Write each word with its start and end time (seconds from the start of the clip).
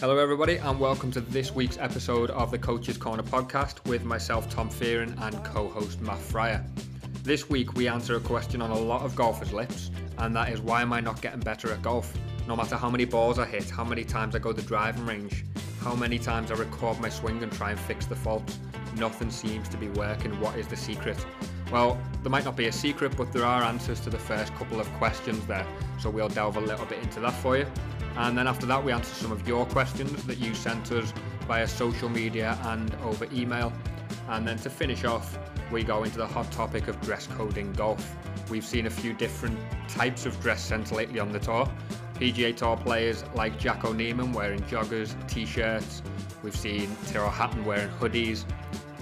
Hello, 0.00 0.18
everybody, 0.18 0.56
and 0.56 0.80
welcome 0.80 1.12
to 1.12 1.20
this 1.20 1.54
week's 1.54 1.78
episode 1.78 2.28
of 2.30 2.50
the 2.50 2.58
Coach's 2.58 2.98
Corner 2.98 3.22
podcast 3.22 3.86
with 3.86 4.04
myself, 4.04 4.50
Tom 4.50 4.68
Fearon, 4.68 5.16
and 5.22 5.44
co 5.44 5.68
host 5.68 6.00
Matt 6.00 6.18
Fryer. 6.18 6.64
This 7.22 7.48
week, 7.48 7.74
we 7.74 7.86
answer 7.86 8.16
a 8.16 8.20
question 8.20 8.60
on 8.60 8.72
a 8.72 8.78
lot 8.78 9.02
of 9.02 9.14
golfers' 9.14 9.52
lips, 9.52 9.92
and 10.18 10.34
that 10.34 10.52
is 10.52 10.60
why 10.60 10.82
am 10.82 10.92
I 10.92 10.98
not 10.98 11.22
getting 11.22 11.38
better 11.38 11.72
at 11.72 11.80
golf? 11.80 12.12
No 12.48 12.56
matter 12.56 12.76
how 12.76 12.90
many 12.90 13.04
balls 13.04 13.38
I 13.38 13.46
hit, 13.46 13.70
how 13.70 13.84
many 13.84 14.02
times 14.04 14.34
I 14.34 14.40
go 14.40 14.52
to 14.52 14.60
the 14.60 14.66
driving 14.66 15.06
range, 15.06 15.44
how 15.80 15.94
many 15.94 16.18
times 16.18 16.50
I 16.50 16.54
record 16.54 17.00
my 17.00 17.08
swing 17.08 17.42
and 17.44 17.52
try 17.52 17.70
and 17.70 17.78
fix 17.78 18.04
the 18.04 18.16
faults, 18.16 18.58
nothing 18.96 19.30
seems 19.30 19.68
to 19.68 19.76
be 19.76 19.88
working. 19.90 20.38
What 20.40 20.58
is 20.58 20.66
the 20.66 20.76
secret? 20.76 21.24
Well, 21.70 22.00
there 22.22 22.30
might 22.30 22.44
not 22.44 22.56
be 22.56 22.66
a 22.66 22.72
secret, 22.72 23.16
but 23.16 23.32
there 23.32 23.44
are 23.44 23.62
answers 23.62 24.00
to 24.00 24.10
the 24.10 24.18
first 24.18 24.54
couple 24.56 24.80
of 24.80 24.92
questions 24.94 25.46
there, 25.46 25.66
so 26.00 26.10
we'll 26.10 26.28
delve 26.28 26.56
a 26.56 26.60
little 26.60 26.86
bit 26.86 26.98
into 27.02 27.20
that 27.20 27.32
for 27.34 27.56
you. 27.56 27.66
And 28.16 28.38
then 28.38 28.46
after 28.46 28.66
that, 28.66 28.82
we 28.82 28.92
answer 28.92 29.14
some 29.14 29.32
of 29.32 29.46
your 29.46 29.66
questions 29.66 30.24
that 30.24 30.38
you 30.38 30.54
sent 30.54 30.90
us 30.92 31.12
via 31.48 31.66
social 31.66 32.08
media 32.08 32.58
and 32.64 32.94
over 33.02 33.26
email. 33.32 33.72
And 34.28 34.46
then 34.46 34.58
to 34.58 34.70
finish 34.70 35.04
off, 35.04 35.38
we 35.70 35.82
go 35.82 36.04
into 36.04 36.18
the 36.18 36.26
hot 36.26 36.50
topic 36.52 36.88
of 36.88 37.00
dress 37.00 37.26
code 37.26 37.58
in 37.58 37.72
golf. 37.72 38.16
We've 38.50 38.64
seen 38.64 38.86
a 38.86 38.90
few 38.90 39.12
different 39.14 39.58
types 39.88 40.26
of 40.26 40.40
dress 40.40 40.62
sense 40.62 40.92
lately 40.92 41.18
on 41.18 41.32
the 41.32 41.40
tour. 41.40 41.68
PGA 42.14 42.54
Tour 42.54 42.76
players 42.76 43.24
like 43.34 43.58
Jack 43.58 43.84
O'Neill 43.84 44.30
wearing 44.32 44.60
joggers, 44.62 45.14
t-shirts. 45.26 46.02
We've 46.42 46.54
seen 46.54 46.96
Tyrrell 47.08 47.30
Hatton 47.30 47.64
wearing 47.64 47.90
hoodies. 47.90 48.44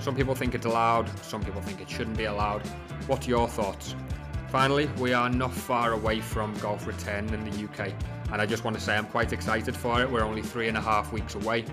Some 0.00 0.16
people 0.16 0.34
think 0.34 0.54
it's 0.54 0.64
allowed, 0.64 1.08
some 1.22 1.42
people 1.44 1.60
think 1.60 1.80
it 1.80 1.90
shouldn't 1.90 2.16
be 2.16 2.24
allowed. 2.24 2.66
What 3.06 3.26
are 3.26 3.30
your 3.30 3.48
thoughts? 3.48 3.94
Finally, 4.48 4.86
we 4.98 5.12
are 5.12 5.28
not 5.28 5.52
far 5.52 5.92
away 5.92 6.20
from 6.20 6.54
golf 6.54 6.86
return 6.86 7.28
in 7.32 7.44
the 7.44 7.64
UK, 7.64 7.92
and 8.32 8.40
I 8.40 8.46
just 8.46 8.64
want 8.64 8.76
to 8.76 8.82
say 8.82 8.96
I'm 8.96 9.06
quite 9.06 9.32
excited 9.32 9.76
for 9.76 10.00
it. 10.00 10.10
We're 10.10 10.24
only 10.24 10.42
three 10.42 10.68
and 10.68 10.76
a 10.76 10.80
half 10.80 11.12
weeks 11.12 11.34
away, 11.34 11.64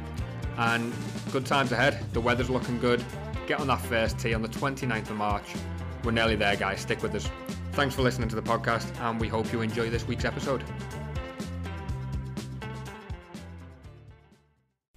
and 0.57 0.93
good 1.31 1.45
times 1.45 1.71
ahead. 1.71 2.03
The 2.13 2.19
weather's 2.19 2.49
looking 2.49 2.79
good. 2.79 3.03
Get 3.47 3.61
on 3.61 3.67
that 3.67 3.81
first 3.81 4.19
tee 4.19 4.33
on 4.33 4.41
the 4.41 4.49
29th 4.49 5.09
of 5.09 5.15
March. 5.15 5.55
We're 6.03 6.11
nearly 6.11 6.35
there, 6.35 6.55
guys. 6.57 6.81
Stick 6.81 7.01
with 7.01 7.15
us. 7.15 7.29
Thanks 7.71 7.95
for 7.95 8.01
listening 8.01 8.27
to 8.29 8.35
the 8.35 8.41
podcast, 8.41 8.87
and 8.99 9.19
we 9.19 9.29
hope 9.29 9.51
you 9.53 9.61
enjoy 9.61 9.89
this 9.89 10.05
week's 10.05 10.25
episode. 10.25 10.63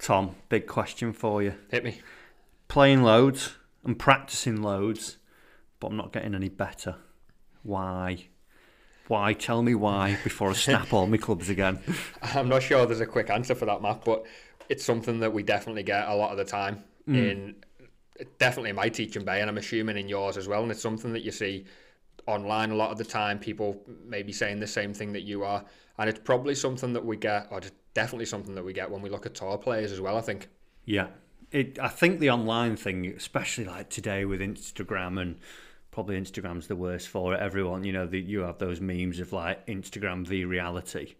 Tom, 0.01 0.35
big 0.49 0.67
question 0.67 1.13
for 1.13 1.45
you. 1.45 1.55
Hit 1.71 1.85
me. 1.85 2.01
Playing 2.67 3.05
loads 3.05 3.57
and 3.85 3.97
practicing 3.97 4.63
loads, 4.63 5.19
but 5.79 5.89
I'm 5.89 5.97
not 5.97 6.13
getting 6.13 6.35
any 6.35 6.49
better. 6.49 6.97
Why? 7.63 8.31
Why? 9.09 9.33
Tell 9.33 9.63
me 9.63 9.75
why 9.75 10.19
before 10.25 10.51
I 10.51 10.55
snap 10.55 10.93
all 10.93 11.07
my 11.07 11.17
clubs 11.17 11.49
again. 11.49 11.81
I'm 12.23 12.49
not 12.49 12.63
sure 12.63 12.87
there's 12.87 13.01
a 13.01 13.07
quick 13.07 13.31
answer 13.31 13.55
for 13.55 13.67
that, 13.67 13.83
Matt, 13.83 14.05
but 14.05 14.25
it's 14.69 14.85
something 14.85 15.21
that 15.21 15.33
we 15.33 15.43
definitely 15.43 15.83
get 15.83 16.09
a 16.09 16.15
lot 16.15 16.31
of 16.31 16.39
the 16.39 16.45
time 16.45 16.83
mm. 17.09 17.15
in 17.15 17.55
definitely 18.39 18.71
in 18.71 18.77
my 18.77 18.89
teaching 18.89 19.25
bay, 19.25 19.41
and 19.41 19.51
I'm 19.51 19.59
assuming 19.59 19.97
in 19.97 20.09
yours 20.09 20.37
as 20.37 20.49
well. 20.49 20.63
And 20.63 20.71
it's 20.71 20.81
something 20.81 21.13
that 21.13 21.23
you 21.23 21.31
see 21.31 21.65
online 22.27 22.71
a 22.71 22.77
lot 22.77 22.91
of 22.91 22.99
the 22.99 23.05
time. 23.05 23.39
People 23.39 23.83
maybe 24.07 24.33
saying 24.33 24.61
the 24.61 24.67
same 24.67 24.95
thing 24.95 25.13
that 25.13 25.23
you 25.23 25.45
are, 25.45 25.65
and 25.99 26.09
it's 26.09 26.21
probably 26.21 26.55
something 26.55 26.93
that 26.93 27.05
we 27.05 27.17
get, 27.17 27.49
or 27.51 27.61
definitely 27.95 28.27
something 28.27 28.55
that 28.55 28.65
we 28.65 28.73
get 28.73 28.91
when 28.91 29.03
we 29.03 29.11
look 29.11 29.27
at 29.27 29.35
tour 29.35 29.59
players 29.59 29.93
as 29.93 30.01
well. 30.01 30.17
I 30.17 30.21
think. 30.21 30.49
Yeah, 30.85 31.09
it. 31.51 31.79
I 31.79 31.89
think 31.89 32.21
the 32.21 32.31
online 32.31 32.77
thing, 32.77 33.07
especially 33.07 33.65
like 33.65 33.91
today 33.91 34.25
with 34.25 34.41
Instagram 34.41 35.21
and 35.21 35.39
probably 35.93 36.21
Instagram's 36.21 36.67
the 36.67 36.75
worst 36.75 37.07
for 37.07 37.35
it. 37.35 37.41
Everyone, 37.41 37.85
you 37.85 37.93
know, 37.93 38.07
the, 38.07 38.19
you 38.19 38.41
have 38.41 38.59
those 38.59 38.81
memes 38.81 39.21
of 39.21 39.33
like 39.33 39.65
Instagram 39.69 40.27
v 40.27 40.45
reality, 40.45 41.15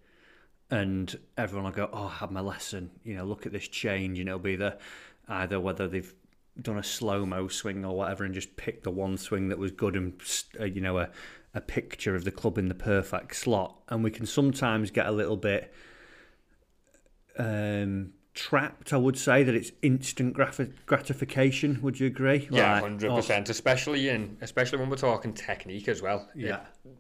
and 0.71 1.17
everyone 1.39 1.67
will 1.67 1.77
go, 1.77 1.91
"Oh, 1.93 2.07
I 2.07 2.17
had 2.17 2.33
my 2.33 2.41
lesson." 2.41 2.91
You 3.05 3.15
know, 3.15 3.25
look 3.25 3.47
at 3.47 3.53
this 3.53 3.69
change. 3.69 4.19
You 4.19 4.25
know, 4.25 4.39
be 4.39 4.57
the 4.57 4.79
either 5.29 5.61
whether 5.61 5.87
they've 5.87 6.13
done 6.61 6.79
a 6.79 6.83
slow 6.83 7.25
mo 7.25 7.47
swing 7.47 7.85
or 7.85 7.95
whatever, 7.95 8.25
and 8.25 8.35
just 8.35 8.57
picked 8.57 8.83
the 8.83 8.91
one 8.91 9.17
swing 9.17 9.49
that 9.49 9.59
was 9.59 9.71
good 9.71 9.95
and 9.95 10.21
uh, 10.59 10.65
you 10.65 10.81
know 10.81 10.99
a 10.99 11.11
a 11.55 11.61
picture 11.61 12.17
of 12.17 12.25
the 12.25 12.31
club 12.31 12.57
in 12.57 12.69
the 12.69 12.75
perfect 12.75 13.37
slot, 13.37 13.79
and 13.89 14.03
we 14.03 14.11
can 14.11 14.27
sometimes 14.27 14.91
get 14.91 15.07
a 15.07 15.13
little 15.13 15.37
bit 15.37 15.73
um, 17.39 18.13
trapped. 18.35 18.93
I 18.93 18.97
would 18.97 19.19
say 19.19 19.43
that 19.43 19.55
it's 19.55 19.73
instant 19.83 20.35
gratification. 20.35 21.81
Would 21.83 22.01
you 22.01 22.07
agree? 22.07 22.49
Yeah, 22.51 22.81
hundred 22.81 23.11
like, 23.11 23.19
percent. 23.19 23.49
Especially 23.49 24.09
in 24.09 24.37
especially 24.41 24.79
when 24.79 24.91
we're 24.91 24.97
talking 24.97 25.33
technique 25.33 25.89
as 25.89 26.03
well. 26.03 26.29
Yeah. 26.35 26.61
It, 26.85 26.97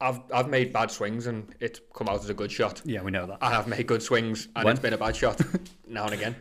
I've 0.00 0.20
I've 0.32 0.48
made 0.48 0.72
bad 0.72 0.90
swings 0.90 1.26
and 1.26 1.54
it's 1.60 1.80
come 1.94 2.08
out 2.08 2.20
as 2.20 2.30
a 2.30 2.34
good 2.34 2.50
shot. 2.50 2.80
Yeah, 2.84 3.02
we 3.02 3.10
know 3.10 3.26
that. 3.26 3.38
I 3.40 3.50
have 3.50 3.68
made 3.68 3.86
good 3.86 4.02
swings 4.02 4.48
and 4.56 4.64
when? 4.64 4.72
it's 4.72 4.80
been 4.80 4.94
a 4.94 4.98
bad 4.98 5.14
shot 5.14 5.40
now 5.88 6.04
and 6.04 6.14
again. 6.14 6.36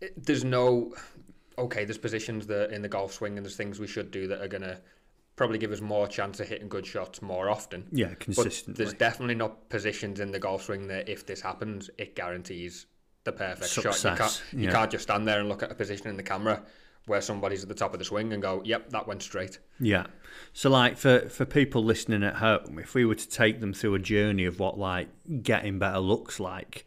It, 0.00 0.26
there's 0.26 0.44
no 0.44 0.94
okay. 1.56 1.84
There's 1.84 1.98
positions 1.98 2.46
that 2.48 2.72
in 2.72 2.82
the 2.82 2.88
golf 2.88 3.12
swing 3.12 3.36
and 3.36 3.46
there's 3.46 3.56
things 3.56 3.78
we 3.78 3.86
should 3.86 4.10
do 4.10 4.26
that 4.28 4.42
are 4.42 4.48
gonna 4.48 4.80
probably 5.36 5.58
give 5.58 5.72
us 5.72 5.80
more 5.80 6.06
chance 6.06 6.38
of 6.40 6.48
hitting 6.48 6.68
good 6.68 6.86
shots 6.86 7.22
more 7.22 7.48
often. 7.48 7.86
Yeah, 7.90 8.14
consistently. 8.14 8.72
But 8.72 8.78
there's 8.78 8.98
definitely 8.98 9.34
not 9.34 9.68
positions 9.68 10.20
in 10.20 10.30
the 10.30 10.38
golf 10.38 10.64
swing 10.64 10.88
that 10.88 11.08
if 11.08 11.26
this 11.26 11.40
happens, 11.40 11.90
it 11.98 12.14
guarantees 12.14 12.86
the 13.24 13.32
perfect 13.32 13.70
Success. 13.70 14.00
shot. 14.00 14.10
You 14.10 14.16
can't, 14.16 14.64
you 14.64 14.70
can't 14.70 14.90
just 14.90 15.04
stand 15.04 15.26
there 15.26 15.40
and 15.40 15.48
look 15.48 15.62
at 15.62 15.70
a 15.70 15.74
position 15.74 16.08
in 16.08 16.16
the 16.16 16.22
camera 16.22 16.62
where 17.06 17.20
somebody's 17.20 17.62
at 17.62 17.68
the 17.68 17.74
top 17.74 17.92
of 17.92 17.98
the 17.98 18.04
swing 18.04 18.32
and 18.32 18.40
go, 18.40 18.62
"Yep, 18.64 18.90
that 18.90 19.06
went 19.06 19.22
straight." 19.22 19.58
Yeah. 19.80 20.06
So, 20.52 20.70
like 20.70 20.96
for 20.96 21.28
for 21.28 21.44
people 21.44 21.84
listening 21.84 22.22
at 22.22 22.36
home, 22.36 22.78
if 22.78 22.94
we 22.94 23.04
were 23.04 23.14
to 23.14 23.28
take 23.28 23.60
them 23.60 23.72
through 23.72 23.94
a 23.94 23.98
journey 23.98 24.44
of 24.44 24.58
what 24.58 24.78
like 24.78 25.08
getting 25.42 25.78
better 25.78 25.98
looks 25.98 26.40
like, 26.40 26.84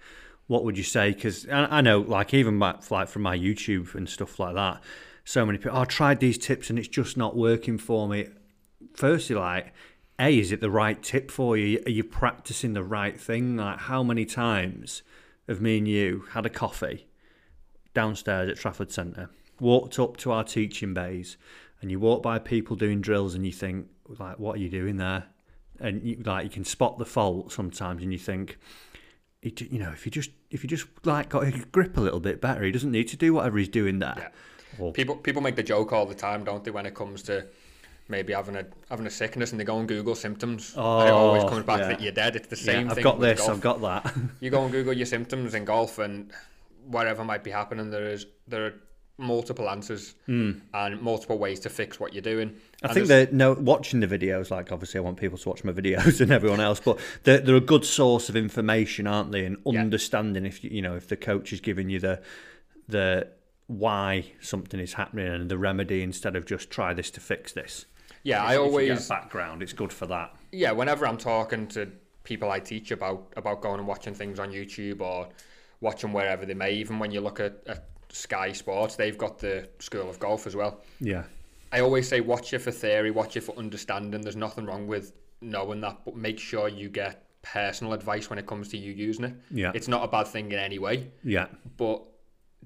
what 0.48 0.64
would 0.64 0.78
you 0.78 0.84
say? 0.84 1.12
Because 1.12 1.48
I, 1.48 1.78
I, 1.78 1.82
know, 1.82 2.00
like 2.00 2.34
even 2.34 2.58
back, 2.58 2.90
like 2.90 3.10
from 3.10 3.22
my 3.22 3.38
YouTube 3.38 3.94
and 3.96 4.10
stuff 4.10 4.40
like 4.40 4.56
that, 4.56 4.82
so 5.24 5.46
many 5.46 5.58
people, 5.58 5.78
oh, 5.78 5.82
I 5.82 5.86
tried 5.86 6.20
these 6.20 6.38
tips 6.38 6.70
and 6.70 6.80
it's 6.80 6.88
just 6.88 7.18
not 7.18 7.36
working 7.36 7.78
for 7.78 8.08
me. 8.08 8.30
Firstly, 8.96 9.36
like, 9.36 9.74
a, 10.20 10.40
is 10.40 10.52
it 10.52 10.62
the 10.62 10.72
right 10.72 11.02
tip 11.04 11.30
for 11.30 11.58
you? 11.58 11.84
Are 11.86 11.92
you 11.92 12.04
practicing 12.04 12.74
the 12.74 12.84
right 12.84 13.20
thing? 13.20 13.58
Like, 13.58 13.80
how 13.80 14.02
many 14.04 14.26
times 14.26 15.04
of 15.48 15.62
me 15.62 15.78
and 15.78 15.88
you 15.88 16.26
had 16.32 16.46
a 16.46 16.50
coffee 16.50 17.08
downstairs 17.94 18.50
at 18.50 18.58
Trafford 18.58 18.92
Centre, 18.92 19.30
walked 19.60 19.98
up 20.00 20.18
to 20.18 20.32
our 20.32 20.44
teaching 20.44 20.94
bays, 20.94 21.38
and 21.82 21.90
you 21.92 22.00
walk 22.00 22.22
by 22.22 22.40
people 22.40 22.76
doing 22.76 23.02
drills, 23.02 23.36
and 23.36 23.46
you 23.46 23.52
think, 23.52 23.88
like, 24.20 24.40
what 24.40 24.56
are 24.58 24.60
you 24.60 24.70
doing 24.70 24.98
there? 24.98 25.26
And 25.80 26.04
you, 26.04 26.22
like, 26.26 26.44
you 26.44 26.50
can 26.50 26.66
spot 26.66 26.98
the 26.98 27.06
fault 27.06 27.52
sometimes, 27.52 28.04
and 28.04 28.12
you 28.12 28.20
think, 28.20 28.58
you 29.42 29.80
know, 29.80 29.92
if 29.92 30.06
you 30.06 30.12
just 30.12 30.32
if 30.50 30.64
you 30.64 30.70
just 30.70 30.88
like 31.04 31.30
got 31.30 31.44
a 31.44 31.52
grip 31.72 31.98
a 31.98 32.02
little 32.02 32.20
bit 32.20 32.42
better, 32.42 32.64
he 32.64 32.72
doesn't 32.72 32.92
need 32.92 33.08
to 33.10 33.18
do 33.18 33.34
whatever 33.34 33.58
he's 33.58 33.70
doing 33.70 34.00
there. 34.00 34.16
Yeah. 34.18 34.30
Well, 34.78 34.92
people 34.92 35.16
people 35.16 35.42
make 35.42 35.56
the 35.56 35.64
joke 35.64 35.94
all 35.94 36.06
the 36.06 36.16
time, 36.16 36.44
don't 36.44 36.64
they, 36.64 36.72
when 36.72 36.86
it 36.86 36.96
comes 36.96 37.22
to 37.24 37.46
maybe 38.10 38.34
having 38.34 38.56
a 38.56 38.66
having 38.90 39.06
a 39.06 39.10
sickness 39.10 39.52
and 39.52 39.60
they 39.60 39.64
go 39.64 39.80
and 39.80 39.88
Google 39.88 40.16
symptoms. 40.16 40.74
Oh, 40.78 41.00
and 41.00 41.10
it 41.10 41.12
always 41.12 41.44
comes 41.44 41.66
back 41.66 41.80
yeah. 41.82 41.88
that 41.88 42.02
you're 42.02 42.12
dead. 42.12 42.36
It's 42.36 42.48
the 42.48 42.56
same 42.56 42.88
yeah, 42.88 42.94
thing. 42.94 43.00
I've 43.00 43.04
got 43.04 43.20
this. 43.20 43.40
Golf. 43.40 43.52
I've 43.52 43.62
got 43.62 43.82
that. 43.82 44.16
you 44.40 44.50
go 44.50 44.64
and 44.64 44.72
Google 44.72 44.94
your 44.94 45.06
symptoms 45.06 45.54
in 45.54 45.66
golf, 45.66 46.00
and 46.00 46.32
whatever 46.86 47.24
might 47.24 47.44
be 47.44 47.52
happening, 47.52 47.90
there 47.90 48.08
is 48.08 48.26
there 48.48 48.66
are 48.66 48.74
multiple 49.20 49.68
answers 49.70 50.14
mm. 50.28 50.60
and 50.74 51.02
multiple 51.02 51.40
ways 51.40 51.60
to 51.62 51.70
fix 51.70 52.00
what 52.00 52.14
you're 52.14 52.22
doing. 52.22 52.56
I 52.84 52.88
and 52.88 52.94
think 52.94 53.08
that 53.08 53.34
no 53.34 53.54
watching 53.54 54.00
the 54.00 54.08
videos, 54.08 54.52
like 54.52 54.72
obviously 54.72 55.00
I 55.00 55.02
want 55.02 55.18
people 55.18 55.38
to 55.38 55.50
watch 55.50 55.64
my 55.64 55.72
videos 55.72 56.22
and 56.22 56.32
everyone 56.32 56.60
else, 56.60 56.80
but 56.80 57.00
they're, 57.24 57.40
they're 57.40 57.56
a 57.56 57.62
good 57.62 57.86
source 57.86 58.30
of 58.30 58.36
information, 58.36 59.08
aren't 59.08 59.32
they? 59.32 59.46
And 59.46 59.58
understanding 59.66 60.44
yeah. 60.44 60.50
if 60.50 60.64
you 60.64 60.82
know 60.82 60.96
if 60.96 61.08
the 61.08 61.18
coach 61.18 61.52
is 61.52 61.62
giving 61.62 61.90
you 61.90 62.00
the 62.00 62.22
the 62.88 63.28
why 63.68 64.32
something 64.40 64.80
is 64.80 64.94
happening 64.94 65.28
and 65.28 65.50
the 65.50 65.58
remedy 65.58 66.02
instead 66.02 66.36
of 66.36 66.46
just 66.46 66.70
try 66.70 66.94
this 66.94 67.12
to 67.12 67.20
fix 67.20 67.52
this. 67.52 67.86
Yeah, 68.24 68.44
if, 68.44 68.50
I 68.50 68.58
always 68.58 69.08
background. 69.08 69.62
It's 69.62 69.74
good 69.74 69.94
for 69.94 70.06
that. 70.08 70.36
Yeah, 70.52 70.72
whenever 70.72 71.08
I'm 71.08 71.18
talking 71.18 71.68
to 71.68 71.90
people 72.24 72.52
I 72.52 72.60
teach 72.60 72.92
about 72.92 73.32
about 73.38 73.62
going 73.62 73.80
and 73.80 73.88
watching 73.88 74.14
things 74.14 74.40
on 74.40 74.52
YouTube 74.52 75.02
or 75.02 75.30
watching 75.82 76.14
wherever 76.14 76.46
they 76.46 76.54
may, 76.54 76.74
even 76.74 77.00
when 77.00 77.12
you 77.12 77.22
look 77.22 77.40
at, 77.40 77.62
at 77.68 77.88
Sky 78.10 78.52
Sports, 78.52 78.96
they've 78.96 79.18
got 79.18 79.40
the 79.40 79.70
School 79.80 80.10
of 80.10 80.20
Golf 80.20 80.48
as 80.48 80.56
well. 80.56 80.82
Yeah. 81.00 81.24
I 81.72 81.82
always 81.82 82.08
say 82.08 82.22
watch 82.22 82.54
it 82.54 82.60
for 82.60 82.72
theory, 82.72 83.12
watch 83.12 83.36
it 83.38 83.42
for 83.42 83.58
understanding. 83.58 84.22
There's 84.22 84.36
nothing 84.36 84.66
wrong 84.66 84.88
with 84.88 85.14
knowing 85.42 85.82
that, 85.82 86.00
but 86.06 86.16
make 86.16 86.40
sure 86.40 86.68
you 86.68 86.90
get 86.90 87.24
personal 87.42 87.94
advice 87.94 88.30
when 88.30 88.40
it 88.40 88.48
comes 88.48 88.70
to 88.70 88.78
you 88.78 88.92
using 88.94 89.26
it. 89.26 89.36
Yeah. 89.52 89.72
It's 89.74 89.88
not 89.88 90.04
a 90.04 90.08
bad 90.08 90.28
thing 90.28 90.52
in 90.52 90.60
any 90.60 90.80
way. 90.80 91.12
Yeah. 91.24 91.48
But 91.78 92.04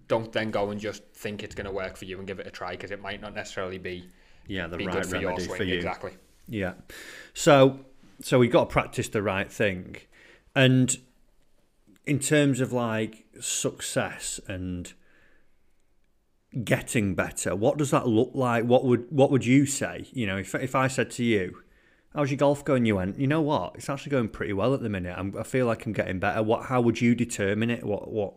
don't 0.08 0.31
then 0.31 0.52
go 0.52 0.70
and 0.70 0.80
just 0.80 1.04
think 1.14 1.44
it's 1.44 1.56
going 1.56 1.66
to 1.66 1.72
work 1.72 1.98
for 1.98 2.06
you 2.06 2.18
and 2.18 2.28
give 2.28 2.40
it 2.40 2.48
a 2.48 2.52
try 2.52 2.72
because 2.72 2.92
it 2.92 3.02
might 3.02 3.22
not 3.22 3.34
necessarily 3.34 3.78
be 3.78 4.06
yeah 4.48 4.68
the 4.68 4.78
right 4.78 5.06
for 5.06 5.20
remedy 5.20 5.48
for 5.48 5.64
you 5.64 5.76
exactly 5.76 6.12
yeah 6.48 6.74
so 7.34 7.80
so 8.22 8.40
we 8.40 8.48
got 8.48 8.70
to 8.70 8.74
practice 8.74 9.08
the 9.10 9.22
right 9.22 9.52
thing 9.52 9.98
and 10.56 10.98
in 12.06 12.20
terms 12.20 12.60
of 12.60 12.72
like 12.74 13.26
success 13.40 14.40
and 14.48 14.94
getting 16.66 17.16
better 17.16 17.56
what 17.56 17.78
does 17.78 17.92
that 17.92 18.08
look 18.08 18.32
like 18.34 18.66
what 18.66 18.84
would 18.84 19.06
what 19.10 19.32
would 19.32 19.46
you 19.46 19.66
say 19.66 20.06
you 20.12 20.28
know 20.28 20.38
if 20.38 20.54
if 20.56 20.76
I 20.76 20.88
said 20.88 21.10
to 21.12 21.24
you 21.24 21.62
How's 22.14 22.30
your 22.30 22.38
golf 22.38 22.66
going? 22.66 22.86
You 22.86 22.98
went. 22.98 23.20
You 23.20 23.28
know 23.28 23.42
what? 23.42 23.76
It's 23.76 23.90
actually 23.90 24.12
going 24.12 24.30
pretty 24.30 24.52
well 24.52 24.74
at 24.74 24.82
the 24.82 24.90
minute. 24.90 25.16
I'm, 25.18 25.34
I 25.38 25.44
feel 25.44 25.66
like 25.66 25.86
I'm 25.86 25.94
getting 25.94 26.20
better. 26.20 26.44
What? 26.44 26.66
How 26.66 26.82
would 26.82 27.00
you 27.00 27.16
determine 27.16 27.70
it? 27.70 27.84
What? 27.84 28.12
What? 28.12 28.34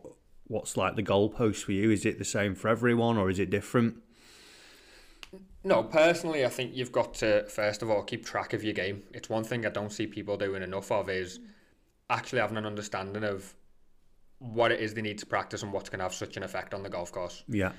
What's 0.47 0.77
like 0.77 0.95
the 0.95 1.03
goalpost 1.03 1.63
for 1.63 1.71
you? 1.71 1.91
Is 1.91 2.05
it 2.05 2.17
the 2.17 2.25
same 2.25 2.55
for 2.55 2.69
everyone, 2.69 3.17
or 3.17 3.29
is 3.29 3.39
it 3.39 3.49
different? 3.49 3.97
No, 5.65 5.83
mm. 5.83 5.91
personally, 5.91 6.45
I 6.45 6.49
think 6.49 6.75
you've 6.75 6.91
got 6.91 7.15
to 7.15 7.45
first 7.49 7.81
of 7.81 7.89
all 7.89 8.03
keep 8.03 8.23
track 8.23 8.53
of 8.53 8.63
your 8.63 8.73
game. 8.73 9.03
It's 9.13 9.29
one 9.29 9.43
thing 9.43 9.65
I 9.65 9.69
don't 9.69 9.91
see 9.91 10.07
people 10.07 10.37
doing 10.37 10.63
enough 10.63 10.91
of 10.91 11.09
is 11.09 11.39
actually 12.09 12.39
having 12.39 12.57
an 12.57 12.65
understanding 12.65 13.23
of 13.23 13.53
what 14.39 14.71
it 14.71 14.79
is 14.79 14.93
they 14.93 15.01
need 15.01 15.17
to 15.17 15.25
practice 15.25 15.63
and 15.63 15.73
what's 15.73 15.89
going 15.89 15.99
to 15.99 16.03
have 16.05 16.13
such 16.13 16.37
an 16.37 16.43
effect 16.43 16.73
on 16.73 16.83
the 16.83 16.89
golf 16.89 17.11
course. 17.11 17.43
Yeah. 17.47 17.71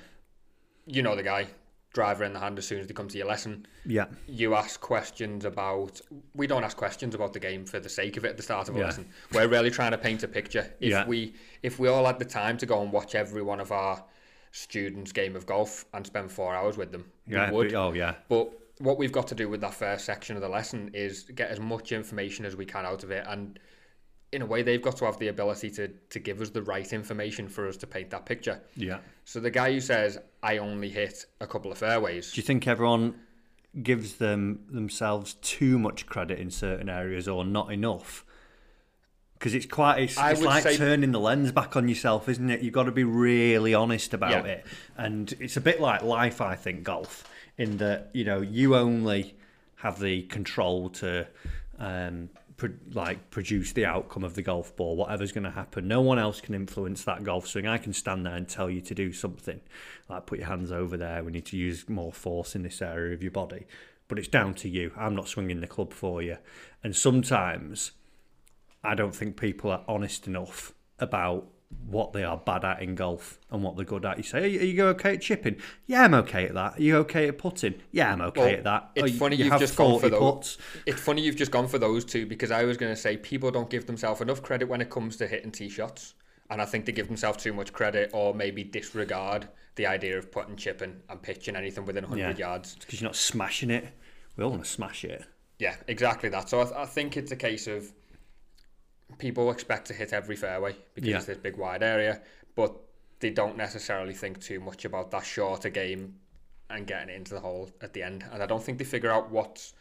You 0.85 1.01
know 1.01 1.15
the 1.15 1.23
guy, 1.23 1.47
driver 1.93 2.25
in 2.25 2.33
the 2.33 2.39
hand 2.39 2.57
as 2.57 2.67
soon 2.67 2.79
as 2.79 2.87
they 2.87 2.93
come 2.93 3.07
to 3.07 3.17
your 3.17 3.27
lesson. 3.27 3.65
Yeah. 3.85 4.07
You 4.27 4.55
ask 4.55 4.81
questions 4.81 5.45
about. 5.45 6.01
We 6.33 6.45
don't 6.45 6.65
ask 6.65 6.75
questions 6.75 7.15
about 7.15 7.31
the 7.31 7.39
game 7.39 7.65
for 7.65 7.79
the 7.79 7.89
sake 7.89 8.17
of 8.17 8.25
it 8.25 8.29
at 8.29 8.37
the 8.37 8.43
start 8.43 8.67
of 8.67 8.75
a 8.75 8.79
Yeah. 8.79 8.85
lesson. 8.85 9.07
We're 9.31 9.47
really 9.47 9.71
trying 9.71 9.91
to 9.91 9.97
paint 9.97 10.23
a 10.23 10.27
picture. 10.27 10.73
If 10.81 10.89
Yeah. 10.91 11.07
we 11.07 11.35
if 11.63 11.79
we 11.79 11.87
all 11.87 12.05
had 12.05 12.19
the 12.19 12.25
time 12.25 12.57
to 12.57 12.65
go 12.65 12.81
and 12.81 12.91
watch 12.91 13.15
every 13.15 13.41
one 13.41 13.61
of 13.61 13.71
our 13.71 14.03
students' 14.51 15.11
game 15.11 15.35
of 15.35 15.45
golf 15.45 15.85
and 15.93 16.05
spend 16.05 16.31
four 16.31 16.55
hours 16.55 16.77
with 16.77 16.91
them, 16.91 17.05
Yeah. 17.27 17.49
we 17.51 17.55
would. 17.57 17.73
Oh 17.73 17.93
yeah. 17.93 18.15
But 18.29 18.51
what 18.79 18.97
we've 18.97 19.11
got 19.11 19.27
to 19.27 19.35
do 19.35 19.49
with 19.49 19.61
that 19.61 19.73
first 19.73 20.05
section 20.05 20.35
of 20.35 20.41
the 20.41 20.49
lesson 20.49 20.91
is 20.93 21.23
get 21.35 21.49
as 21.49 21.59
much 21.59 21.91
information 21.91 22.45
as 22.45 22.55
we 22.55 22.65
can 22.65 22.85
out 22.85 23.03
of 23.03 23.11
it. 23.11 23.25
And 23.27 23.59
in 24.31 24.41
a 24.41 24.45
way, 24.45 24.61
they've 24.61 24.81
got 24.81 24.97
to 24.97 25.05
have 25.05 25.17
the 25.17 25.29
ability 25.29 25.69
to, 25.71 25.87
to 25.87 26.19
give 26.19 26.41
us 26.41 26.49
the 26.49 26.61
right 26.61 26.91
information 26.93 27.47
for 27.47 27.67
us 27.67 27.77
to 27.77 27.87
paint 27.87 28.09
that 28.11 28.25
picture. 28.25 28.61
Yeah. 28.75 28.99
So 29.25 29.39
the 29.39 29.49
guy 29.49 29.71
who 29.71 29.79
says, 29.79 30.19
I 30.43 30.57
only 30.57 30.89
hit 30.89 31.25
a 31.39 31.47
couple 31.47 31.71
of 31.71 31.77
fairways, 31.77 32.33
Do 32.33 32.41
you 32.41 32.45
think 32.45 32.67
everyone 32.67 33.15
gives 33.81 34.15
them 34.15 34.65
themselves 34.69 35.35
too 35.41 35.79
much 35.79 36.05
credit 36.05 36.39
in 36.39 36.51
certain 36.51 36.89
areas 36.89 37.27
or 37.27 37.45
not 37.45 37.71
enough? 37.71 38.25
Because 39.37 39.53
it's 39.53 39.65
quite 39.67 39.99
it's, 39.99 40.17
it's 40.19 40.41
like 40.41 40.63
say- 40.63 40.77
turning 40.77 41.11
the 41.11 41.19
lens 41.19 41.51
back 41.51 41.75
on 41.75 41.87
yourself, 41.87 42.27
isn't 42.27 42.49
it? 42.49 42.61
You've 42.61 42.73
got 42.73 42.83
to 42.83 42.91
be 42.91 43.03
really 43.03 43.73
honest 43.73 44.13
about 44.13 44.31
Yeah. 44.45 44.51
it, 44.51 44.65
and 44.97 45.31
it's 45.39 45.57
a 45.57 45.61
bit 45.61 45.79
like 45.79 46.01
life, 46.01 46.41
I 46.41 46.55
think, 46.55 46.83
golf, 46.83 47.23
in 47.57 47.77
that 47.77 48.09
you 48.13 48.23
know 48.23 48.41
you 48.41 48.75
only 48.75 49.35
have 49.77 49.99
the 49.99 50.23
control 50.23 50.89
to. 50.89 51.27
Um, 51.79 52.29
pro- 52.55 52.71
like 52.93 53.29
produce 53.29 53.73
the 53.73 53.85
outcome 53.85 54.23
of 54.23 54.33
the 54.33 54.41
golf 54.41 54.75
ball, 54.75 54.95
whatever's 54.95 55.31
going 55.31 55.43
to 55.43 55.51
happen. 55.51 55.87
No 55.87 56.01
one 56.01 56.17
else 56.17 56.41
can 56.41 56.55
influence 56.55 57.03
that 57.03 57.23
golf 57.23 57.45
swing. 57.47 57.67
I 57.67 57.77
can 57.77 57.93
stand 57.93 58.25
there 58.25 58.33
and 58.33 58.49
tell 58.49 58.67
you 58.67 58.81
to 58.81 58.95
do 58.95 59.13
something, 59.13 59.61
like 60.09 60.25
put 60.25 60.39
your 60.39 60.47
hands 60.47 60.71
over 60.71 60.97
there. 60.97 61.23
We 61.23 61.31
need 61.31 61.45
to 61.45 61.55
use 61.57 61.87
more 61.87 62.11
force 62.11 62.55
in 62.55 62.63
this 62.63 62.81
area 62.81 63.13
of 63.13 63.21
your 63.21 63.29
body, 63.29 63.67
but 64.07 64.17
it's 64.17 64.27
down 64.27 64.55
to 64.55 64.67
you. 64.69 64.91
I'm 64.97 65.13
not 65.15 65.27
swinging 65.27 65.61
the 65.61 65.67
club 65.67 65.93
for 65.93 66.23
you. 66.23 66.37
And 66.83 66.95
sometimes 66.95 67.91
I 68.83 68.95
don't 68.95 69.15
think 69.15 69.37
people 69.37 69.71
are 69.71 69.83
honest 69.87 70.27
enough 70.27 70.73
about 70.99 71.47
what 71.85 72.13
they 72.13 72.23
are 72.23 72.37
bad 72.37 72.63
at 72.63 72.81
in 72.81 72.95
golf 72.95 73.39
and 73.51 73.61
what 73.61 73.75
they're 73.75 73.83
good 73.85 74.05
at. 74.05 74.17
You 74.17 74.23
say, 74.23 74.43
are 74.43 74.47
you, 74.47 74.59
you 74.61 74.85
okay 74.87 75.15
at 75.15 75.21
chipping? 75.21 75.57
Yeah, 75.85 76.03
I'm 76.03 76.13
okay 76.13 76.45
at 76.45 76.53
that. 76.53 76.77
Are 76.79 76.81
you 76.81 76.95
okay 76.99 77.27
at 77.27 77.37
putting? 77.37 77.75
Yeah, 77.91 78.13
I'm 78.13 78.21
okay 78.21 78.39
Well, 78.41 78.53
at 78.53 78.63
that. 78.63 78.91
it's 78.95 79.03
Oh, 79.03 79.05
you- 79.07 79.17
funny 79.19 79.35
you 79.35 79.43
you've 79.45 79.51
have 79.51 79.59
just 79.59 79.75
gone 79.75 79.99
for 79.99 80.07
those. 80.09 80.19
putts. 80.19 80.57
It's 80.85 81.01
funny 81.01 81.21
you've 81.23 81.35
just 81.35 81.51
gone 81.51 81.67
for 81.67 81.77
those 81.77 82.05
two 82.05 82.25
because 82.25 82.51
I 82.51 82.63
was 82.63 82.77
going 82.77 82.93
to 82.93 82.99
say 82.99 83.17
people 83.17 83.51
don't 83.51 83.69
give 83.69 83.85
themselves 83.85 84.21
enough 84.21 84.41
credit 84.41 84.69
when 84.69 84.79
it 84.79 84.89
comes 84.89 85.17
to 85.17 85.27
hitting 85.27 85.51
tee 85.51 85.67
shots. 85.69 86.13
And 86.49 86.61
I 86.61 86.65
think 86.65 86.85
they 86.85 86.93
give 86.93 87.07
themselves 87.07 87.43
too 87.43 87.51
much 87.51 87.73
credit 87.73 88.11
or 88.13 88.33
maybe 88.33 88.63
disregard 88.63 89.49
the 89.75 89.87
idea 89.87 90.17
of 90.17 90.31
putting, 90.31 90.55
chipping, 90.55 91.01
and 91.09 91.21
pitching 91.21 91.57
anything 91.57 91.85
within 91.85 92.05
100 92.05 92.39
Yeah. 92.39 92.47
yards. 92.47 92.75
because 92.75 93.01
you're 93.01 93.09
not 93.09 93.17
smashing 93.17 93.69
it. 93.69 93.89
We 94.37 94.45
all 94.45 94.51
want 94.51 94.63
to 94.63 94.69
smash 94.69 95.03
it. 95.03 95.25
Yeah, 95.59 95.75
exactly 95.87 96.29
that. 96.29 96.47
So 96.47 96.61
I, 96.61 96.63
th- 96.63 96.75
I 96.77 96.85
think 96.85 97.17
it's 97.17 97.31
a 97.33 97.35
case 97.35 97.67
of 97.67 97.91
people 99.17 99.49
expect 99.51 99.87
to 99.87 99.93
hit 99.93 100.13
every 100.13 100.35
fairway 100.35 100.75
because 100.93 101.09
Yeah. 101.09 101.17
it's 101.17 101.25
this 101.25 101.37
big 101.37 101.57
wide 101.57 101.83
area, 101.83 102.21
but 102.55 102.73
they 103.19 103.29
don't 103.29 103.57
necessarily 103.57 104.13
think 104.13 104.39
too 104.41 104.59
much 104.59 104.85
about 104.85 105.11
that 105.11 105.25
shorter 105.25 105.69
game 105.69 106.15
and 106.69 106.85
getting 106.85 107.13
into 107.15 107.33
the 107.33 107.39
hole 107.39 107.69
at 107.81 107.93
the 107.93 108.03
end. 108.03 108.23
And 108.31 108.43
I 108.43 108.45
don't 108.45 108.63
think 108.63 108.77
they 108.77 108.83
figure 108.85 109.11
out 109.11 109.29
what's 109.31 109.73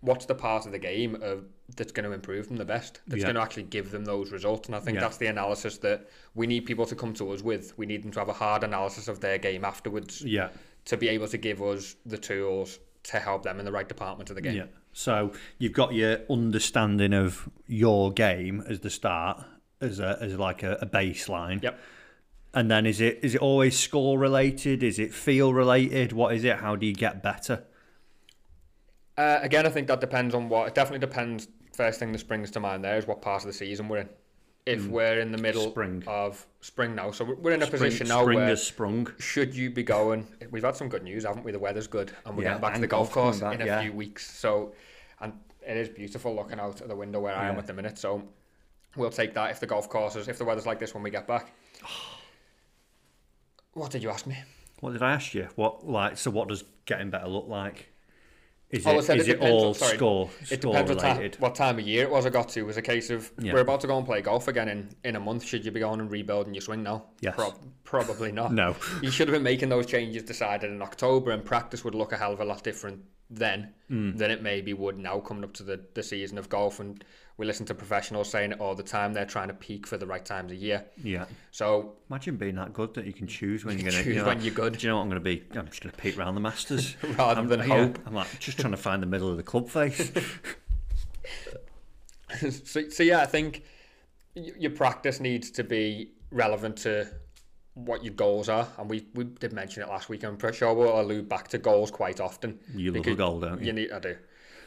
what's 0.00 0.26
the 0.26 0.34
part 0.34 0.66
of 0.66 0.72
the 0.72 0.78
game 0.78 1.14
of, 1.22 1.46
that's 1.76 1.90
going 1.90 2.04
to 2.04 2.12
improve 2.12 2.46
them 2.48 2.58
the 2.58 2.64
best, 2.66 3.00
that's 3.06 3.20
Yeah. 3.20 3.28
going 3.28 3.36
to 3.36 3.40
actually 3.40 3.62
give 3.62 3.90
them 3.90 4.04
those 4.04 4.32
results. 4.32 4.68
And 4.68 4.76
I 4.76 4.80
think 4.80 4.96
Yeah. 4.96 5.00
that's 5.00 5.16
the 5.16 5.28
analysis 5.28 5.78
that 5.78 6.06
we 6.34 6.46
need 6.46 6.66
people 6.66 6.84
to 6.84 6.94
come 6.94 7.14
to 7.14 7.30
us 7.32 7.40
with. 7.40 7.72
We 7.78 7.86
need 7.86 8.02
them 8.02 8.10
to 8.10 8.18
have 8.18 8.28
a 8.28 8.34
hard 8.34 8.64
analysis 8.64 9.08
of 9.08 9.20
their 9.20 9.38
game 9.38 9.64
afterwards 9.64 10.20
Yeah, 10.20 10.50
to 10.84 10.98
be 10.98 11.08
able 11.08 11.26
to 11.28 11.38
give 11.38 11.62
us 11.62 11.96
the 12.04 12.18
tools 12.18 12.80
to 13.04 13.18
help 13.18 13.44
them 13.44 13.58
in 13.58 13.64
the 13.64 13.72
right 13.72 13.88
department 13.88 14.28
of 14.28 14.36
the 14.36 14.42
game. 14.42 14.56
yeah. 14.56 14.66
So 14.94 15.32
you've 15.58 15.72
got 15.72 15.92
your 15.92 16.20
understanding 16.30 17.12
of 17.12 17.50
your 17.66 18.12
game 18.12 18.62
as 18.66 18.80
the 18.80 18.90
start, 18.90 19.44
as 19.80 19.98
a 19.98 20.16
as 20.20 20.38
like 20.38 20.62
a, 20.62 20.78
a 20.80 20.86
baseline. 20.86 21.62
Yep. 21.62 21.78
And 22.54 22.70
then 22.70 22.86
is 22.86 23.00
it 23.00 23.18
is 23.22 23.34
it 23.34 23.40
always 23.40 23.78
score 23.78 24.18
related? 24.18 24.84
Is 24.84 25.00
it 25.00 25.12
feel 25.12 25.52
related? 25.52 26.12
What 26.12 26.32
is 26.34 26.44
it? 26.44 26.56
How 26.56 26.76
do 26.76 26.86
you 26.86 26.94
get 26.94 27.22
better? 27.22 27.64
Uh, 29.18 29.40
again, 29.42 29.66
I 29.66 29.70
think 29.70 29.88
that 29.88 30.00
depends 30.00 30.32
on 30.32 30.48
what. 30.48 30.68
It 30.68 30.74
definitely 30.74 31.00
depends. 31.00 31.48
First 31.72 31.98
thing 31.98 32.12
that 32.12 32.18
springs 32.18 32.52
to 32.52 32.60
mind 32.60 32.84
there 32.84 32.96
is 32.96 33.04
what 33.04 33.20
part 33.20 33.42
of 33.42 33.48
the 33.48 33.52
season 33.52 33.88
we're 33.88 33.98
in. 33.98 34.08
If 34.66 34.86
we're 34.86 35.20
in 35.20 35.30
the 35.30 35.36
middle 35.38 35.66
Mm. 35.66 35.70
Spring. 35.70 36.04
of 36.06 36.46
spring 36.62 36.94
now, 36.94 37.10
so 37.10 37.24
we're- 37.26 37.54
in 37.54 37.62
a 37.62 37.66
Spring, 37.66 37.82
position 37.82 38.08
now 38.08 38.22
spring 38.22 38.36
where 38.36 38.46
has 38.48 38.66
sprung. 38.66 39.12
should 39.18 39.54
you 39.54 39.68
be 39.70 39.82
going? 39.82 40.26
We've 40.50 40.62
had 40.64 40.74
some 40.74 40.88
good 40.88 41.02
news, 41.02 41.24
haven't 41.24 41.44
we? 41.44 41.52
The 41.52 41.58
weather's 41.58 41.86
good, 41.86 42.12
and 42.24 42.34
we're 42.34 42.44
Yeah, 42.44 42.48
getting 42.50 42.62
back 42.62 42.74
to 42.76 42.80
the 42.80 42.86
golf 42.86 43.10
course 43.12 43.40
back, 43.40 43.56
in 43.56 43.60
a 43.62 43.66
yeah. 43.66 43.82
few 43.82 43.92
weeks. 43.92 44.30
So, 44.30 44.72
and 45.20 45.38
it 45.66 45.76
is 45.76 45.90
beautiful 45.90 46.34
looking 46.34 46.58
out 46.58 46.80
of 46.80 46.88
the 46.88 46.96
window 46.96 47.20
where 47.20 47.36
I 47.36 47.48
am 47.48 47.58
at 47.58 47.66
the 47.66 47.74
minute. 47.74 47.98
So, 47.98 48.26
we'll 48.96 49.10
take 49.10 49.34
that 49.34 49.50
if 49.50 49.60
the 49.60 49.66
golf 49.66 49.90
courses, 49.90 50.28
if 50.28 50.38
the 50.38 50.46
weather's 50.46 50.64
like 50.66 50.78
this 50.78 50.94
when 50.94 51.02
we 51.02 51.10
get 51.10 51.26
back. 51.26 51.52
What 53.74 53.90
did 53.90 54.02
you 54.02 54.08
ask 54.08 54.26
me? 54.26 54.38
What 54.80 54.94
did 54.94 55.02
I 55.02 55.12
ask 55.12 55.34
you? 55.34 55.48
What 55.56 55.86
like 55.86 56.16
so? 56.16 56.30
What 56.30 56.48
does 56.48 56.64
getting 56.86 57.10
better 57.10 57.28
look 57.28 57.48
like? 57.48 57.88
Is 58.74 58.86
it 58.86 59.04
said 59.04 59.18
is 59.18 59.28
it 59.28 59.32
it 59.32 59.34
depends 59.34 59.52
all 59.62 59.68
on- 59.68 59.74
sorry. 59.74 59.96
score 59.96 60.30
It 60.50 60.60
score 60.60 60.72
depends 60.72 60.90
what 60.90 60.98
time, 61.00 61.16
related? 61.16 61.40
what 61.40 61.54
time 61.54 61.78
of 61.78 61.86
year 61.86 62.04
it 62.04 62.10
was 62.10 62.26
I 62.26 62.30
got 62.30 62.48
to. 62.50 62.60
It 62.60 62.66
was 62.66 62.76
a 62.76 62.82
case 62.82 63.10
of 63.10 63.30
Yeah. 63.40 63.52
we're 63.52 63.60
about 63.60 63.80
to 63.82 63.86
go 63.86 63.96
and 63.96 64.06
play 64.06 64.20
golf 64.20 64.48
again 64.48 64.68
in, 64.68 64.88
in 65.04 65.16
a 65.16 65.20
month. 65.20 65.44
Should 65.44 65.64
you 65.64 65.70
be 65.70 65.80
going 65.80 66.00
and 66.00 66.10
rebuilding 66.10 66.54
your 66.54 66.60
swing 66.62 66.82
now? 66.82 67.04
Yes. 67.20 67.34
Prob- 67.34 67.58
probably 67.84 68.32
not. 68.32 68.52
No. 68.52 68.74
You 69.02 69.10
should 69.10 69.28
have 69.28 69.34
been 69.34 69.42
making 69.42 69.68
those 69.68 69.86
changes 69.86 70.22
decided 70.22 70.70
in 70.70 70.82
October, 70.82 71.30
and 71.30 71.44
practice 71.44 71.84
would 71.84 71.94
look 71.94 72.12
a 72.12 72.16
hell 72.16 72.32
of 72.32 72.40
a 72.40 72.44
lot 72.44 72.62
different 72.62 73.02
then 73.30 73.72
Mm. 73.90 74.16
than 74.16 74.30
it 74.30 74.42
maybe 74.42 74.72
would 74.72 74.98
now 74.98 75.18
coming 75.20 75.44
up 75.44 75.52
to 75.54 75.62
the, 75.62 75.80
the 75.94 76.02
season 76.02 76.38
of 76.38 76.48
golf. 76.48 76.80
And 76.80 77.04
we 77.36 77.46
listen 77.46 77.66
to 77.66 77.74
professionals 77.74 78.30
saying 78.30 78.52
it 78.52 78.60
all 78.60 78.74
the 78.74 78.82
time. 78.82 79.12
They're 79.12 79.26
trying 79.26 79.48
to 79.48 79.54
peak 79.54 79.86
for 79.86 79.96
the 79.96 80.06
right 80.06 80.24
times 80.24 80.52
of 80.52 80.58
year. 80.58 80.84
Yeah. 81.02 81.24
So 81.50 81.94
Imagine 82.08 82.36
being 82.36 82.54
that 82.56 82.72
good 82.72 82.94
that 82.94 83.06
you 83.06 83.12
can 83.12 83.26
choose 83.26 83.64
when 83.64 83.76
You 83.76 83.84
you're 83.84 83.92
going 83.92 84.04
to. 84.04 84.14
choose 84.14 84.24
when 84.24 84.40
you're 84.40 84.54
good. 84.54 84.78
Do 84.78 84.86
you 84.86 84.90
know 84.90 84.96
what 84.96 85.02
I'm 85.02 85.08
going 85.10 85.22
to 85.22 85.24
be? 85.24 85.42
I'm 85.58 85.66
just 85.66 85.82
going 85.82 85.92
to 85.92 86.00
peak 86.00 86.16
round 86.16 86.36
the 86.36 86.40
Masters 86.40 86.96
rather 87.18 87.40
I'm, 87.40 87.48
than 87.48 87.60
yeah, 87.60 87.66
hope. 87.66 87.98
I'm 88.06 88.14
like 88.14 88.38
just 88.38 88.60
trying 88.60 88.70
to 88.70 88.76
find 88.76 89.02
the 89.02 89.06
middle 89.06 89.28
of 89.28 89.36
the 89.36 89.42
club 89.42 89.68
face. 89.68 90.12
so, 92.64 92.88
so 92.88 93.02
yeah, 93.02 93.20
I 93.20 93.26
think 93.26 93.64
your 94.34 94.70
practice 94.70 95.20
needs 95.20 95.50
to 95.52 95.64
be 95.64 96.12
relevant 96.30 96.76
to 96.78 97.08
what 97.74 98.04
your 98.04 98.14
goals 98.14 98.48
are, 98.48 98.68
and 98.78 98.88
we, 98.88 99.06
we 99.14 99.24
did 99.24 99.52
mention 99.52 99.82
it 99.82 99.88
last 99.88 100.08
week. 100.08 100.22
I'm 100.24 100.36
pretty 100.36 100.56
sure 100.56 100.72
we'll 100.72 101.00
allude 101.00 101.28
back 101.28 101.48
to 101.48 101.58
goals 101.58 101.90
quite 101.90 102.20
often. 102.20 102.58
You 102.74 102.92
love 102.92 103.06
a 103.06 103.14
goal, 103.14 103.40
don't 103.40 103.60
you? 103.60 103.66
You 103.66 103.72
need, 103.72 103.92
I 103.92 103.98
do, 103.98 104.16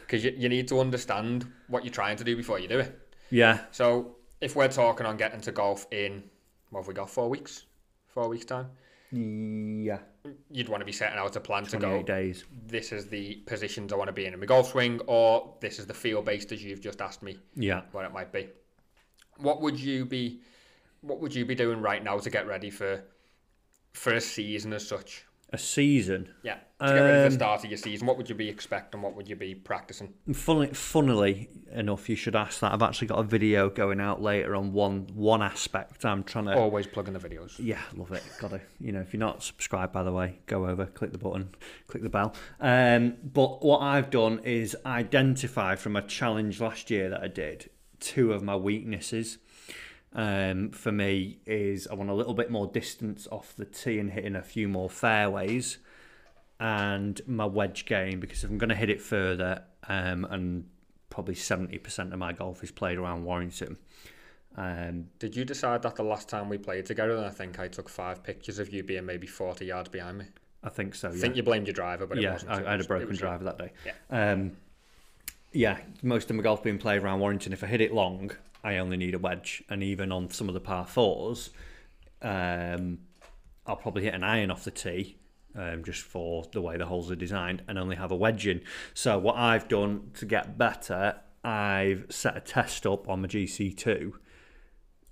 because 0.08 0.24
you, 0.24 0.34
you 0.38 0.48
need 0.50 0.68
to 0.70 0.80
understand 0.80 1.46
what 1.68 1.84
you're 1.84 1.94
trying 1.94 2.16
to 2.18 2.24
do 2.24 2.36
before 2.36 2.60
you 2.60 2.68
do 2.68 2.80
it. 2.80 2.98
yeah. 3.30 3.60
So 3.72 4.16
if 4.42 4.56
we're 4.56 4.70
talking 4.70 5.06
on 5.06 5.18
getting 5.18 5.42
to 5.42 5.52
golf 5.52 5.86
in 5.92 6.24
what 6.70 6.80
have 6.82 6.88
we 6.88 6.94
got 6.94 7.10
four 7.10 7.30
weeks, 7.30 7.66
four 8.08 8.30
weeks 8.30 8.46
time, 8.46 8.68
Yeah. 9.12 10.00
you'd 10.52 10.70
want 10.70 10.82
to 10.82 10.86
be 10.86 10.92
setting 10.92 11.18
out 11.20 11.36
a 11.36 11.40
plan 11.40 11.64
to 11.66 11.72
28 11.78 11.98
go. 12.00 12.04
days. 12.04 12.46
This 12.68 12.92
is 12.92 13.08
the 13.08 13.36
positions 13.46 13.92
I 13.92 13.96
want 13.98 14.08
to 14.08 14.14
be 14.14 14.26
in 14.26 14.34
in 14.34 14.40
my 14.40 14.46
golf 14.46 14.70
swing, 14.70 15.00
or 15.08 15.56
this 15.60 15.78
is 15.80 15.88
the 15.88 15.94
feel 15.94 16.22
based 16.22 16.52
as 16.52 16.64
you've 16.64 16.82
just 16.82 17.02
asked 17.02 17.22
me 17.24 17.38
Yeah. 17.56 17.82
what 17.92 18.06
it 18.06 18.14
might 18.14 18.32
be. 18.32 18.48
What 19.38 19.62
would 19.62 19.80
you 19.80 20.06
be 20.06 20.40
what 21.02 21.20
would 21.20 21.34
you 21.36 21.46
be 21.46 21.54
doing 21.56 21.80
right 21.80 22.04
now 22.04 22.18
to 22.18 22.30
get 22.30 22.48
ready 22.48 22.70
for 22.72 23.04
for 23.94 24.14
a 24.14 24.22
season 24.22 24.74
as 24.74 24.88
such? 24.88 25.26
A 25.52 25.58
season. 25.58 26.30
Yeah. 26.44 26.56
To 26.80 26.86
get 26.86 26.98
for 26.98 27.08
Um, 27.08 27.24
the 27.24 27.32
start 27.32 27.64
of 27.64 27.70
your 27.72 27.78
season, 27.78 28.06
what 28.06 28.18
would 28.18 28.30
you 28.30 28.36
be 28.36 28.50
expecting? 28.50 29.02
What 29.02 29.16
would 29.16 29.30
you 29.30 29.36
be 29.36 29.56
practicing? 29.56 30.14
Funnily, 30.34 30.68
funnily 30.74 31.50
enough, 31.72 32.10
you 32.10 32.16
should 32.16 32.36
ask 32.36 32.60
that. 32.60 32.74
I've 32.74 32.84
actually 32.84 33.08
got 33.08 33.20
a 33.20 33.24
video 33.24 33.70
going 33.70 34.00
out 34.00 34.22
later 34.22 34.56
on 34.56 34.74
one 34.74 35.08
one 35.14 35.42
aspect. 35.42 36.06
I'm 36.06 36.24
trying 36.24 36.46
to. 36.46 36.56
Always 36.56 36.86
plugging 36.86 37.14
the 37.14 37.20
videos. 37.20 37.56
Yeah, 37.58 37.82
love 37.96 38.12
it. 38.12 38.24
Got 38.40 38.52
to, 38.52 38.62
you 38.80 38.92
know, 38.92 39.00
if 39.00 39.14
you're 39.14 39.20
not 39.20 39.42
subscribed, 39.42 39.94
by 39.94 40.04
the 40.04 40.12
way, 40.12 40.40
go 40.46 40.68
over, 40.68 40.86
click 40.86 41.14
the 41.14 41.18
button, 41.18 41.50
click 41.88 42.04
the 42.04 42.10
bell. 42.10 42.36
Um, 42.60 43.16
but 43.24 43.64
what 43.64 43.80
I've 43.80 44.10
done 44.10 44.40
is 44.44 44.76
identify 44.86 45.76
from 45.76 45.96
a 45.96 46.02
challenge 46.02 46.60
last 46.60 46.92
year 46.92 47.10
that 47.10 47.22
I 47.22 47.28
did 47.28 47.70
two 48.00 48.34
of 48.34 48.44
my 48.44 48.56
weaknesses. 48.56 49.38
Um, 50.14 50.72
for 50.72 50.92
me, 50.92 51.40
is 51.46 51.88
I 51.88 51.94
want 51.94 52.10
a 52.10 52.14
little 52.14 52.34
bit 52.34 52.50
more 52.50 52.66
distance 52.68 53.28
off 53.32 53.54
the 53.56 53.66
tee 53.66 54.00
and 54.00 54.10
hitting 54.12 54.36
a 54.36 54.42
few 54.42 54.68
more 54.68 54.90
fairways, 54.90 55.78
and 56.60 57.20
my 57.28 57.46
wedge 57.46 57.86
game 57.86 58.20
because 58.20 58.44
if 58.44 58.50
I'm 58.50 58.58
going 58.58 58.70
to 58.70 58.76
hit 58.76 58.90
it 58.90 59.02
further 59.02 59.64
um, 59.88 60.26
and 60.26 60.66
probably 61.10 61.36
seventy 61.36 61.78
percent 61.78 62.14
of 62.14 62.20
my 62.20 62.34
golf 62.34 62.64
is 62.64 62.72
played 62.72 62.98
around 62.98 63.26
Warrington. 63.26 63.78
Um, 64.56 65.08
Did 65.20 65.36
you 65.36 65.46
decide 65.46 65.84
that 65.84 65.96
the 65.96 66.04
last 66.04 66.30
time 66.30 66.50
we 66.50 66.58
played 66.58 66.88
together? 66.88 67.16
And 67.16 67.26
I 67.26 67.30
think 67.30 67.60
I 67.60 67.68
took 67.68 67.88
five 67.90 68.24
pictures 68.24 68.58
of 68.58 68.74
you 68.74 68.82
being 68.84 69.06
maybe 69.06 69.28
forty 69.28 69.66
yards 69.66 69.90
behind 69.90 70.18
me. 70.18 70.26
I 70.64 70.70
think 70.70 70.96
so. 70.96 71.10
I 71.10 71.12
think 71.12 71.36
you 71.36 71.44
blamed 71.44 71.68
your 71.68 71.76
driver, 71.76 72.08
but 72.08 72.18
it 72.18 72.22
yeah, 72.22 72.34
wasn't. 72.34 72.52
I, 72.52 72.62
It 72.62 72.66
I 72.66 72.72
had 72.72 72.82
a 72.82 72.86
broken 72.86 73.10
was 73.10 73.18
you. 73.20 73.26
driver 73.28 73.44
that 73.44 73.60
day. 73.60 73.72
Yeah. 73.86 74.32
Um, 74.32 74.58
yeah, 75.52 75.78
most 76.02 76.30
of 76.30 76.36
my 76.36 76.44
golf 76.44 76.64
being 76.64 76.78
played 76.80 77.04
around 77.04 77.20
Warrington. 77.20 77.54
If 77.54 77.64
I 77.64 77.68
hit 77.68 77.82
it 77.82 77.94
long, 77.94 78.32
I 78.64 78.78
only 78.78 78.98
need 78.98 79.14
a 79.14 79.20
wedge, 79.20 79.64
and 79.70 79.84
even 79.84 80.12
on 80.12 80.30
some 80.30 80.48
of 80.48 80.54
the 80.54 80.60
par 80.60 80.86
fours, 80.86 81.52
um, 82.22 83.00
I'll 83.66 83.76
probably 83.76 84.04
hit 84.04 84.14
an 84.14 84.24
iron 84.24 84.52
off 84.52 84.64
the 84.64 84.72
tee. 84.72 85.18
Um, 85.56 85.84
just 85.84 86.04
for 86.04 86.46
the 86.52 86.62
way 86.62 86.78
the 86.78 86.86
holes 86.86 87.10
are 87.10 87.16
designed, 87.16 87.64
and 87.68 87.80
only 87.80 87.96
have 87.96 88.12
a 88.12 88.16
wedge 88.16 88.46
in. 88.46 88.62
So 88.94 89.18
what 89.18 89.38
I've 89.38 89.68
done 89.68 90.12
to 90.16 90.26
get 90.26 90.56
better, 90.56 91.16
I've 91.44 92.06
set 92.10 92.38
a 92.38 92.42
test 92.42 92.86
up 92.86 93.10
on 93.10 93.22
my 93.22 93.28
GC2 93.28 94.14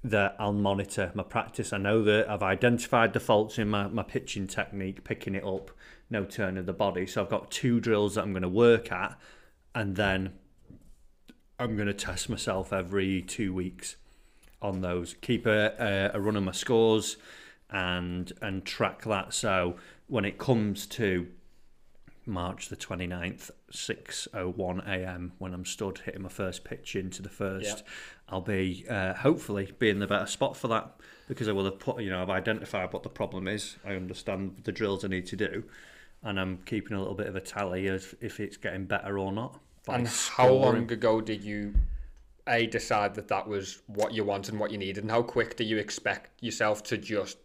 that 0.06 0.36
I'll 0.38 0.54
monitor 0.54 1.12
my 1.16 1.24
practice. 1.24 1.74
I 1.74 1.78
know 1.78 2.04
that 2.04 2.30
I've 2.30 2.44
identified 2.44 3.14
the 3.14 3.20
faults 3.20 3.58
in 3.58 3.70
my, 3.70 3.88
my 3.88 4.04
pitching 4.04 4.46
technique, 4.46 5.04
picking 5.04 5.34
it 5.34 5.44
up, 5.44 5.72
no 6.12 6.26
turn 6.26 6.60
of 6.60 6.68
the 6.68 6.74
body. 6.74 7.08
So 7.08 7.24
I've 7.24 7.30
got 7.30 7.50
two 7.50 7.80
drills 7.80 8.14
that 8.14 8.22
I'm 8.22 8.32
going 8.32 8.44
to 8.44 8.50
work 8.50 8.92
at, 8.92 9.20
and 9.74 9.96
then 9.96 10.34
I'm 11.60 11.76
going 11.76 11.88
to 11.88 11.94
test 11.94 12.30
myself 12.30 12.74
every 12.74 13.22
two 13.22 13.54
weeks 13.54 13.96
on 14.62 14.82
those. 14.82 15.16
Keep 15.22 15.46
a, 15.46 16.12
a, 16.14 16.18
a 16.18 16.20
run 16.22 16.36
of 16.36 16.44
my 16.44 16.52
scores 16.52 17.18
and 17.70 18.32
and 18.42 18.66
track 18.66 19.04
that. 19.04 19.34
So 19.34 19.78
when 20.08 20.26
it 20.26 20.38
comes 20.38 20.86
to 20.88 21.28
March 22.26 22.70
the 22.70 22.76
29th, 22.76 23.52
6:01 23.72 24.88
a.m. 24.88 25.34
when 25.38 25.54
I'm 25.54 25.66
stood 25.66 26.00
hitting 26.00 26.24
my 26.24 26.30
first 26.30 26.64
pitch 26.64 26.96
into 26.96 27.22
the 27.22 27.30
first, 27.30 27.84
I'll 28.30 28.42
be 28.42 28.86
uh, 28.90 29.14
hopefully 29.14 29.72
be 29.78 29.90
in 29.90 30.00
the 30.00 30.08
better 30.08 30.26
spot 30.26 30.58
for 30.58 30.68
that 30.70 30.96
because 31.28 31.48
I 31.48 31.52
will 31.52 31.66
have 31.66 31.80
put 31.80 32.02
you 32.02 32.10
know 32.10 32.22
I've 32.22 32.30
identified 32.30 32.92
what 32.94 33.04
the 33.04 33.10
problem 33.10 33.48
is. 33.48 33.78
I 33.86 33.96
understand 33.96 34.62
the 34.64 34.72
drills 34.72 35.06
I 35.06 35.08
need 35.10 35.28
to 35.28 35.36
do, 35.36 35.64
and 36.24 36.40
I'm 36.40 36.58
keeping 36.66 36.98
a 36.98 37.00
little 37.00 37.16
bit 37.16 37.28
of 37.28 37.36
a 37.36 37.42
tally 37.42 37.88
of 37.88 38.16
if 38.22 38.40
it's 38.40 38.58
getting 38.58 38.86
better 38.86 39.18
or 39.20 39.32
not. 39.32 39.60
And 39.88 40.08
how 40.08 40.50
long 40.50 40.92
ago 40.92 41.22
did 41.22 41.44
you 41.44 41.74
a 42.48 42.68
decide 42.68 43.16
that 43.16 43.28
that 43.28 43.48
was 43.48 43.82
what 43.88 44.14
you 44.14 44.24
wanted 44.24 44.54
and 44.54 44.60
what 44.60 44.72
you 44.72 44.78
needed, 44.78 45.04
and 45.04 45.12
how 45.12 45.22
quick 45.22 45.56
do 45.56 45.64
you 45.64 45.78
expect 45.78 46.44
yourself 46.44 46.84
to 46.84 46.98
just 46.98 47.38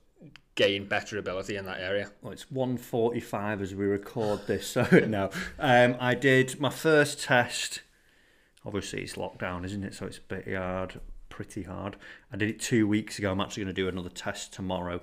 gain 0.55 0.87
better 0.87 1.19
ability 1.19 1.57
in 1.57 1.65
that 1.65 1.81
area? 1.81 2.11
Well, 2.21 2.33
it's 2.33 2.47
1.45 2.47 3.63
as 3.63 3.75
we 3.75 3.87
record 3.87 4.47
this, 4.47 4.67
so 4.71 4.87
no. 5.09 5.31
Um, 5.59 5.97
I 5.99 6.15
did 6.15 6.61
my 6.61 6.71
first 6.71 7.23
test. 7.23 7.83
Obviously, 8.65 9.03
it's 9.03 9.15
lockdown, 9.15 9.65
isn't 9.65 9.85
it? 9.85 9.95
So 9.95 10.07
it's 10.07 10.19
a 10.19 10.23
bit 10.23 10.55
hard, 10.55 11.01
pretty 11.31 11.63
hard. 11.63 11.97
I 12.31 12.37
did 12.37 12.51
it 12.51 12.61
two 12.61 12.87
weeks 12.87 13.19
ago. 13.19 13.33
I'm 13.33 13.41
actually 13.41 13.65
going 13.65 13.75
to 13.75 13.83
do 13.83 13.89
another 13.89 14.11
test 14.11 14.53
tomorrow. 14.53 15.01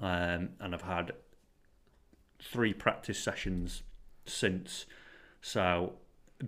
Um, 0.00 0.50
and 0.60 0.74
I've 0.74 0.82
had 0.82 1.12
three 2.42 2.74
practice 2.74 3.18
sessions 3.18 3.82
since. 4.26 4.86
So 5.40 5.94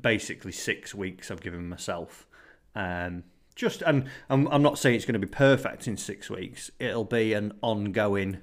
basically, 0.01 0.53
six 0.53 0.95
weeks 0.95 1.31
I've 1.31 1.41
given 1.41 1.69
myself. 1.69 2.27
Um, 2.75 3.25
just 3.55 3.83
and 3.83 4.09
I'm, 4.31 4.47
I'm 4.49 4.63
not 4.63 4.79
saying 4.79 4.97
it's 4.97 5.05
going 5.05 5.21
to 5.21 5.27
be 5.27 5.33
perfect 5.33 5.89
in 5.89 5.97
six 5.97 6.31
weeks. 6.31 6.71
It'll 6.79 7.05
be 7.05 7.33
an 7.33 7.53
ongoing 7.61 8.39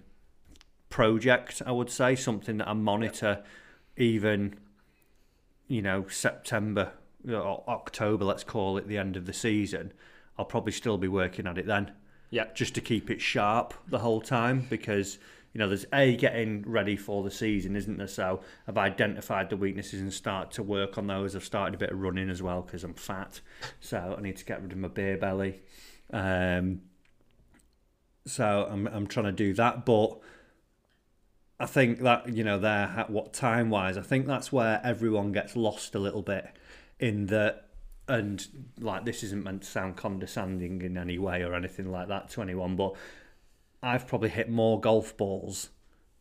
project, 0.90 1.62
I 1.66 1.72
would 1.72 1.90
say, 1.90 2.16
something 2.16 2.58
that 2.58 2.68
I 2.68 2.74
monitor 2.74 3.44
even, 3.98 4.56
you 5.68 5.82
know, 5.82 6.06
September 6.10 6.92
or 7.28 7.64
October, 7.68 8.26
let's 8.26 8.44
call 8.44 8.78
it 8.78 8.88
the 8.88 8.98
end 8.98 9.16
of 9.16 9.26
the 9.26 9.34
season. 9.34 9.94
I'll 10.38 10.46
probably 10.46 10.74
still 10.74 10.98
be 10.98 11.08
working 11.08 11.48
at 11.48 11.58
it 11.58 11.66
then, 11.66 11.92
Yeah, 12.30 12.48
just 12.54 12.76
to 12.76 12.82
keep 12.82 13.10
it 13.10 13.22
sharp 13.22 13.74
the 13.88 14.00
whole 14.00 14.22
time 14.22 14.68
because. 14.70 15.18
You 15.56 15.60
know, 15.60 15.70
there's 15.70 15.86
a 15.94 16.18
getting 16.18 16.64
ready 16.68 16.98
for 16.98 17.24
the 17.24 17.32
season, 17.32 17.78
isn't 17.78 17.98
there? 17.98 18.08
So 18.08 18.42
I've 18.68 18.78
identified 18.78 19.50
the 19.50 19.56
weaknesses 19.56 20.02
and 20.02 20.12
start 20.12 20.52
to 20.52 20.64
work 20.64 20.98
on 20.98 21.08
those. 21.08 21.34
I've 21.34 21.46
started 21.46 21.76
a 21.76 21.78
bit 21.78 21.92
of 21.92 22.02
running 22.02 22.30
as 22.30 22.44
well 22.44 22.62
because 22.62 22.84
I'm 22.84 22.94
fat, 22.94 23.40
so 23.80 24.16
I 24.18 24.22
need 24.22 24.36
to 24.36 24.44
get 24.44 24.62
rid 24.62 24.74
of 24.74 24.78
my 24.78 24.90
beer 24.90 25.16
belly. 25.16 25.62
Um, 26.12 26.82
so 28.26 28.68
I'm 28.70 28.86
I'm 28.88 29.08
trying 29.08 29.28
to 29.28 29.32
do 29.32 29.54
that, 29.54 29.86
but 29.86 30.20
I 31.58 31.68
think 31.68 32.02
that 32.02 32.28
you 32.36 32.44
know 32.44 32.60
there 32.60 32.88
ha- 32.88 33.06
what 33.08 33.32
time 33.32 33.70
wise, 33.70 33.98
I 33.98 34.02
think 34.02 34.28
that's 34.28 34.52
where 34.52 34.82
everyone 34.84 35.32
gets 35.32 35.56
lost 35.56 35.96
a 35.96 36.00
little 36.00 36.22
bit 36.22 36.48
in 37.00 37.28
that, 37.28 37.70
and 38.10 38.46
like 38.82 39.06
this 39.06 39.24
isn't 39.24 39.46
meant 39.46 39.62
to 39.62 39.70
sound 39.70 39.96
condescending 39.96 40.82
in 40.82 40.98
any 40.98 41.18
way 41.18 41.44
or 41.44 41.54
anything 41.54 41.90
like 41.90 42.10
that 42.10 42.28
to 42.32 42.42
anyone, 42.42 42.76
but 42.76 42.96
I've 43.86 44.08
probably 44.08 44.30
hit 44.30 44.50
more 44.50 44.80
golf 44.80 45.16
balls 45.16 45.70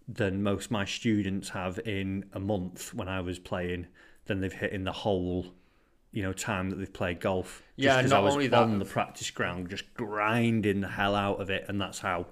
than 0.06 0.42
most 0.42 0.66
of 0.66 0.70
my 0.72 0.84
students 0.84 1.48
have 1.48 1.78
in 1.86 2.26
a 2.34 2.38
month 2.38 2.92
when 2.92 3.08
I 3.08 3.22
was 3.22 3.38
playing 3.38 3.86
than 4.26 4.40
they've 4.40 4.52
hit 4.52 4.72
in 4.72 4.84
the 4.84 4.92
whole 4.92 5.46
you 6.12 6.22
know 6.22 6.34
time 6.34 6.68
that 6.70 6.76
they've 6.76 6.92
played 6.92 7.20
golf. 7.20 7.62
Just 7.78 7.96
Yeah, 7.96 8.00
not 8.02 8.12
I 8.12 8.18
was 8.20 8.34
only 8.34 8.48
that- 8.48 8.62
on 8.62 8.78
the 8.78 8.84
practice 8.84 9.30
ground, 9.30 9.70
just 9.70 9.94
grinding 9.94 10.82
the 10.82 10.88
hell 10.88 11.14
out 11.14 11.40
of 11.40 11.48
it, 11.48 11.64
and 11.68 11.80
that's 11.80 12.00
how 12.00 12.26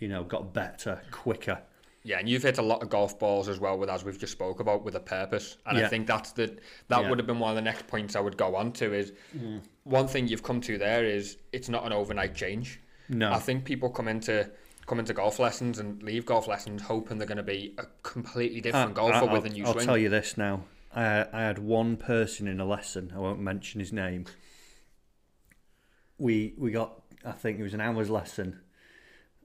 you 0.00 0.08
know 0.08 0.24
got 0.24 0.52
better 0.52 1.00
quicker. 1.12 1.62
Yeah, 2.02 2.18
and 2.18 2.28
you've 2.28 2.42
hit 2.42 2.58
a 2.58 2.62
lot 2.62 2.82
of 2.82 2.90
golf 2.90 3.18
balls 3.18 3.48
as 3.48 3.60
well 3.60 3.78
with 3.78 3.88
as 3.88 4.04
we've 4.04 4.18
just 4.18 4.32
spoke 4.32 4.60
about 4.60 4.84
with 4.84 4.96
a 4.96 5.00
purpose. 5.00 5.56
And 5.64 5.78
I 5.78 5.88
think 5.88 6.08
that's 6.08 6.32
the 6.32 6.58
that 6.88 7.02
Yeah. 7.02 7.08
would 7.08 7.18
have 7.20 7.26
been 7.28 7.38
one 7.38 7.50
of 7.50 7.56
the 7.56 7.62
next 7.62 7.86
points 7.86 8.16
I 8.16 8.20
would 8.20 8.36
go 8.36 8.56
on 8.56 8.72
to 8.72 8.92
is 8.92 9.12
mm. 9.34 9.62
one 9.84 10.08
thing 10.08 10.26
you've 10.26 10.42
come 10.42 10.60
to 10.62 10.78
there 10.78 11.04
is 11.04 11.38
it's 11.52 11.68
not 11.68 11.86
an 11.86 11.92
overnight 11.92 12.34
change. 12.34 12.80
No. 13.08 13.32
I 13.32 13.38
think 13.38 13.64
people 13.64 13.88
come 13.88 14.08
into 14.08 14.50
come 14.86 14.98
into 14.98 15.12
golf 15.14 15.38
lessons 15.38 15.78
and 15.78 16.02
leave 16.02 16.26
golf 16.26 16.46
lessons 16.46 16.82
hoping 16.82 17.18
they're 17.18 17.26
going 17.26 17.36
to 17.38 17.42
be 17.42 17.74
a 17.78 17.84
completely 18.02 18.60
different 18.60 18.94
golfer 18.94 19.14
Uh, 19.14 19.26
I, 19.26 19.32
with 19.32 19.46
a 19.46 19.48
new 19.48 19.64
I'll 19.64 19.72
swing. 19.72 19.86
tell 19.86 19.98
you 19.98 20.08
this 20.08 20.36
now. 20.36 20.64
I, 20.94 21.26
I 21.32 21.42
had 21.42 21.58
one 21.58 21.96
person 21.96 22.46
in 22.46 22.60
a 22.60 22.64
lesson. 22.64 23.12
I 23.14 23.18
won't 23.18 23.40
mention 23.40 23.80
his 23.80 23.92
name. 23.92 24.26
We 26.18 26.54
we 26.56 26.70
got. 26.70 27.02
I 27.24 27.32
think 27.32 27.58
it 27.58 27.62
was 27.62 27.74
an 27.74 27.80
hour's 27.80 28.10
lesson, 28.10 28.60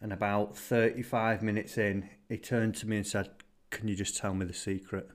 and 0.01 0.13
about 0.13 0.55
thirty 0.55 1.01
five 1.01 1.41
minutes 1.41 1.77
in, 1.77 2.10
he 2.27 2.38
turned 2.38 2.75
to 2.75 2.88
me 2.88 2.98
and 2.98 3.08
said, 3.08 3.29
"Can 3.72 3.88
you 3.88 3.96
just 3.96 4.15
tell 4.17 4.34
me 4.36 4.46
the 4.46 4.53
secret?" 4.53 5.10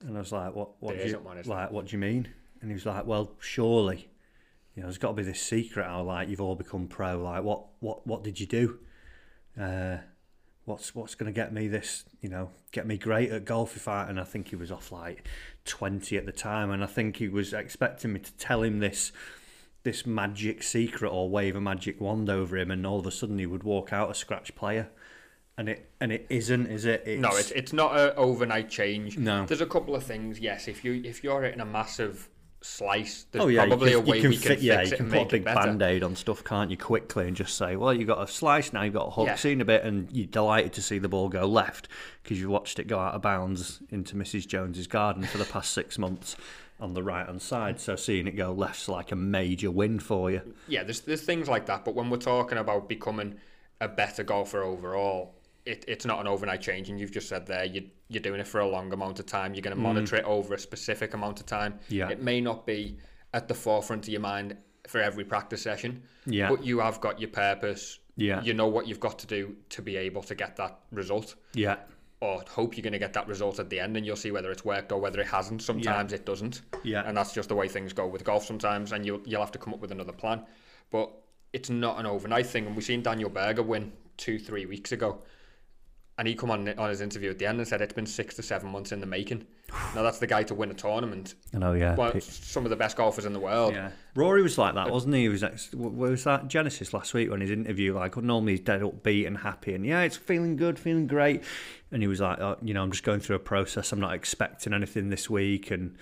And 0.00 0.16
I 0.16 0.20
was 0.20 0.32
like, 0.32 0.54
"What? 0.56 0.70
What? 0.82 0.94
Do 0.94 0.98
you, 1.00 1.04
isn't 1.06 1.22
one, 1.24 1.38
is 1.38 1.46
there? 1.46 1.56
like, 1.56 1.70
what 1.70 1.86
do 1.86 1.92
you 1.92 1.98
mean?" 2.00 2.28
And 2.60 2.70
he 2.70 2.74
was 2.74 2.84
like, 2.86 3.06
"Well, 3.06 3.32
surely." 3.38 4.08
You 4.74 4.82
know, 4.82 4.88
there's 4.88 4.98
got 4.98 5.08
to 5.08 5.14
be 5.14 5.22
this 5.22 5.40
secret. 5.40 5.86
How 5.86 6.02
like 6.02 6.28
you've 6.28 6.40
all 6.40 6.56
become 6.56 6.88
pro. 6.88 7.22
Like, 7.22 7.44
what, 7.44 7.66
what, 7.80 8.06
what 8.06 8.24
did 8.24 8.40
you 8.40 8.46
do? 8.46 8.78
Uh, 9.60 9.98
what's 10.64 10.94
what's 10.94 11.14
going 11.14 11.32
to 11.32 11.34
get 11.34 11.52
me 11.52 11.68
this 11.68 12.04
you 12.20 12.28
know 12.28 12.48
get 12.72 12.86
me 12.86 12.96
great 12.96 13.30
at 13.30 13.44
golf 13.44 13.76
if 13.76 13.86
I 13.86 14.08
and 14.08 14.18
I 14.18 14.24
think 14.24 14.48
he 14.48 14.56
was 14.56 14.72
off 14.72 14.90
like 14.90 15.28
20 15.66 16.16
at 16.16 16.24
the 16.24 16.32
time 16.32 16.70
and 16.70 16.82
I 16.82 16.86
think 16.86 17.18
he 17.18 17.28
was 17.28 17.52
expecting 17.52 18.14
me 18.14 18.20
to 18.20 18.32
tell 18.34 18.62
him 18.62 18.78
this 18.78 19.12
this 19.82 20.06
magic 20.06 20.62
secret 20.62 21.10
or 21.10 21.28
wave 21.28 21.54
a 21.54 21.60
magic 21.60 22.00
wand 22.00 22.30
over 22.30 22.56
him 22.56 22.70
and 22.70 22.86
all 22.86 22.98
of 22.98 23.06
a 23.06 23.10
sudden 23.10 23.38
he 23.38 23.46
would 23.46 23.62
walk 23.62 23.92
out 23.92 24.10
a 24.10 24.14
scratch 24.14 24.54
player 24.54 24.88
and 25.56 25.68
it 25.68 25.90
and 26.00 26.10
it 26.10 26.26
isn't 26.30 26.66
is 26.66 26.84
it 26.84 27.02
it's, 27.06 27.20
no, 27.20 27.30
it's 27.36 27.50
it's 27.52 27.72
not 27.72 27.96
an 27.98 28.12
overnight 28.16 28.68
change. 28.68 29.16
No. 29.18 29.46
There's 29.46 29.60
a 29.60 29.66
couple 29.66 29.94
of 29.94 30.02
things. 30.02 30.40
Yes, 30.40 30.66
if 30.66 30.84
you 30.84 31.00
if 31.04 31.22
you're 31.22 31.42
hitting 31.42 31.60
a 31.60 31.66
massive 31.66 32.28
slice, 32.64 33.26
there's 33.30 33.44
Oh 33.44 33.48
yeah, 33.48 33.66
probably 33.66 33.90
you 33.90 33.98
a 33.98 34.02
can, 34.02 34.10
way 34.10 34.16
you 34.16 34.22
can 34.22 34.30
we 34.30 34.36
can 34.38 34.56
yeah, 34.60 34.78
fix 34.78 34.90
you 34.90 34.96
can 34.96 35.10
put 35.10 35.20
a 35.22 35.24
big 35.26 35.44
band-aid 35.44 36.02
on 36.02 36.16
stuff, 36.16 36.42
can't 36.42 36.70
you, 36.70 36.76
quickly 36.76 37.26
and 37.28 37.36
just 37.36 37.56
say, 37.56 37.76
well, 37.76 37.92
you've 37.92 38.08
got 38.08 38.22
a 38.22 38.26
slice 38.26 38.72
now, 38.72 38.82
you've 38.82 38.94
got 38.94 39.08
a 39.08 39.10
hook, 39.10 39.26
Yeah. 39.26 39.34
seen 39.36 39.60
a 39.60 39.64
bit, 39.64 39.84
and 39.84 40.10
you're 40.10 40.26
delighted 40.26 40.72
to 40.74 40.82
see 40.82 40.98
the 40.98 41.08
ball 41.08 41.28
go 41.28 41.46
left 41.46 41.88
because 42.22 42.40
you've 42.40 42.50
watched 42.50 42.78
it 42.78 42.86
go 42.86 42.98
out 42.98 43.14
of 43.14 43.22
bounds 43.22 43.80
into 43.90 44.16
Mrs. 44.16 44.46
Jones's 44.46 44.86
garden 44.86 45.24
for 45.24 45.38
the 45.38 45.44
past 45.44 45.72
six 45.72 45.98
months 45.98 46.36
on 46.80 46.94
the 46.94 47.02
right-hand 47.02 47.42
side. 47.42 47.78
So 47.80 47.96
seeing 47.96 48.26
it 48.26 48.32
go 48.36 48.52
left's 48.52 48.88
like 48.88 49.12
a 49.12 49.16
major 49.16 49.70
win 49.70 49.98
for 50.00 50.30
you. 50.30 50.54
yeah, 50.66 50.82
there's 50.84 51.00
there's 51.02 51.22
things 51.22 51.48
like 51.48 51.66
that. 51.66 51.84
But 51.84 51.94
when 51.94 52.10
we're 52.10 52.16
talking 52.16 52.58
about 52.58 52.88
becoming 52.88 53.36
a 53.80 53.88
better 53.88 54.22
golfer 54.22 54.62
overall, 54.62 55.34
it, 55.66 55.84
it's 55.88 56.04
not 56.04 56.20
an 56.20 56.26
overnight 56.26 56.60
change. 56.60 56.90
And 56.90 56.98
you've 56.98 57.12
just 57.12 57.28
said 57.28 57.46
there, 57.46 57.64
you 57.64 57.88
you're 58.08 58.22
doing 58.22 58.40
it 58.40 58.46
for 58.46 58.60
a 58.60 58.68
long 58.68 58.92
amount 58.92 59.18
of 59.18 59.26
time. 59.26 59.54
You're 59.54 59.62
going 59.62 59.76
to 59.76 59.82
monitor 59.82 60.16
it 60.16 60.24
over 60.24 60.54
a 60.54 60.58
specific 60.58 61.14
amount 61.14 61.40
of 61.40 61.46
time. 61.46 61.74
Mm. 61.74 61.78
Yeah. 61.88 62.08
It 62.10 62.22
may 62.22 62.40
not 62.40 62.66
be 62.66 62.98
at 63.32 63.48
the 63.48 63.54
forefront 63.54 64.04
of 64.06 64.08
your 64.10 64.20
mind 64.20 64.56
for 64.86 65.00
every 65.00 65.24
practice 65.24 65.62
session. 65.62 66.02
Yeah. 66.26 66.50
But 66.50 66.62
you 66.64 66.80
have 66.80 67.00
got 67.00 67.18
your 67.18 67.30
purpose. 67.30 67.98
Yeah. 68.16 68.42
You 68.42 68.54
know 68.54 68.68
what 68.68 68.86
you've 68.86 69.00
got 69.00 69.18
to 69.20 69.26
do 69.26 69.56
to 69.70 69.82
be 69.82 69.96
able 69.96 70.22
to 70.22 70.34
get 70.34 70.56
that 70.56 70.78
result. 70.92 71.34
Yeah, 71.54 71.76
Or 72.20 72.42
hope 72.48 72.76
you're 72.76 72.82
going 72.82 72.92
to 72.92 72.98
get 72.98 73.14
that 73.14 73.26
result 73.26 73.58
at 73.58 73.70
the 73.70 73.80
end, 73.80 73.96
and 73.96 74.06
you'll 74.06 74.16
see 74.16 74.30
whether 74.30 74.50
it's 74.52 74.64
worked 74.64 74.92
or 74.92 75.00
whether 75.00 75.18
it 75.20 75.26
hasn't. 75.26 75.62
Sometimes 75.62 76.12
it 76.12 76.24
doesn't. 76.26 76.62
Yeah. 76.84 77.02
And 77.06 77.16
that's 77.16 77.32
just 77.32 77.48
the 77.48 77.56
way 77.56 77.66
things 77.68 77.92
go 77.92 78.06
with 78.06 78.22
golf 78.22 78.44
sometimes, 78.44 78.92
and 78.92 79.04
you'll 79.04 79.20
you'll 79.24 79.40
have 79.40 79.52
to 79.52 79.58
come 79.58 79.72
up 79.74 79.80
with 79.80 79.90
another 79.90 80.12
plan. 80.12 80.42
But 80.90 81.10
it's 81.52 81.70
not 81.70 81.98
an 81.98 82.06
overnight 82.06 82.46
thing, 82.46 82.66
and 82.66 82.76
we've 82.76 82.84
seen 82.84 83.02
Daniel 83.02 83.30
Berger 83.30 83.62
win 83.62 83.92
two, 84.16 84.38
three 84.38 84.66
weeks 84.66 84.92
ago. 84.92 85.22
And 86.16 86.28
he 86.28 86.34
come 86.34 86.50
on 86.50 86.68
on 86.78 86.90
his 86.90 87.00
interview 87.00 87.30
at 87.30 87.38
the 87.38 87.46
end 87.46 87.58
and 87.58 87.66
said 87.66 87.80
it's 87.80 87.92
been 87.92 88.06
six 88.06 88.36
to 88.36 88.42
seven 88.42 88.70
months 88.70 88.92
in 88.92 89.00
the 89.00 89.06
making. 89.06 89.44
now 89.94 90.02
that's 90.02 90.18
the 90.18 90.26
guy 90.26 90.42
to 90.44 90.54
win 90.54 90.70
a 90.70 90.74
tournament. 90.74 91.34
I 91.52 91.58
know, 91.58 91.72
yeah. 91.72 91.96
One, 91.96 92.20
some 92.20 92.64
of 92.64 92.70
the 92.70 92.76
best 92.76 92.96
golfers 92.96 93.24
in 93.24 93.32
the 93.32 93.40
world. 93.40 93.74
Yeah. 93.74 93.90
Rory 94.14 94.42
was 94.42 94.56
like 94.56 94.74
that, 94.74 94.88
uh, 94.88 94.92
wasn't 94.92 95.14
he? 95.14 95.22
He 95.22 95.28
was 95.28 95.42
like, 95.42 95.58
was 95.72 96.24
that 96.24 96.46
Genesis 96.46 96.94
last 96.94 97.14
week 97.14 97.30
when 97.30 97.40
his 97.40 97.50
interview? 97.50 97.94
Like, 97.94 98.16
normally 98.16 98.52
he's 98.52 98.60
dead 98.60 98.82
upbeat 98.82 99.26
and 99.26 99.38
happy, 99.38 99.74
and 99.74 99.84
yeah, 99.84 100.02
it's 100.02 100.16
feeling 100.16 100.56
good, 100.56 100.78
feeling 100.78 101.06
great. 101.06 101.42
And 101.90 102.02
he 102.02 102.06
was 102.06 102.20
like, 102.20 102.38
oh, 102.38 102.56
you 102.62 102.74
know, 102.74 102.82
I'm 102.82 102.92
just 102.92 103.04
going 103.04 103.20
through 103.20 103.36
a 103.36 103.40
process. 103.40 103.90
I'm 103.92 104.00
not 104.00 104.14
expecting 104.14 104.72
anything 104.72 105.10
this 105.10 105.28
week, 105.28 105.70
and 105.70 105.96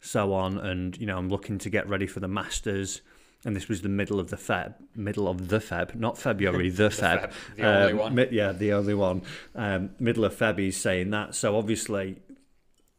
so 0.00 0.32
on. 0.32 0.58
And 0.58 0.96
you 0.98 1.06
know, 1.06 1.18
I'm 1.18 1.28
looking 1.28 1.58
to 1.58 1.70
get 1.70 1.88
ready 1.88 2.06
for 2.06 2.20
the 2.20 2.28
Masters. 2.28 3.02
And 3.44 3.54
this 3.54 3.68
was 3.68 3.82
the 3.82 3.88
middle 3.88 4.18
of 4.18 4.30
the 4.30 4.36
Feb, 4.36 4.74
middle 4.96 5.28
of 5.28 5.46
the 5.48 5.58
Feb, 5.58 5.94
not 5.94 6.18
February, 6.18 6.70
the, 6.80 6.88
The 6.88 6.94
Feb. 6.94 7.20
Feb, 7.30 7.32
the 7.56 7.62
only 7.66 7.92
Um, 7.92 7.98
one. 7.98 8.14
mi- 8.16 8.28
yeah, 8.32 8.52
the 8.52 8.72
only 8.72 8.94
one. 8.94 9.22
Um, 9.54 9.90
middle 10.00 10.24
of 10.24 10.34
Feb, 10.36 10.58
he's 10.58 10.76
saying 10.76 11.10
that. 11.10 11.34
So 11.36 11.56
obviously, 11.56 12.20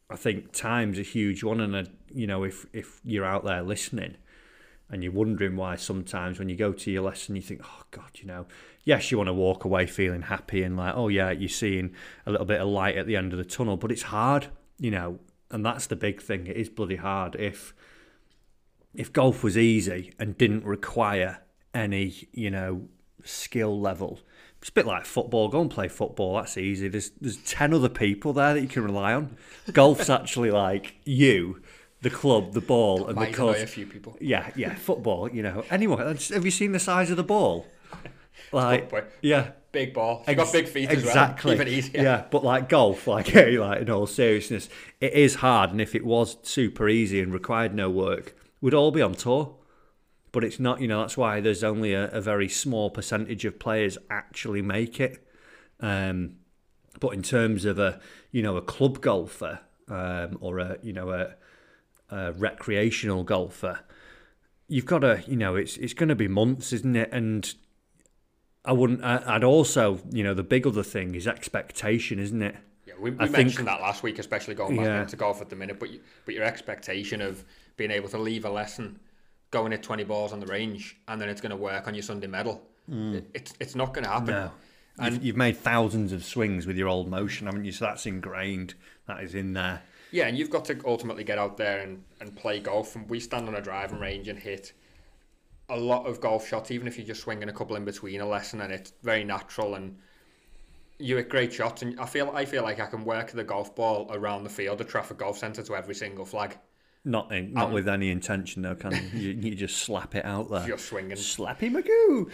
I 0.10 0.16
think 0.16 0.54
time's 0.54 0.98
a 0.98 1.04
huge 1.04 1.44
one, 1.44 1.60
and 1.60 1.76
uh, 1.76 1.84
you 2.14 2.26
know, 2.26 2.44
if 2.44 2.66
if 2.74 3.02
you're 3.04 3.26
out 3.26 3.44
there 3.44 3.62
listening, 3.62 4.16
and 4.90 5.04
you're 5.04 5.12
wondering 5.12 5.56
why 5.58 5.76
sometimes 5.76 6.40
when 6.40 6.48
you 6.50 6.56
go 6.56 6.72
to 6.72 6.90
your 6.90 7.04
lesson, 7.04 7.36
you 7.36 7.42
think, 7.42 7.62
oh 7.64 7.84
God, 7.92 8.10
you 8.16 8.26
know, 8.26 8.46
yes, 8.86 9.12
you 9.12 9.18
want 9.18 9.28
to 9.28 9.34
walk 9.34 9.66
away 9.66 9.86
feeling 9.88 10.22
happy 10.24 10.64
and 10.64 10.78
like, 10.78 10.94
oh 10.96 11.10
yeah, 11.10 11.32
you're 11.32 11.50
seeing 11.50 11.94
a 12.26 12.32
little 12.32 12.46
bit 12.48 12.62
of 12.62 12.68
light 12.70 12.96
at 12.98 13.06
the 13.08 13.16
end 13.18 13.34
of 13.34 13.38
the 13.38 13.46
tunnel, 13.46 13.76
but 13.78 13.92
it's 13.92 14.04
hard, 14.04 14.48
you 14.80 14.90
know, 14.90 15.20
and 15.52 15.64
that's 15.66 15.86
the 15.88 15.96
big 15.98 16.22
thing. 16.22 16.48
It 16.48 16.56
is 16.58 16.70
bloody 16.70 16.96
hard. 16.96 17.36
If 17.36 17.76
if 18.94 19.14
golf 19.14 19.44
was 19.44 19.58
easy 19.58 20.14
and 20.20 20.38
didn't 20.38 20.66
require 20.66 21.42
any, 21.74 22.28
you 22.34 22.50
know, 22.50 22.88
skill 23.24 23.80
level, 23.80 24.20
it's 24.60 24.70
a 24.70 24.74
bit 24.74 24.86
like 24.86 25.06
football. 25.06 25.48
Go 25.48 25.62
and 25.62 25.72
play 25.72 25.88
football. 25.88 26.36
That's 26.36 26.58
easy. 26.58 26.88
There's 26.88 27.12
there's 27.22 27.38
ten 27.38 27.74
other 27.74 27.90
people 27.90 28.34
there 28.34 28.54
that 28.54 28.62
you 28.62 28.68
can 28.68 28.84
rely 28.84 29.14
on. 29.14 29.38
Golf's 29.72 30.10
actually 30.10 30.52
like 30.52 30.96
you, 31.06 31.62
the 32.02 32.10
club, 32.10 32.54
the 32.54 32.62
ball, 32.62 33.08
and 33.08 33.16
the 33.16 33.22
Might 33.22 33.36
course. 33.36 33.58
annoy 33.58 33.64
a 33.64 33.68
few 33.68 33.86
people. 33.86 34.18
Yeah, 34.20 34.52
yeah, 34.56 34.76
football. 34.76 35.30
You 35.30 35.44
know, 35.44 35.64
anyone. 35.70 36.02
Uh, 36.02 36.16
have 36.34 36.44
you 36.44 36.52
seen 36.52 36.74
the 36.74 36.80
size 36.80 37.10
of 37.10 37.18
the 37.18 37.24
ball? 37.24 37.66
Like, 38.54 38.90
yeah, 39.22 39.52
Big 39.72 39.94
ball. 39.94 40.24
You've 40.28 40.38
got 40.38 40.52
big 40.52 40.68
feet 40.68 40.90
exactly. 40.90 41.54
as 41.54 41.60
well. 41.60 41.68
Easier. 41.68 42.02
Yeah, 42.02 42.26
but 42.32 42.44
like 42.44 42.70
golf, 42.70 43.06
like 43.06 43.34
like 43.36 43.82
in 43.82 43.90
all 43.90 44.08
seriousness, 44.08 44.68
it 45.00 45.14
is 45.14 45.36
hard. 45.36 45.70
And 45.70 45.80
if 45.80 45.94
it 45.94 46.04
was 46.04 46.38
super 46.42 46.90
easy 46.90 47.22
and 47.22 47.32
required 47.32 47.76
no 47.76 47.90
work, 47.90 48.36
we'd 48.62 48.74
all 48.74 48.92
be 48.92 49.02
on 49.02 49.14
tour. 49.14 49.56
But 50.32 50.44
it's 50.44 50.60
not. 50.60 50.80
You 50.80 50.88
know, 50.88 51.02
that's 51.02 51.18
why 51.18 51.40
there's 51.42 51.64
only 51.64 51.94
a, 51.94 52.06
a 52.12 52.22
very 52.22 52.48
small 52.48 52.90
percentage 52.92 53.46
of 53.46 53.58
players 53.58 53.98
actually 54.12 54.62
make 54.62 55.00
it. 55.00 55.26
Um, 55.80 56.36
but 57.00 57.10
in 57.10 57.24
terms 57.24 57.66
of 57.66 57.80
a 57.80 58.00
you 58.32 58.44
know 58.44 58.56
a 58.58 58.62
club 58.62 59.02
golfer 59.02 59.60
um, 59.88 60.38
or 60.40 60.60
a 60.60 60.78
you 60.84 60.94
know 60.94 61.10
a, 61.10 61.34
a 62.16 62.32
recreational 62.34 63.24
golfer, 63.24 63.80
you've 64.68 64.86
got 64.86 65.00
to 65.00 65.24
you 65.26 65.36
know 65.36 65.56
it's 65.56 65.78
it's 65.78 65.94
going 65.96 66.10
to 66.10 66.16
be 66.16 66.28
months, 66.28 66.74
isn't 66.74 66.96
it? 66.96 67.10
And 67.12 67.52
I 68.66 68.74
wouldn't. 68.74 69.04
I'd 69.04 69.44
also 69.44 70.00
you 70.12 70.24
know 70.24 70.36
the 70.36 70.44
big 70.44 70.68
other 70.68 70.84
thing 70.84 71.16
is 71.16 71.28
expectation, 71.28 72.20
isn't 72.20 72.42
it? 72.44 72.56
Yeah, 72.86 72.94
we, 73.00 73.10
we 73.12 73.16
I 73.18 73.24
think- 73.24 73.38
mentioned 73.38 73.68
that 73.68 73.82
last 73.82 74.04
week, 74.04 74.20
especially 74.20 74.54
going 74.54 74.76
back 74.78 74.86
Yeah. 74.86 75.02
into 75.02 75.16
golf 75.16 75.42
at 75.42 75.50
the 75.50 75.56
minute. 75.56 75.80
But 75.80 75.90
you, 75.90 76.02
but 76.26 76.36
your 76.36 76.44
expectation 76.44 77.20
of 77.22 77.44
being 77.80 77.90
able 77.90 78.10
to 78.10 78.20
leave 78.20 78.46
a 78.46 78.50
lesson, 78.50 79.00
going 79.50 79.74
at 79.74 79.82
twenty 79.82 80.04
balls 80.04 80.32
on 80.32 80.40
the 80.40 80.46
range, 80.46 80.98
and 81.08 81.20
then 81.20 81.30
it's 81.30 81.42
going 81.42 81.50
to 81.50 81.58
work 81.58 81.88
on 81.88 81.96
your 81.96 82.04
Sunday 82.04 82.28
medal. 82.28 82.62
It, 82.92 83.30
it's 83.34 83.54
it's 83.60 83.76
not 83.76 83.94
going 83.94 84.04
to 84.04 84.10
happen. 84.12 84.36
Mm. 84.36 84.52
No. 84.98 85.06
You've, 85.06 85.24
you've 85.24 85.38
made 85.38 85.58
thousands 85.58 86.12
of 86.12 86.26
swings 86.26 86.68
with 86.68 86.76
your 86.76 86.90
old 86.90 87.08
motion, 87.08 87.48
haven't 87.48 87.64
you? 87.64 87.72
So 87.72 87.86
that's 87.86 88.06
ingrained. 88.06 88.74
That 89.08 89.24
is 89.24 89.34
in 89.34 89.54
there. 89.54 89.82
Yeah, 90.12 90.28
and 90.28 90.38
you've 90.38 90.50
got 90.50 90.66
to 90.66 90.82
ultimately 90.86 91.24
get 91.24 91.38
out 91.38 91.56
there 91.56 91.80
and, 91.80 92.04
and 92.20 92.36
play 92.36 92.60
golf. 92.60 92.96
And 92.96 93.10
we 93.10 93.20
stand 93.20 93.48
on 93.48 93.56
a 93.56 93.62
driving 93.62 94.00
range 94.00 94.28
and 94.28 94.38
hit 94.38 94.74
a 95.70 95.78
lot 95.78 96.06
of 96.06 96.20
golf 96.20 96.48
shots, 96.48 96.72
even 96.72 96.88
if 96.88 96.98
you're 96.98 97.08
just 97.08 97.22
swinging 97.22 97.48
a 97.48 97.54
couple 97.54 97.76
in 97.76 97.86
between 97.86 98.20
a 98.22 98.28
lesson, 98.28 98.60
and 98.62 98.74
it's 98.74 98.92
very 99.04 99.24
natural 99.24 99.76
and 99.76 99.96
you 100.98 101.16
hit 101.16 101.30
great 101.30 101.54
shots. 101.54 101.82
And 101.84 101.98
I 102.00 102.06
feel 102.06 102.32
I 102.34 102.44
feel 102.44 102.64
like 102.64 102.80
I 102.80 102.88
can 102.88 103.06
work 103.06 103.32
the 103.32 103.44
golf 103.44 103.76
ball 103.76 104.08
around 104.12 104.44
the 104.44 104.50
field 104.50 104.82
at 104.82 104.90
Trafford 104.90 105.18
Golf 105.18 105.38
Centre 105.38 105.64
to 105.64 105.76
every 105.76 105.96
single 105.96 106.26
flag. 106.26 106.58
Not 107.06 107.32
in, 107.32 107.54
not 107.54 107.68
Um, 107.68 107.74
with 107.74 107.88
any 107.88 108.10
intention 108.12 108.62
though, 108.62 108.76
can 108.76 108.92
you? 109.14 109.30
you? 109.32 109.56
Just 109.56 109.78
slap 109.78 110.16
it 110.16 110.26
out 110.26 110.50
there. 110.50 110.68
You're 110.68 110.78
swinging. 110.78 111.16
Slappy 111.16 111.72
Magoo 111.72 112.30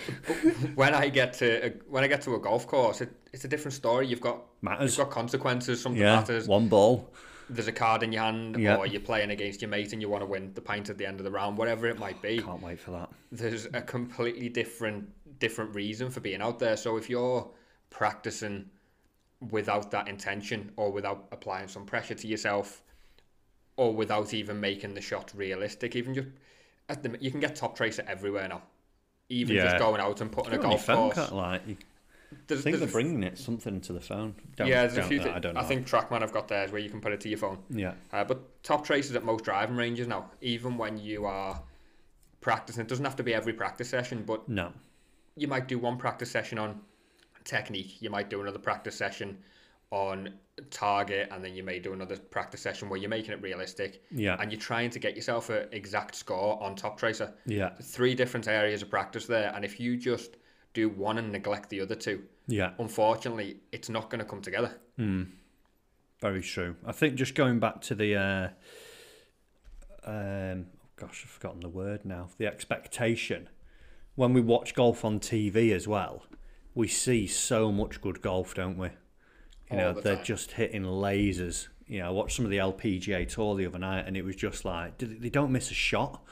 when 0.75 0.93
I 0.95 1.09
get 1.09 1.33
to 1.33 1.67
a, 1.67 1.69
when 1.87 2.03
I 2.03 2.07
get 2.07 2.21
to 2.23 2.33
a 2.35 2.39
golf 2.39 2.65
course, 2.65 3.01
it, 3.01 3.09
it's 3.31 3.45
a 3.45 3.47
different 3.47 3.73
story. 3.75 4.07
You've 4.07 4.21
got 4.21 4.41
matters. 4.61 4.97
you've 4.97 5.05
got 5.05 5.13
consequences. 5.13 5.81
Something 5.81 6.01
Yeah, 6.01 6.15
matters. 6.17 6.47
one 6.47 6.67
ball. 6.67 7.13
There's 7.47 7.67
a 7.67 7.71
card 7.71 8.01
in 8.01 8.11
your 8.11 8.23
hand, 8.23 8.59
Yeah. 8.59 8.77
or 8.77 8.87
you're 8.87 9.01
playing 9.01 9.29
against 9.29 9.61
your 9.61 9.69
mate 9.69 9.93
and 9.93 10.01
you 10.01 10.09
want 10.09 10.23
to 10.23 10.25
win 10.25 10.51
the 10.55 10.61
pint 10.61 10.89
at 10.89 10.97
the 10.97 11.05
end 11.05 11.19
of 11.19 11.25
the 11.25 11.31
round, 11.31 11.59
whatever 11.59 11.85
it 11.87 11.99
might 11.99 12.19
be. 12.19 12.39
Can't 12.39 12.61
wait 12.63 12.79
for 12.79 12.89
that. 12.89 13.09
There's 13.31 13.67
a 13.67 13.81
completely 13.81 14.49
different 14.49 15.09
different 15.37 15.75
reason 15.75 16.09
for 16.09 16.21
being 16.21 16.41
out 16.41 16.57
there. 16.57 16.75
So 16.75 16.97
if 16.97 17.07
you're 17.07 17.47
practicing 17.91 18.65
without 19.51 19.91
that 19.91 20.07
intention, 20.07 20.71
or 20.75 20.91
without 20.91 21.27
applying 21.31 21.67
some 21.67 21.85
pressure 21.85 22.15
to 22.15 22.27
yourself, 22.27 22.81
or 23.77 23.93
without 23.93 24.33
even 24.33 24.59
making 24.59 24.93
the 24.93 25.01
shot 25.01 25.31
realistic, 25.35 25.95
even 25.95 26.13
just 26.13 26.27
at 26.89 27.03
the, 27.03 27.17
you 27.19 27.31
can 27.31 27.39
get 27.39 27.55
Toptracer 27.55 28.05
everywhere 28.07 28.47
now. 28.47 28.61
Even 29.29 29.55
Yeah. 29.55 29.63
just 29.65 29.77
going 29.79 29.99
out 29.99 30.21
and 30.21 30.31
putting 30.31 30.53
a 30.53 30.57
Put 30.57 30.61
it 30.61 30.65
on 30.65 30.71
your 30.71 30.79
golf 30.79 31.15
course. 31.15 31.15
can't 31.15 31.35
like. 31.35 31.67
You 31.67 31.77
There's, 32.47 32.61
think 32.63 32.77
they're 32.77 32.87
bringing 32.87 33.23
it 33.23 33.37
something 33.37 33.81
to 33.81 33.93
the 33.93 33.99
phone. 33.99 34.35
Don't, 34.55 34.67
yeah, 34.67 34.81
there's 34.85 34.97
a 34.97 35.03
few. 35.03 35.19
thi- 35.21 35.29
I 35.29 35.39
don't 35.39 35.55
know. 35.55 35.59
I 35.61 35.63
think 35.63 35.87
Trackman 35.87 36.21
have 36.21 36.31
got 36.31 36.47
theirs 36.47 36.71
where 36.71 36.81
you 36.81 36.89
can 36.89 37.01
put 37.01 37.11
it 37.11 37.19
to 37.21 37.29
your 37.29 37.37
phone. 37.39 37.57
Yeah. 37.69 37.93
Uh, 38.13 38.23
but 38.23 38.61
Toptracers 38.63 39.15
at 39.15 39.23
most 39.25 39.43
driving 39.45 39.75
ranges 39.75 40.07
now, 40.07 40.29
even 40.41 40.77
when 40.77 40.97
you 40.97 41.25
are 41.25 41.61
practicing, 42.41 42.81
it 42.81 42.87
doesn't 42.87 43.05
have 43.05 43.15
to 43.15 43.23
be 43.23 43.33
every 43.33 43.53
practice 43.53 43.89
session, 43.89 44.23
but 44.25 44.47
No. 44.47 44.71
you 45.35 45.47
might 45.47 45.67
do 45.67 45.79
one 45.79 45.97
practice 45.97 46.29
session 46.29 46.59
on 46.59 46.81
technique. 47.43 48.01
You 48.01 48.09
might 48.11 48.29
do 48.29 48.41
another 48.41 48.59
practice 48.59 48.95
session 48.95 49.37
on 49.91 50.33
target, 50.71 51.29
and 51.31 51.43
then 51.43 51.53
you 51.55 51.63
may 51.63 51.79
do 51.79 51.93
another 51.93 52.17
practice 52.17 52.61
session 52.61 52.89
where 52.89 52.99
you're 52.99 53.09
making 53.09 53.31
it 53.31 53.41
realistic. 53.41 54.03
Yeah. 54.11 54.37
And 54.39 54.51
you're 54.51 54.59
trying 54.61 54.89
to 54.91 54.99
get 54.99 55.15
yourself 55.15 55.49
an 55.49 55.67
exact 55.71 56.15
score 56.15 56.61
on 56.61 56.75
Toptracer. 56.75 57.33
Yeah. 57.45 57.69
Three 57.81 58.15
different 58.15 58.47
areas 58.47 58.81
of 58.81 58.89
practice 58.89 59.25
there, 59.25 59.51
and 59.55 59.63
if 59.65 59.79
you 59.79 59.97
just 59.97 60.37
do 60.73 60.89
one 60.89 61.17
and 61.17 61.31
neglect 61.31 61.69
the 61.69 61.81
other 61.81 61.95
two, 61.95 62.23
Yeah. 62.47 62.71
unfortunately, 62.79 63.57
it's 63.71 63.89
not 63.89 64.09
going 64.09 64.19
to 64.19 64.25
come 64.25 64.41
together. 64.41 64.71
Very 66.21 66.41
true. 66.41 66.75
I 66.85 66.91
think 66.91 67.15
just 67.15 67.35
going 67.35 67.59
back 67.59 67.81
to 67.81 67.95
the, 67.95 68.15
uh, 68.15 68.49
um, 70.09 70.67
gosh, 70.95 71.23
I've 71.23 71.29
forgotten 71.31 71.61
the 71.61 71.69
word 71.69 72.05
now. 72.05 72.29
The 72.37 72.47
expectation. 72.47 73.49
When 74.15 74.33
we 74.33 74.41
watch 74.41 74.73
golf 74.75 75.03
on 75.03 75.19
TV 75.19 75.71
as 75.73 75.87
well, 75.87 76.23
we 76.73 76.87
see 76.87 77.27
so 77.27 77.71
much 77.71 78.01
good 78.01 78.21
golf, 78.21 78.53
don't 78.55 78.77
we? 78.77 78.89
You 79.71 79.77
know, 79.77 79.93
the 79.93 80.01
they're 80.01 80.15
time. 80.17 80.25
just 80.25 80.51
hitting 80.51 80.83
lasers. 80.83 81.67
You 81.87 81.99
know, 81.99 82.07
I 82.07 82.09
watched 82.11 82.35
some 82.35 82.45
of 82.45 82.51
the 82.51 82.57
LPGA 82.57 83.27
tour 83.27 83.55
the 83.55 83.65
other 83.65 83.79
night, 83.79 84.05
and 84.07 84.15
it 84.17 84.23
was 84.23 84.35
just 84.35 84.65
like 84.65 84.97
they 84.97 85.29
don't 85.29 85.51
miss 85.51 85.71
a 85.71 85.75
shot. 85.75 86.23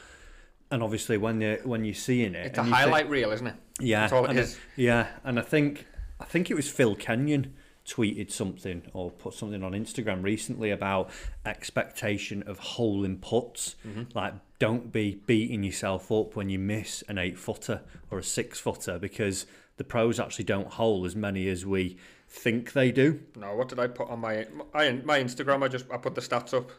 And 0.71 0.81
obviously, 0.81 1.17
when 1.17 1.41
you 1.41 1.59
when 1.63 1.83
you're 1.85 1.93
seeing 1.93 2.35
it, 2.35 2.47
It's 2.47 2.57
a 2.57 2.61
you 2.61 2.65
think- 2.65 2.75
highlight 2.75 3.09
reel, 3.09 3.31
isn't 3.31 3.47
it? 3.47 3.55
yeah, 3.79 4.05
it 4.05 4.29
and 4.29 4.39
is. 4.39 4.57
yeah, 4.75 5.07
and 5.23 5.37
I 5.39 5.41
think 5.43 5.85
I 6.19 6.25
think 6.25 6.49
it 6.51 6.55
was 6.55 6.69
Phil 6.69 6.95
Kenyon 6.95 7.53
tweeted 7.85 8.31
something 8.31 8.81
or 8.93 9.11
put 9.11 9.33
something 9.33 9.61
on 9.61 9.73
Instagram 9.73 10.23
recently 10.23 10.71
about 10.71 11.09
expectation 11.45 12.43
of 12.43 12.59
hole 12.59 13.03
in 13.03 13.17
putts. 13.17 13.75
Mm-hmm. 13.87 14.03
Like, 14.17 14.33
don't 14.59 14.91
be 14.91 15.21
beating 15.25 15.63
yourself 15.63 16.11
up 16.11 16.35
when 16.35 16.49
you 16.49 16.59
miss 16.59 17.03
an 17.07 17.17
eight 17.17 17.37
footer 17.37 17.81
or 18.09 18.19
a 18.19 18.23
six 18.23 18.59
footer 18.59 18.99
because 18.99 19.45
the 19.77 19.83
pros 19.83 20.19
actually 20.19 20.45
don't 20.45 20.67
hole 20.73 21.05
as 21.05 21.15
many 21.15 21.47
as 21.49 21.65
we 21.65 21.97
think 22.33 22.73
they 22.73 22.91
do. 22.91 23.21
No, 23.35 23.55
what 23.55 23.69
did 23.69 23.79
I 23.79 23.87
put 23.87 24.09
on 24.09 24.19
my 24.19 24.45
my, 24.73 24.91
my 25.03 25.19
Instagram? 25.19 25.63
I 25.63 25.67
just 25.67 25.85
I 25.91 25.97
put 25.97 26.15
the 26.15 26.21
stats 26.21 26.53
up 26.53 26.71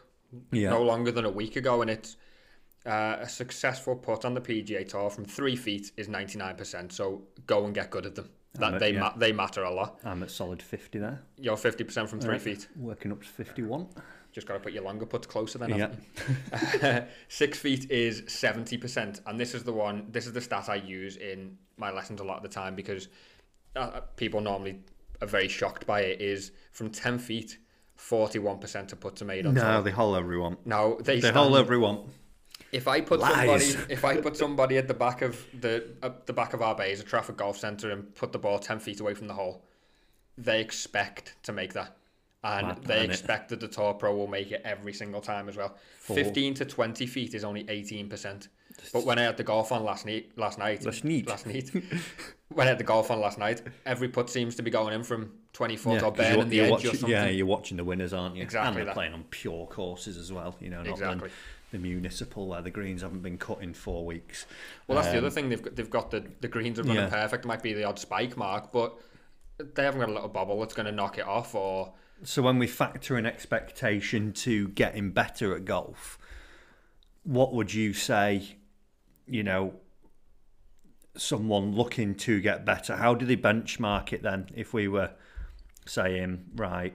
Yeah, 0.51 0.69
no 0.69 0.83
longer 0.83 1.11
than 1.11 1.25
a 1.25 1.29
week 1.29 1.55
ago, 1.55 1.81
and 1.81 1.89
it's 1.89 2.17
uh, 2.85 3.17
a 3.21 3.29
successful 3.29 3.95
putt 3.95 4.25
on 4.25 4.33
the 4.33 4.41
PGA 4.41 4.87
Tour 4.87 5.09
from 5.09 5.25
three 5.25 5.55
feet 5.55 5.91
is 5.97 6.07
ninety 6.09 6.37
nine 6.37 6.55
percent. 6.55 6.91
So 6.91 7.23
go 7.47 7.65
and 7.65 7.73
get 7.73 7.89
good 7.89 8.05
at 8.05 8.15
them. 8.15 8.29
That 8.55 8.71
bet, 8.71 8.79
they 8.79 8.93
yeah. 8.93 8.99
ma- 8.99 9.13
they 9.17 9.31
matter 9.31 9.63
a 9.63 9.71
lot. 9.73 9.99
I'm 10.05 10.23
at 10.23 10.31
solid 10.31 10.61
fifty 10.61 10.99
there, 10.99 11.21
You're 11.37 11.57
fifty 11.57 11.83
percent 11.83 12.09
from 12.09 12.19
three 12.21 12.31
Right. 12.33 12.41
feet. 12.41 12.67
working 12.75 13.11
up 13.11 13.21
to 13.21 13.27
fifty-one. 13.27 13.87
Just 14.31 14.47
got 14.47 14.53
to 14.55 14.59
put 14.59 14.73
your 14.73 14.83
longer 14.83 15.05
putts 15.05 15.27
closer 15.27 15.57
then. 15.57 15.69
Yeah. 15.73 17.05
Six 17.29 17.57
feet 17.59 17.89
is 17.89 18.23
seventy 18.27 18.77
percent, 18.77 19.21
and 19.25 19.39
this 19.39 19.53
is 19.55 19.63
the 19.63 19.73
one. 19.73 20.07
This 20.11 20.25
is 20.27 20.33
the 20.33 20.41
stat 20.41 20.67
I 20.69 20.75
use 20.75 21.15
in 21.17 21.57
my 21.77 21.91
lessons 21.91 22.19
a 22.21 22.23
lot 22.23 22.37
of 22.37 22.43
the 22.43 22.49
time 22.49 22.75
because 22.75 23.07
uh, 23.75 24.01
people 24.15 24.41
normally 24.41 24.79
are 25.21 25.27
very 25.27 25.47
shocked 25.47 25.85
by 25.85 26.01
it. 26.01 26.21
Is 26.21 26.51
from 26.71 26.89
ten 26.89 27.17
feet, 27.19 27.57
forty-one 27.95 28.59
percent 28.59 28.91
of 28.93 28.99
putts 28.99 29.21
are 29.21 29.25
made 29.25 29.45
on 29.45 29.53
No, 29.53 29.81
they 29.81 29.91
hole 29.91 30.15
everyone. 30.15 30.57
Now 30.65 30.97
they, 31.01 31.19
They 31.19 31.31
hole 31.31 31.55
everyone. 31.57 32.09
If 32.71 32.87
I 32.87 33.01
put 33.01 33.19
Lies. 33.19 33.73
somebody, 33.73 33.93
if 33.93 34.03
I 34.05 34.17
put 34.17 34.35
somebody 34.37 34.77
at 34.77 34.87
the 34.87 34.93
back 34.93 35.21
of 35.21 35.43
the 35.59 35.85
at 36.03 36.25
the 36.25 36.33
back 36.33 36.53
of 36.53 36.61
our 36.61 36.75
bays, 36.75 36.99
a 36.99 37.03
Trafford 37.03 37.37
Golf 37.37 37.57
Centre, 37.57 37.91
and 37.91 38.13
put 38.15 38.31
the 38.31 38.39
ball 38.39 38.59
ten 38.59 38.79
feet 38.79 38.99
away 38.99 39.13
from 39.13 39.27
the 39.27 39.33
hole, 39.33 39.63
they 40.37 40.59
expect 40.61 41.35
to 41.43 41.51
make 41.53 41.73
that. 41.73 41.95
And 42.43 42.67
Mad, 42.67 42.83
they 42.83 42.97
isn't 42.97 43.09
it? 43.09 43.13
expect 43.13 43.49
that 43.49 43.59
the 43.59 43.67
Tour 43.67 43.95
Pro 43.95 44.15
will 44.15 44.27
make 44.27 44.51
it 44.51 44.61
every 44.63 44.93
single 44.93 45.19
time 45.21 45.49
as 45.49 45.57
well. 45.57 45.75
15 46.01 46.53
to 46.55 46.65
20 46.65 47.07
feet 47.07 47.33
is 47.33 47.43
only 47.43 47.63
18%. 47.63 48.49
But 48.93 49.03
when 49.03 49.17
I 49.17 49.23
had 49.23 49.37
the 49.37 49.43
golf 49.43 49.71
on 49.71 49.83
last 49.83 50.05
night, 50.05 50.29
last 50.35 50.59
night, 50.59 50.85
Last 50.85 51.03
night. 51.03 51.27
last 51.27 51.47
night, 51.47 51.71
when 52.55 52.67
I 52.67 52.69
had 52.71 52.79
the 52.79 52.83
golf 52.83 53.11
on 53.11 53.19
last 53.19 53.37
night, 53.37 53.61
every 53.85 54.07
putt 54.09 54.29
seems 54.29 54.55
to 54.55 54.63
be 54.63 54.71
going 54.71 54.93
in 54.93 55.03
from 55.03 55.31
20 55.53 55.75
foot 55.77 56.01
or 56.01 56.11
'cause 56.11 56.17
burning 56.17 56.51
you're- 56.51 56.67
the 56.69 56.73
edge 56.73 56.85
or 56.85 56.89
something. 56.89 57.09
Yeah, 57.09 57.27
you're 57.27 57.45
watching 57.45 57.77
the 57.77 57.83
winners, 57.83 58.13
aren't 58.13 58.35
you? 58.35 58.43
Exactly 58.43 58.67
And 58.69 58.77
they're 58.77 58.85
that. 58.85 58.93
playing 58.93 59.13
on 59.13 59.25
pure 59.25 59.67
courses 59.67 60.17
as 60.17 60.31
well. 60.31 60.55
You 60.59 60.69
know, 60.69 60.77
not 60.81 60.87
Exactly. 60.87 61.29
the, 61.71 61.77
the 61.77 61.83
municipal 61.83 62.47
where 62.47 62.61
the 62.61 62.71
greens 62.71 63.01
haven't 63.01 63.21
been 63.21 63.37
cut 63.37 63.61
in 63.61 63.73
four 63.73 64.05
weeks. 64.05 64.45
Well, 64.87 64.95
that's 64.97 65.09
the 65.11 65.17
Um, 65.19 65.25
other 65.25 65.29
thing. 65.29 65.49
They've 65.49 65.61
got, 65.61 65.75
they've 65.75 65.89
got 65.89 66.11
the, 66.11 66.23
the 66.41 66.47
greens 66.47 66.79
are 66.79 66.83
running 66.83 67.03
Yeah. 67.03 67.09
perfect. 67.09 67.45
Might 67.45 67.61
be 67.61 67.73
the 67.73 67.83
odd 67.83 67.99
spike 67.99 68.35
mark, 68.37 68.71
but 68.71 68.97
they 69.57 69.83
haven't 69.83 69.99
got 69.99 70.09
a 70.09 70.13
little 70.13 70.29
bubble 70.29 70.59
that's 70.61 70.73
going 70.73 70.85
to 70.85 70.91
knock 70.91 71.17
it 71.17 71.25
off. 71.27 71.53
Or 71.55 71.93
So 72.23 72.41
when 72.41 72.57
we 72.59 72.67
factor 72.67 73.17
in 73.17 73.25
expectation 73.25 74.31
to 74.33 74.69
getting 74.69 75.11
better 75.11 75.55
at 75.55 75.65
golf, 75.65 76.17
what 77.23 77.53
would 77.53 77.73
you 77.73 77.91
say? 77.93 78.55
You 79.27 79.43
know, 79.43 79.73
someone 81.17 81.75
looking 81.75 82.15
to 82.15 82.41
get 82.41 82.65
better. 82.65 82.95
How 82.95 83.15
do 83.15 83.25
they 83.25 83.37
benchmark 83.37 84.13
it 84.13 84.23
then? 84.23 84.49
If 84.55 84.73
we 84.73 84.87
were 84.87 85.11
saying, 85.85 86.45
right, 86.55 86.93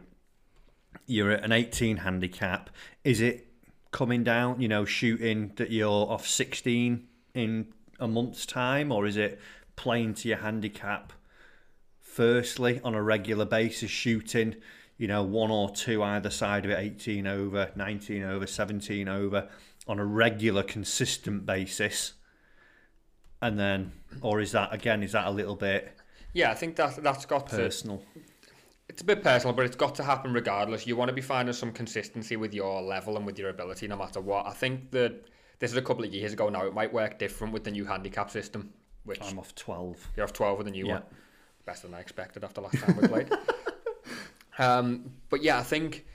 you're 1.07 1.33
at 1.33 1.45
an 1.45 1.53
18 1.53 1.99
handicap, 1.99 2.71
is 3.05 3.21
it 3.21 3.47
coming 3.91 4.25
down? 4.25 4.61
You 4.61 4.69
know, 4.69 4.85
shooting 4.85 5.53
that 5.57 5.71
you're 5.71 5.89
off 5.89 6.27
16 6.27 7.07
in 7.35 7.67
a 7.99 8.09
month's 8.09 8.47
time, 8.47 8.93
or 8.93 9.07
is 9.07 9.17
it 9.17 9.41
playing 9.77 10.15
to 10.15 10.29
your 10.29 10.39
handicap? 10.39 11.13
firstly 12.11 12.81
on 12.83 12.95
a 12.95 13.03
regular 13.03 13.45
basis 13.45 13.91
shooting 13.91 14.57
you 14.97 15.07
know 15.07 15.23
one 15.23 15.51
or 15.51 15.71
two 15.71 16.03
either 16.03 16.29
side 16.29 16.65
of 16.65 16.71
it 16.73 16.79
18 16.79 17.25
over 17.27 17.71
19 17.77 18.25
over 18.25 18.47
17 18.47 19.09
over 19.09 19.49
on 19.87 20.01
a 20.01 20.05
regular 20.05 20.65
consistent 20.65 21.47
basis 21.47 22.15
and 23.43 23.59
then 23.59 23.93
or 24.23 24.41
is 24.41 24.53
that 24.53 24.73
again 24.73 25.03
is 25.03 25.13
that 25.13 25.27
a 25.27 25.31
little 25.31 25.57
bit 25.57 25.97
yeah, 26.33 26.51
I 26.51 26.55
think 26.55 26.77
that 26.77 27.03
that's 27.03 27.27
got 27.27 27.49
to. 27.49 27.57
personal 27.57 28.03
It's 28.89 29.03
a 29.03 29.05
bit 29.05 29.23
personal, 29.23 29.55
but 29.55 29.65
it's 29.67 29.77
got 29.77 29.95
to 29.97 30.05
happen 30.05 30.33
regardless. 30.33 30.87
You 30.87 30.97
want 30.97 31.09
to 31.09 31.13
be 31.13 31.21
finding 31.21 31.53
some 31.53 31.73
consistency 31.73 32.37
with 32.37 32.55
your 32.55 32.81
level 32.83 33.17
and 33.17 33.27
with 33.27 33.39
your 33.39 33.51
ability, 33.51 33.89
no 33.89 33.97
matter 33.97 34.21
what. 34.21 34.47
I 34.47 34.53
think 34.53 34.91
that 34.93 35.27
this 35.59 35.71
is 35.73 35.77
a 35.77 35.83
couple 35.83 36.05
of 36.05 36.13
years 36.15 36.33
ago 36.33 36.49
now. 36.49 36.67
It 36.67 36.75
might 36.75 36.93
work 36.93 37.19
different 37.19 37.53
with 37.53 37.65
the 37.65 37.71
new 37.73 37.85
handicap 37.85 38.31
system, 38.31 38.73
which 39.05 39.21
i'm 39.23 39.39
off 39.39 39.55
12 39.55 40.09
you're 40.17 40.25
off 40.25 40.33
12 40.33 40.59
with 40.59 40.67
the 40.67 40.71
new 40.73 40.87
Yeah. 40.87 40.95
one. 40.95 41.03
Better 41.67 41.87
than 41.89 41.95
I 41.95 42.01
expected 42.01 42.45
after 42.45 42.61
last 42.61 42.79
time 42.79 42.97
we 42.97 43.09
played. 43.09 43.31
um, 44.59 45.11
but 45.31 45.43
yeah, 45.43 45.59
I 45.59 45.63
think 45.63 46.07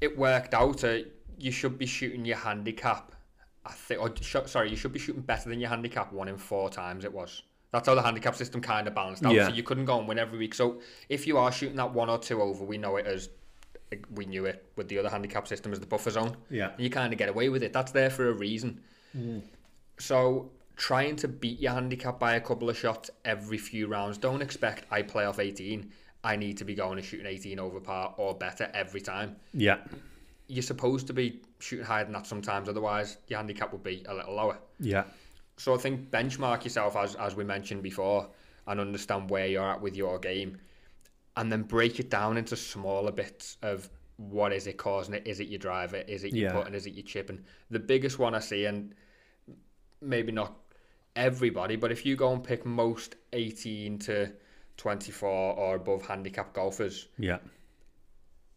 it 0.00 0.16
worked 0.16 0.54
out. 0.54 0.82
Uh, 0.84 0.98
you 1.38 1.50
should 1.50 1.78
be 1.78 1.86
shooting 1.86 2.24
your 2.24 2.36
handicap. 2.38 3.12
I 3.70 3.72
think, 3.72 4.02
or 4.02 4.12
sh- 4.20 4.36
sorry, 4.50 4.68
you 4.70 4.76
should 4.76 4.92
be 4.92 4.98
shooting 4.98 5.22
better 5.22 5.48
than 5.48 5.60
your 5.60 5.70
handicap 5.70 6.12
one 6.12 6.26
in 6.28 6.36
four 6.36 6.68
times. 6.70 7.04
It 7.04 7.12
was. 7.12 7.42
That's 7.72 7.86
how 7.86 7.94
the 7.94 8.02
handicap 8.02 8.34
system 8.34 8.60
kind 8.60 8.88
of 8.88 8.94
balanced 8.96 9.24
out. 9.24 9.32
Yeah. 9.32 9.46
So 9.46 9.54
you 9.54 9.62
couldn't 9.62 9.84
go 9.84 9.96
and 9.98 10.08
win 10.08 10.18
every 10.18 10.38
week. 10.38 10.54
So 10.54 10.80
if 11.08 11.26
you 11.28 11.38
are 11.38 11.52
shooting 11.52 11.76
that 11.76 11.92
one 11.94 12.10
or 12.10 12.18
two 12.18 12.42
over, 12.42 12.64
we 12.64 12.78
know 12.78 12.96
it 12.96 13.06
as 13.06 13.28
we 14.12 14.26
knew 14.26 14.44
it 14.46 14.66
with 14.76 14.88
the 14.88 14.98
other 14.98 15.08
handicap 15.08 15.46
system 15.46 15.72
as 15.72 15.78
the 15.78 15.86
buffer 15.86 16.10
zone. 16.10 16.36
yeah 16.48 16.70
You 16.78 16.90
kind 16.90 17.12
of 17.12 17.18
get 17.18 17.28
away 17.28 17.48
with 17.48 17.62
it. 17.62 17.72
That's 17.72 17.92
there 17.92 18.10
for 18.10 18.28
a 18.28 18.32
reason. 18.32 18.80
Mm. 19.16 19.42
So 19.98 20.50
trying 20.76 21.14
to 21.16 21.28
beat 21.28 21.60
your 21.60 21.72
handicap 21.72 22.18
by 22.18 22.34
a 22.34 22.40
couple 22.40 22.68
of 22.68 22.76
shots 22.76 23.10
every 23.24 23.58
few 23.58 23.86
rounds. 23.86 24.18
Don't 24.18 24.42
expect 24.42 24.84
I 24.90 25.02
play 25.02 25.24
off 25.24 25.38
18. 25.38 25.92
I 26.24 26.36
need 26.36 26.58
to 26.58 26.64
be 26.64 26.74
going 26.74 26.98
and 26.98 27.06
shooting 27.06 27.26
18 27.26 27.58
over 27.58 27.80
par 27.80 28.14
or 28.16 28.34
better 28.34 28.68
every 28.74 29.00
time. 29.00 29.36
yeah 29.54 29.78
You're 30.50 30.62
supposed 30.62 31.06
to 31.06 31.12
be 31.12 31.40
shooting 31.60 31.84
higher 31.84 32.04
than 32.04 32.12
that 32.14 32.26
sometimes. 32.26 32.68
Otherwise, 32.68 33.18
your 33.28 33.38
handicap 33.38 33.72
would 33.72 33.84
be 33.84 34.04
a 34.08 34.14
little 34.14 34.34
lower. 34.34 34.58
yeah 34.80 35.04
So 35.56 35.74
I 35.74 35.78
think 35.78 36.10
benchmark 36.10 36.64
yourself 36.64 36.96
as 36.96 37.14
as 37.26 37.36
we 37.36 37.44
mentioned 37.44 37.82
before 37.82 38.28
and 38.66 38.80
understand 38.80 39.30
where 39.30 39.46
you're 39.46 39.70
at 39.74 39.80
with 39.80 39.96
your 39.96 40.18
game 40.18 40.58
and 41.36 41.50
then 41.52 41.62
break 41.62 42.00
it 42.00 42.10
down 42.10 42.36
into 42.36 42.56
smaller 42.56 43.12
bits 43.12 43.56
of 43.62 43.88
what 44.16 44.52
is 44.52 44.66
it 44.66 44.76
causing 44.76 45.14
it? 45.14 45.22
Is 45.26 45.40
it 45.40 45.48
your 45.48 45.58
driver? 45.58 45.98
Is 45.98 46.24
it 46.24 46.34
your 46.34 46.50
Yeah. 46.50 46.56
putting? 46.58 46.74
Is 46.74 46.86
it 46.86 46.94
your 46.94 47.04
chipping? 47.12 47.42
The 47.70 47.78
biggest 47.78 48.18
one 48.18 48.34
I 48.34 48.40
see 48.40 48.64
and 48.66 48.94
maybe 50.00 50.32
not 50.32 50.52
everybody, 51.16 51.76
but 51.76 51.90
if 51.92 52.04
you 52.06 52.16
go 52.16 52.32
and 52.32 52.42
pick 52.42 52.66
most 52.66 53.16
18 53.32 53.98
to 54.00 54.32
24 54.76 55.28
or 55.28 55.76
above 55.76 56.02
handicap 56.06 56.52
golfers, 56.54 57.08
yeah 57.18 57.38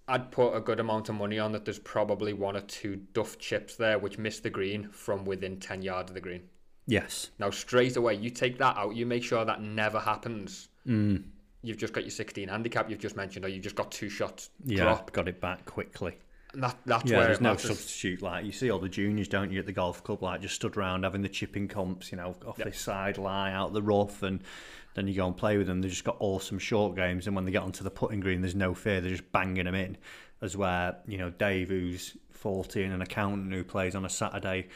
I'd 0.07 0.31
put 0.31 0.53
a 0.53 0.59
good 0.59 0.79
amount 0.79 1.09
of 1.09 1.15
money 1.15 1.39
on 1.39 1.51
that 1.53 1.63
there's 1.65 1.79
probably 1.79 2.33
one 2.33 2.57
or 2.57 2.61
two 2.61 2.97
duff 3.13 3.37
chips 3.39 3.75
there 3.75 3.97
which 3.99 4.17
miss 4.17 4.39
the 4.39 4.49
green 4.49 4.89
from 4.89 5.23
within 5.25 5.59
10 5.59 5.81
yards 5.81 6.11
of 6.11 6.15
the 6.15 6.21
green. 6.21 6.43
yes 6.87 7.31
Now, 7.39 7.49
straight 7.51 7.95
away, 7.95 8.15
you 8.15 8.29
take 8.29 8.57
that 8.57 8.75
out, 8.77 8.95
you 8.95 9.05
make 9.05 9.23
sure 9.23 9.45
that 9.45 9.61
never 9.61 9.99
happens. 9.99 10.69
mm. 10.87 11.23
You've 11.61 11.77
just 11.77 11.93
got 11.93 12.03
your 12.03 12.11
16 12.11 12.49
handicap 12.49 12.89
you've 12.89 12.99
just 12.99 13.15
mentioned, 13.15 13.45
or 13.45 13.47
you've 13.47 13.63
just 13.63 13.75
got 13.77 13.91
two 13.91 14.09
shots 14.09 14.49
yeah 14.65 14.83
drop. 14.83 15.11
got 15.13 15.29
it 15.29 15.39
back 15.39 15.65
quickly 15.65 16.17
And 16.53 16.61
that, 16.63 16.75
that's 16.85 17.09
yeah, 17.09 17.17
where 17.19 17.27
there's 17.27 17.39
no 17.39 17.55
substitute. 17.55 18.21
Like 18.21 18.43
you 18.45 18.51
see 18.51 18.69
all 18.69 18.79
the 18.79 18.89
juniors, 18.89 19.29
don't 19.29 19.49
you, 19.51 19.59
at 19.61 19.65
the 19.65 19.71
golf 19.71 20.03
club, 20.03 20.21
like 20.21 20.41
just 20.41 20.55
stood 20.55 20.75
around 20.75 21.03
having 21.03 21.21
the 21.21 21.29
chipping 21.29 21.69
comps, 21.69 22.11
you 22.11 22.17
know, 22.17 22.35
off 22.45 22.57
Yep. 22.59 22.67
this 22.67 22.79
side 22.79 23.17
lie 23.17 23.53
out 23.53 23.71
the 23.71 23.81
rough, 23.81 24.21
and 24.21 24.41
then 24.93 25.07
you 25.07 25.15
go 25.15 25.27
and 25.27 25.35
play 25.35 25.57
with 25.57 25.67
them. 25.67 25.81
They've 25.81 25.91
just 25.91 26.03
got 26.03 26.17
awesome 26.19 26.59
short 26.59 26.95
games, 26.95 27.27
and 27.27 27.35
when 27.35 27.45
they 27.45 27.51
get 27.51 27.63
onto 27.63 27.83
the 27.83 27.91
putting 27.91 28.19
green, 28.19 28.41
there's 28.41 28.55
no 28.55 28.73
fear. 28.73 29.01
They're 29.01 29.11
just 29.11 29.31
banging 29.31 29.65
them 29.65 29.75
in. 29.75 29.97
As 30.41 30.57
where 30.57 30.97
you 31.07 31.17
know 31.17 31.29
Dave, 31.29 31.69
who's 31.69 32.17
40 32.31 32.83
and 32.83 32.93
an 32.93 33.01
accountant 33.01 33.53
who 33.53 33.63
plays 33.63 33.95
on 33.95 34.03
a 34.03 34.09
Saturday 34.09 34.67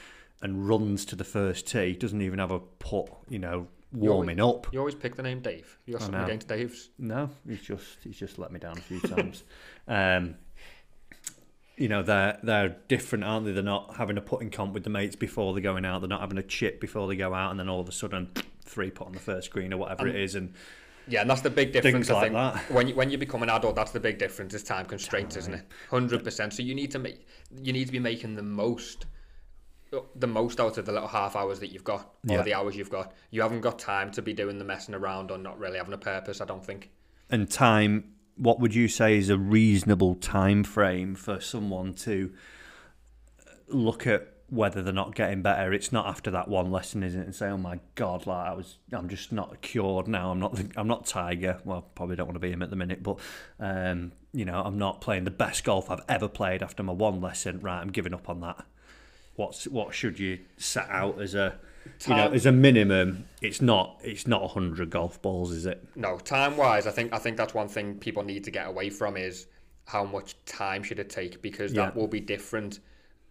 and 0.42 0.68
runs 0.68 1.04
to 1.06 1.16
the 1.16 1.26
first 1.26 1.68
tee, 1.68 1.94
doesn't 1.94 2.22
even 2.22 2.40
have 2.40 2.52
a 2.52 2.60
putt, 2.60 3.10
you 3.28 3.40
know, 3.40 3.68
warming 3.92 4.40
up. 4.40 4.68
You 4.72 4.80
always 4.80 4.96
pick 4.96 5.16
the 5.16 5.24
name 5.24 5.42
Dave. 5.42 5.78
You 5.86 5.94
got 5.94 6.04
something 6.04 6.22
against 6.22 6.48
Dave's. 6.48 6.90
No, 6.98 7.30
he's 7.48 7.62
just 7.62 7.98
he's 8.04 8.18
just 8.18 8.40
let 8.40 8.52
me 8.52 8.60
down 8.60 8.78
a 8.78 8.82
few 8.82 9.00
times. 9.02 9.44
um, 9.88 10.36
you 11.76 11.90
know 11.90 12.02
they're 12.02 12.40
they're 12.42 12.76
different, 12.88 13.24
aren't 13.24 13.46
they? 13.46 13.52
They're 13.52 13.64
not 13.64 13.96
having 13.98 14.18
a 14.18 14.22
putting 14.22 14.50
comp 14.50 14.74
with 14.74 14.84
the 14.84 14.90
mates 14.90 15.16
before 15.16 15.54
they're 15.54 15.62
going 15.62 15.86
out. 15.86 16.02
They're 16.02 16.08
not 16.08 16.22
having 16.22 16.38
a 16.38 16.44
chip 16.44 16.82
before 16.82 17.08
they 17.08 17.16
go 17.16 17.34
out, 17.34 17.52
and 17.52 17.60
then 17.60 17.70
all 17.70 17.80
of 17.80 17.88
a 17.88 17.92
sudden 17.92 18.32
three 18.68 18.92
put 18.92 19.08
on 19.08 19.14
the 19.14 19.20
first 19.20 19.52
green 19.52 19.74
or 19.74 19.78
whatever 19.78 20.08
it 20.08 20.16
is. 20.16 20.36
And 20.36 20.54
Yeah, 21.08 21.22
and 21.22 21.30
that's 21.30 21.42
the 21.42 21.50
big 21.50 21.72
difference. 21.72 22.08
Things 22.08 22.10
I 22.12 22.22
think 22.22 22.34
that. 22.34 22.72
when 22.72 22.88
you, 22.88 22.96
when 22.96 23.10
you 23.10 23.18
become 23.18 23.42
an 23.44 23.50
adult, 23.50 23.76
that's 23.76 23.92
the 23.92 24.00
big 24.00 24.18
difference. 24.18 24.54
Is 24.54 24.64
time 24.64 24.86
constraints, 24.86 25.36
isn't 25.38 25.54
it? 25.54 25.66
Hundred 25.90 26.24
percent. 26.24 26.54
So 26.54 26.62
you 26.64 26.76
need 26.76 26.92
to 26.92 27.00
make 27.00 27.26
you 27.62 27.74
need 27.74 27.86
to 27.86 27.92
be 27.92 28.00
making 28.00 28.36
the 28.36 28.44
most 28.44 29.06
the 30.18 30.28
most 30.28 30.60
out 30.60 30.78
of 30.78 30.86
the 30.86 30.92
little 30.92 31.08
half 31.08 31.36
hours 31.38 31.62
that 31.62 31.72
you've 31.72 31.86
got 31.86 32.02
or 32.30 32.36
Yeah. 32.36 32.42
the 32.42 32.54
hours 32.54 32.76
you've 32.76 32.90
got. 32.90 33.14
You 33.32 33.42
haven't 33.42 33.62
got 33.62 33.80
time 33.80 34.12
to 34.12 34.22
be 34.22 34.34
doing 34.34 34.58
the 34.60 34.66
messing 34.66 34.94
around 34.94 35.32
or 35.32 35.38
not 35.38 35.58
really 35.58 35.78
having 35.78 35.94
a 35.94 35.98
purpose. 35.98 36.42
I 36.42 36.46
don't 36.46 36.66
think. 36.66 36.90
and 37.30 37.50
time. 37.50 38.14
What 38.36 38.60
would 38.60 38.76
you 38.76 38.88
say 38.88 39.18
is 39.18 39.30
a 39.30 39.38
reasonable 39.38 40.14
time 40.14 40.64
frame 40.64 41.16
for 41.16 41.40
someone 41.40 41.96
to 41.96 42.32
look 43.68 44.06
at 44.06 44.28
whether 44.50 44.82
they're 44.82 44.94
not 44.94 45.14
getting 45.16 45.42
better? 45.42 45.74
It's 45.74 45.92
not 45.92 46.08
after 46.08 46.32
that 46.32 46.48
one 46.48 46.72
lesson, 46.72 47.04
is 47.04 47.16
it? 47.16 47.20
And 47.20 47.36
say, 47.36 47.48
"Oh 47.48 47.58
my 47.58 47.80
God, 47.96 48.26
like 48.26 48.48
I 48.48 48.54
was, 48.54 48.78
I'm 48.92 49.10
just 49.10 49.32
not 49.32 49.62
cured 49.62 50.08
now. 50.08 50.32
I'm 50.32 50.40
not, 50.40 50.56
the, 50.56 50.70
I'm 50.78 50.88
not 50.88 51.06
Tiger. 51.06 51.60
Well, 51.66 51.82
probably 51.96 52.16
don't 52.16 52.28
want 52.28 52.36
to 52.36 52.40
be 52.40 52.52
him 52.52 52.62
at 52.62 52.70
the 52.70 52.76
minute, 52.76 53.04
but 53.04 53.18
um, 53.60 54.14
you 54.34 54.46
know, 54.46 54.62
I'm 54.64 54.78
not 54.78 55.02
playing 55.02 55.26
the 55.26 55.32
best 55.32 55.64
golf 55.64 55.90
I've 55.92 56.04
ever 56.08 56.28
played 56.28 56.64
after 56.64 56.84
my 56.84 56.94
one 56.94 57.20
lesson. 57.22 57.60
Right, 57.60 57.80
I'm 57.82 57.92
giving 57.92 58.14
up 58.14 58.30
on 58.30 58.42
that. 58.42 58.66
What's 59.36 59.66
what 59.68 59.94
should 59.94 60.18
you 60.20 60.40
set 60.58 60.90
out 60.90 61.22
as 61.22 61.36
a 61.36 61.60
you 62.08 62.16
know, 62.16 62.32
as 62.32 62.46
a 62.46 62.52
minimum, 62.52 63.26
it's 63.42 63.62
not 63.62 64.00
it's 64.04 64.28
not 64.28 64.50
hundred 64.52 64.90
golf 64.90 65.22
balls, 65.22 65.52
is 65.52 65.66
it? 65.66 65.84
No, 65.96 66.18
time 66.18 66.58
wise, 66.58 66.88
I 66.88 66.92
think 66.92 67.14
I 67.14 67.18
think 67.18 67.38
that's 67.38 67.54
one 67.54 67.68
thing 67.68 67.96
people 68.00 68.24
need 68.24 68.44
to 68.46 68.52
get 68.52 68.68
away 68.68 68.90
from 68.90 69.16
is 69.18 69.48
how 69.86 70.04
much 70.04 70.36
time 70.46 70.84
should 70.84 71.00
it 71.00 71.10
take 71.10 71.42
because 71.42 71.72
that 71.74 71.94
Yeah. 71.96 72.00
will 72.00 72.08
be 72.08 72.20
different 72.20 72.80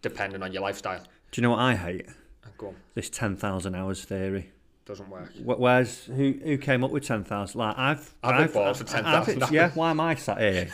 depending 0.07 0.41
on 0.43 0.51
your 0.53 0.61
lifestyle. 0.61 0.99
Do 1.31 1.41
you 1.41 1.43
know 1.43 1.51
what 1.51 1.59
I 1.59 1.75
hate? 1.75 2.07
Uh, 2.43 2.49
go 2.57 2.67
on, 2.69 2.75
This 2.95 3.09
ten 3.09 3.35
thousand 3.35 3.75
hours 3.75 4.03
theory. 4.05 4.51
doesn't 4.85 5.09
work. 5.09 5.31
Where's 5.43 6.05
who 6.05 6.33
who 6.43 6.57
came 6.57 6.83
up 6.83 6.91
with 6.91 7.05
ten 7.05 7.23
thousand? 7.23 7.59
Like 7.59 7.77
I've 7.77 8.13
I've 8.23 8.45
been 8.51 8.53
balls 8.63 8.77
for 8.81 8.85
I've- 8.97 9.25
10,000 9.33 9.53
Yeah, 9.53 9.71
why 9.71 9.89
am 9.91 9.99
I 9.99 10.15
sat 10.15 10.39
here 10.39 10.69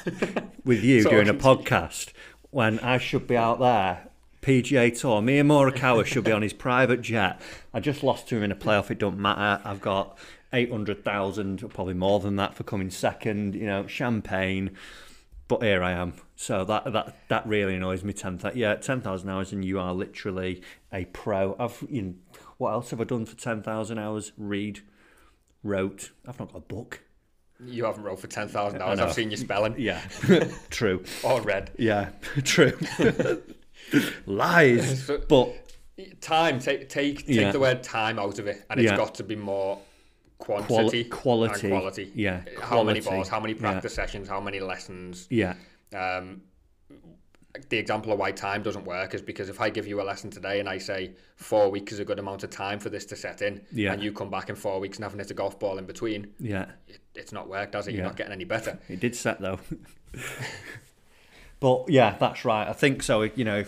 with 0.64 0.84
you 0.84 1.04
doing 1.04 1.30
a 1.30 1.34
podcast 1.34 2.12
when 2.52 2.80
I 2.80 2.98
should 3.00 3.28
be 3.28 3.36
out 3.38 3.60
there? 3.60 4.08
PGA 4.44 4.98
Tour. 5.00 5.22
Me 5.22 5.40
and 5.40 5.50
Morikawa 5.50 6.06
should 6.06 6.26
be 6.26 6.32
on 6.34 6.42
his 6.42 6.52
private 6.52 7.02
jet. 7.02 7.40
I 7.74 7.80
just 7.80 8.04
lost 8.04 8.28
to 8.28 8.36
him 8.38 8.44
in 8.44 8.52
a 8.52 8.56
playoff. 8.56 8.92
It 8.92 9.00
don't 9.00 9.18
matter. 9.18 9.62
I've 9.64 9.80
got 9.80 10.18
eight 10.52 10.70
hundred 10.70 11.04
thousand, 11.06 11.68
probably 11.70 11.94
more 11.94 12.20
than 12.20 12.36
that, 12.36 12.54
for 12.54 12.64
coming 12.64 12.90
second. 12.92 13.56
You 13.56 13.66
know, 13.66 13.88
champagne. 13.88 14.72
But 15.48 15.62
here 15.62 15.84
I 15.84 15.92
am. 15.92 16.14
So 16.36 16.64
that 16.66 16.92
that 16.94 17.18
that 17.28 17.46
really 17.48 17.76
annoys 17.76 18.04
me. 18.04 18.14
Ten 18.14 18.38
thousand, 18.38 18.58
yeah, 18.60 18.76
ten 18.76 19.02
thousand 19.02 19.30
hours, 19.30 19.52
and 19.52 19.64
you 19.64 19.80
are 19.80 19.94
literally 19.94 20.62
a 20.92 21.06
pro. 21.06 21.56
I've 21.60 21.84
you 21.90 22.02
know, 22.02 22.14
what 22.58 22.72
else 22.72 22.90
have 22.92 23.02
I 23.02 23.04
done 23.04 23.26
for 23.26 23.36
ten 23.36 23.62
thousand 23.62 24.00
hours? 24.00 24.32
Read, 24.38 24.80
wrote. 25.64 26.12
I've 26.28 26.40
not 26.40 26.52
got 26.54 26.58
a 26.60 26.62
book. 26.62 27.02
You 27.66 27.86
haven't 27.86 28.04
wrote 28.04 28.20
for 28.20 28.28
10,000 28.28 28.82
hours. 28.82 29.00
I've 29.00 29.14
seen 29.14 29.32
you 29.32 29.38
spelling. 29.38 29.76
Yeah, 29.78 30.02
true. 30.70 31.04
Or 31.24 31.40
read. 31.40 31.72
Yeah, 31.78 32.10
true. 32.44 32.78
Lies, 34.26 35.04
So- 35.06 35.22
but 35.28 35.54
Time, 36.22 36.58
take 36.60 36.90
take 36.90 37.20
take 37.20 37.36
Yeah. 37.36 37.52
the 37.52 37.60
word 37.60 37.84
time 37.84 38.18
out 38.18 38.40
of 38.40 38.48
it, 38.48 38.66
and 38.70 38.80
it's 38.80 38.90
Yeah. 38.90 38.98
got 38.98 39.14
to 39.16 39.24
be 39.24 39.36
more 39.36 39.80
quali- 40.46 40.64
quantity, 40.66 41.04
quality, 41.06 41.68
and 41.68 41.78
quality. 41.80 42.12
Yeah, 42.16 42.42
How 42.62 42.84
many 42.84 43.00
balls? 43.00 43.30
How 43.30 43.40
many 43.40 43.54
Yeah. 43.54 43.60
practice 43.60 43.94
sessions? 43.94 44.28
How 44.28 44.40
many 44.42 44.60
lessons? 44.60 45.28
Yeah, 45.30 45.56
Um, 45.94 46.42
the 47.70 47.78
example 47.78 48.12
of 48.12 48.18
why 48.18 48.32
time 48.32 48.64
doesn't 48.64 48.84
work 48.86 49.14
is 49.14 49.22
because 49.22 49.48
if 49.48 49.62
I 49.62 49.70
give 49.70 49.86
you 49.86 50.02
a 50.02 50.04
lesson 50.04 50.32
today 50.32 50.60
and 50.60 50.68
I 50.68 50.80
say 50.80 51.12
four 51.36 51.70
weeks 51.70 51.94
is 51.94 52.00
a 52.00 52.06
good 52.06 52.18
amount 52.18 52.44
of 52.44 52.50
time 52.50 52.80
for 52.80 52.90
this 52.90 53.06
to 53.06 53.16
set 53.16 53.44
in, 53.44 53.62
Yeah. 53.72 53.94
and 53.94 54.02
you 54.02 54.12
come 54.12 54.32
back 54.32 54.50
in 54.50 54.56
four 54.56 54.80
weeks 54.80 54.98
and 54.98 55.04
haven't 55.06 55.20
hit 55.20 55.30
a 55.30 55.36
golf 55.36 55.60
ball 55.60 55.78
in 55.78 55.86
between, 55.86 56.34
yeah. 56.40 56.66
it, 56.88 57.00
it's 57.14 57.32
not 57.32 57.48
worked, 57.48 57.74
does 57.74 57.88
it? 57.88 57.94
You're 57.94 58.06
not 58.06 58.16
getting 58.18 58.34
any 58.34 58.44
better. 58.44 58.80
It 58.90 59.00
did 59.00 59.16
set 59.16 59.40
though. 59.40 59.60
but 61.60 61.86
yeah, 61.90 62.18
that's 62.20 62.44
right. 62.44 62.68
I 62.68 62.74
think 62.74 63.04
so. 63.04 63.22
You 63.22 63.46
know, 63.46 63.66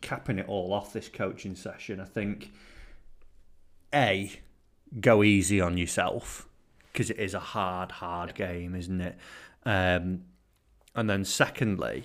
capping 0.00 0.38
it 0.38 0.48
all 0.48 0.72
off 0.72 0.92
this 0.94 1.08
coaching 1.10 1.54
session, 1.56 2.00
I 2.00 2.06
think 2.06 2.52
a 3.94 4.32
go 5.00 5.22
easy 5.22 5.60
on 5.60 5.76
yourself 5.76 6.48
because 6.92 7.10
it 7.10 7.18
is 7.18 7.34
a 7.34 7.40
hard, 7.40 7.92
hard 7.92 8.34
game, 8.34 8.74
isn't 8.74 9.00
it? 9.00 9.16
Um, 9.64 10.22
and 10.94 11.10
then 11.10 11.24
secondly, 11.24 12.04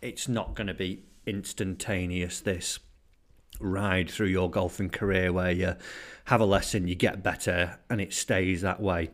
it's 0.00 0.28
not 0.28 0.54
going 0.54 0.66
to 0.68 0.74
be 0.74 1.02
instantaneous. 1.26 2.40
This 2.40 2.78
ride 3.60 4.10
through 4.10 4.28
your 4.28 4.50
golfing 4.50 4.90
career 4.90 5.32
where 5.32 5.50
you 5.50 5.76
have 6.26 6.40
a 6.40 6.46
lesson, 6.46 6.88
you 6.88 6.94
get 6.94 7.22
better, 7.22 7.78
and 7.90 8.00
it 8.00 8.12
stays 8.12 8.62
that 8.62 8.80
way 8.80 9.10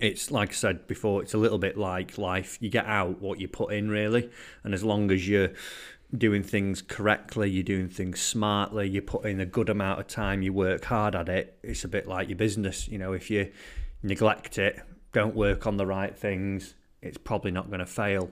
it's 0.00 0.30
like 0.30 0.50
I 0.50 0.52
said 0.52 0.86
before, 0.86 1.22
it's 1.22 1.34
a 1.34 1.38
little 1.38 1.58
bit 1.58 1.76
like 1.76 2.18
life. 2.18 2.58
You 2.60 2.70
get 2.70 2.86
out 2.86 3.20
what 3.20 3.40
you 3.40 3.48
put 3.48 3.72
in, 3.72 3.90
really. 3.90 4.30
And 4.64 4.74
as 4.74 4.82
long 4.82 5.10
as 5.10 5.28
you're 5.28 5.50
doing 6.16 6.42
things 6.42 6.82
correctly, 6.82 7.50
you're 7.50 7.62
doing 7.62 7.88
things 7.88 8.20
smartly, 8.20 8.88
you 8.88 9.00
put 9.00 9.24
in 9.24 9.40
a 9.40 9.46
good 9.46 9.68
amount 9.68 9.98
of 10.00 10.06
time, 10.06 10.42
you 10.42 10.52
work 10.52 10.84
hard 10.84 11.14
at 11.14 11.28
it, 11.28 11.58
it's 11.62 11.84
a 11.84 11.88
bit 11.88 12.06
like 12.06 12.28
your 12.28 12.36
business. 12.36 12.86
You 12.88 12.98
know, 12.98 13.12
if 13.12 13.30
you 13.30 13.50
neglect 14.02 14.58
it, 14.58 14.80
don't 15.12 15.34
work 15.34 15.66
on 15.66 15.76
the 15.76 15.86
right 15.86 16.16
things, 16.16 16.74
it's 17.00 17.18
probably 17.18 17.50
not 17.50 17.68
going 17.68 17.80
to 17.80 17.86
fail. 17.86 18.30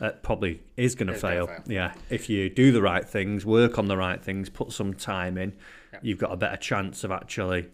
It 0.00 0.22
probably 0.22 0.62
is 0.76 0.94
going 0.94 1.08
to 1.08 1.18
fail. 1.18 1.48
fail. 1.48 1.62
Yeah. 1.66 1.92
If 2.08 2.28
you 2.30 2.48
do 2.48 2.70
the 2.70 2.80
right 2.80 3.04
things, 3.04 3.44
work 3.44 3.78
on 3.78 3.88
the 3.88 3.96
right 3.96 4.22
things, 4.22 4.48
put 4.48 4.72
some 4.72 4.94
time 4.94 5.36
in, 5.36 5.54
Yeah. 5.92 5.98
you've 6.02 6.18
got 6.18 6.32
a 6.32 6.36
better 6.36 6.56
chance 6.56 7.02
of 7.04 7.10
actually 7.10 7.66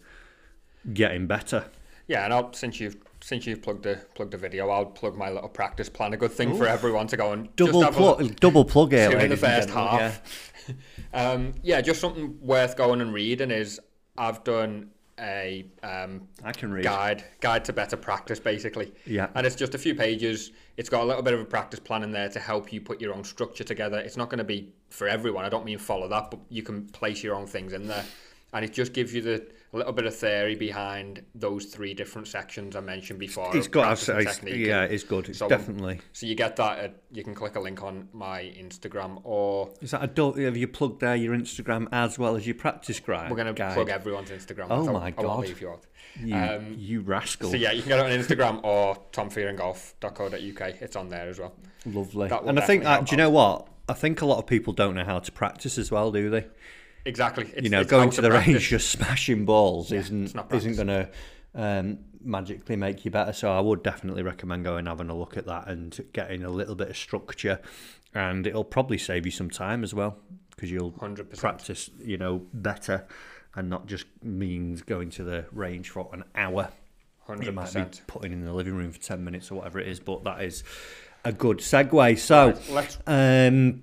getting 0.93 1.27
better. 1.27 1.67
Yeah, 2.07 2.25
and 2.25 2.33
I'll, 2.33 2.53
since 2.55 2.81
you've 2.81 2.97
since 3.25 3.47
you've 3.47 3.63
plugged 3.63 3.85
the 3.85 4.05
plugged 4.15 4.33
the 4.33 4.37
video, 4.37 4.69
I'll 4.69 4.85
plug 4.85 5.17
my 5.17 5.31
little 5.31 5.49
practice 5.49 5.89
plan. 5.89 6.13
A 6.13 6.17
good 6.19 6.31
thing 6.31 6.55
for 6.55 6.67
everyone 6.67 7.07
to 7.07 7.17
go 7.17 7.33
and 7.33 7.45
just 7.57 7.73
Double 7.73 7.81
have 7.81 7.99
a 8.21 8.29
double 8.35 8.67
plug 8.67 8.93
here, 8.93 9.19
in 9.19 9.31
the 9.31 9.37
first 9.37 9.71
half. 9.71 10.21
um, 11.15 11.55
yeah, 11.63 11.81
just 11.81 12.03
something 12.03 12.39
worth 12.43 12.77
going 12.77 13.01
and 13.01 13.15
reading 13.15 13.51
is 13.51 13.81
I've 14.19 14.45
done 14.45 14.91
a 15.19 15.65
um, 15.83 16.29
I 16.45 16.53
can 16.53 16.71
read. 16.71 16.85
guide 16.85 17.25
guide 17.41 17.65
to 17.65 17.73
better 17.73 17.97
practice 17.97 18.39
basically. 18.39 18.93
Yeah. 19.07 19.29
And 19.35 19.47
it's 19.47 19.57
just 19.57 19.75
a 19.75 19.79
few 19.79 19.95
pages. 19.95 20.53
It's 20.77 20.91
got 20.91 21.03
a 21.03 21.07
little 21.07 21.23
bit 21.23 21.33
of 21.33 21.41
a 21.41 21.47
practice 21.47 21.81
plan 21.81 22.03
in 22.03 22.11
there 22.11 22.29
to 22.29 22.39
help 22.39 22.75
you 22.75 22.83
put 22.83 23.01
your 23.01 23.15
own 23.15 23.25
structure 23.25 23.65
together. 23.65 23.99
It's 24.01 24.19
not 24.19 24.29
going 24.29 24.39
to 24.39 24.45
be 24.45 24.75
for 24.91 25.09
everyone. 25.09 25.47
I 25.47 25.49
don't 25.49 25.65
mean 25.65 25.79
follow 25.79 26.09
that, 26.09 26.31
but 26.31 26.41
you 26.51 26.63
can 26.63 26.89
place 26.89 27.23
your 27.23 27.35
own 27.37 27.47
things 27.47 27.73
in 27.73 27.89
there. 27.89 28.05
And 28.55 28.65
it 28.65 28.73
just 28.73 28.93
gives 28.95 29.13
you 29.13 29.21
the 29.21 29.47
a 29.73 29.77
little 29.77 29.93
bit 29.93 30.07
of 30.07 30.15
theory 30.15 30.55
behind 30.55 31.21
those 31.35 31.65
three 31.65 31.95
different 31.95 32.29
sections 32.29 32.77
I 32.77 32.81
mentioned 32.81 33.19
before. 33.19 33.57
It's 33.57 33.67
got, 33.67 33.91
it's, 34.09 34.41
yeah, 34.45 34.85
it's 34.85 35.03
good. 35.03 35.29
It's 35.29 35.41
So- 35.41 35.49
definitely. 35.49 36.01
So 36.13 36.27
you 36.27 36.37
get 36.37 36.55
that. 36.57 36.79
At, 36.79 37.03
you 37.11 37.25
can 37.25 37.35
click 37.35 37.57
a 37.57 37.61
link 37.61 37.83
on 37.83 38.09
my 38.13 38.43
Instagram, 38.57 39.21
or 39.25 39.71
Is 39.81 39.91
that 39.91 40.05
adult? 40.05 40.39
have 40.39 40.57
you 40.57 40.69
plugged 40.69 41.01
there 41.01 41.17
your 41.17 41.35
Instagram 41.35 41.89
as 41.91 42.21
well 42.21 42.37
as 42.37 42.47
your 42.47 42.55
practice 42.55 43.01
guide? 43.01 43.29
we're 43.31 43.37
going 43.37 43.53
to 43.53 43.73
plug 43.75 43.89
everyone's 43.89 44.31
Instagram. 44.31 44.69
Oh 44.71 44.93
my 44.93 45.07
I 45.07 45.11
God. 45.11 45.41
leave 45.41 45.61
you. 45.61 45.77
You, 46.23 46.37
Um, 46.37 46.77
you 46.79 47.01
rascal. 47.01 47.51
So 47.51 47.57
yeah, 47.57 47.73
you 47.73 47.83
can 47.83 47.89
get 47.89 47.99
it 47.99 48.05
on 48.07 48.13
Instagram 48.13 48.63
or 48.63 48.97
tomfearongolf.co.uk. 49.13 50.75
It's 50.81 50.97
on 50.97 51.09
there 51.09 51.29
as 51.29 51.39
well. 51.41 51.53
Lovely. 51.85 52.31
And 52.31 52.59
I 52.59 52.65
think, 52.65 52.85
that, 52.85 53.07
do 53.07 53.13
you 53.13 53.17
know 53.17 53.31
what? 53.31 53.67
I 53.89 53.93
think 53.95 54.23
a 54.23 54.27
lot 54.27 54.39
of 54.39 54.47
people 54.47 54.73
don't 54.73 54.95
know 54.95 55.05
how 55.05 55.19
to 55.19 55.33
practice 55.33 55.79
as 55.79 55.91
well, 55.91 56.13
do 56.13 56.31
they? 56.31 56.47
Exactly. 57.07 57.51
It's, 57.55 57.63
you 57.63 57.71
know, 57.71 57.85
going 57.85 58.11
to 58.11 58.21
the 58.21 58.31
practice. 58.31 58.55
range 58.55 58.69
just 58.69 58.91
smashing 58.91 59.45
balls 59.45 59.93
isn't 59.93 60.35
isn't 60.53 60.77
going 60.77 60.89
to 60.89 61.11
um, 61.55 61.99
magically 62.23 62.77
make 62.77 63.05
you 63.05 63.11
better. 63.11 63.33
So 63.33 63.53
I 63.53 63.61
would 63.61 63.83
definitely 63.83 64.23
recommend 64.23 64.65
going 64.65 64.81
and 64.81 64.89
having 64.89 65.11
a 65.11 65.17
look 65.17 65.37
at 65.37 65.47
that 65.47 65.69
and 65.69 65.99
getting 66.13 66.45
a 66.45 66.49
little 66.49 66.75
bit 66.75 66.89
of 66.89 66.97
structure, 66.97 67.61
and 68.15 68.47
it'll 68.47 68.65
probably 68.65 68.99
save 68.99 69.27
you 69.27 69.33
some 69.33 69.51
time 69.51 69.85
as 69.85 69.93
well 69.95 70.17
because 70.51 70.71
you'll 70.71 70.93
100%. 70.93 71.37
practice, 71.39 71.91
you 72.01 72.17
know, 72.17 72.47
better, 72.53 73.07
and 73.55 73.69
not 73.69 73.87
just 73.87 74.07
means 74.23 74.83
going 74.83 75.11
to 75.11 75.25
the 75.25 75.45
range 75.53 75.91
for 75.91 76.09
an 76.13 76.25
hour. 76.35 76.71
You 77.41 77.53
might 77.53 77.73
be 77.73 77.85
putting 78.07 78.33
in 78.33 78.45
the 78.45 78.53
living 78.53 78.75
room 78.75 78.93
for 78.93 79.01
ten 79.01 79.25
minutes 79.25 79.51
or 79.51 79.57
whatever 79.57 79.79
it 79.79 79.89
is, 79.89 79.99
but 79.99 80.25
that 80.25 80.43
is 80.43 80.63
a 81.25 81.33
good 81.33 81.59
segue. 81.59 82.19
So. 82.19 82.55
Let's 82.71 82.99
Um, 83.07 83.83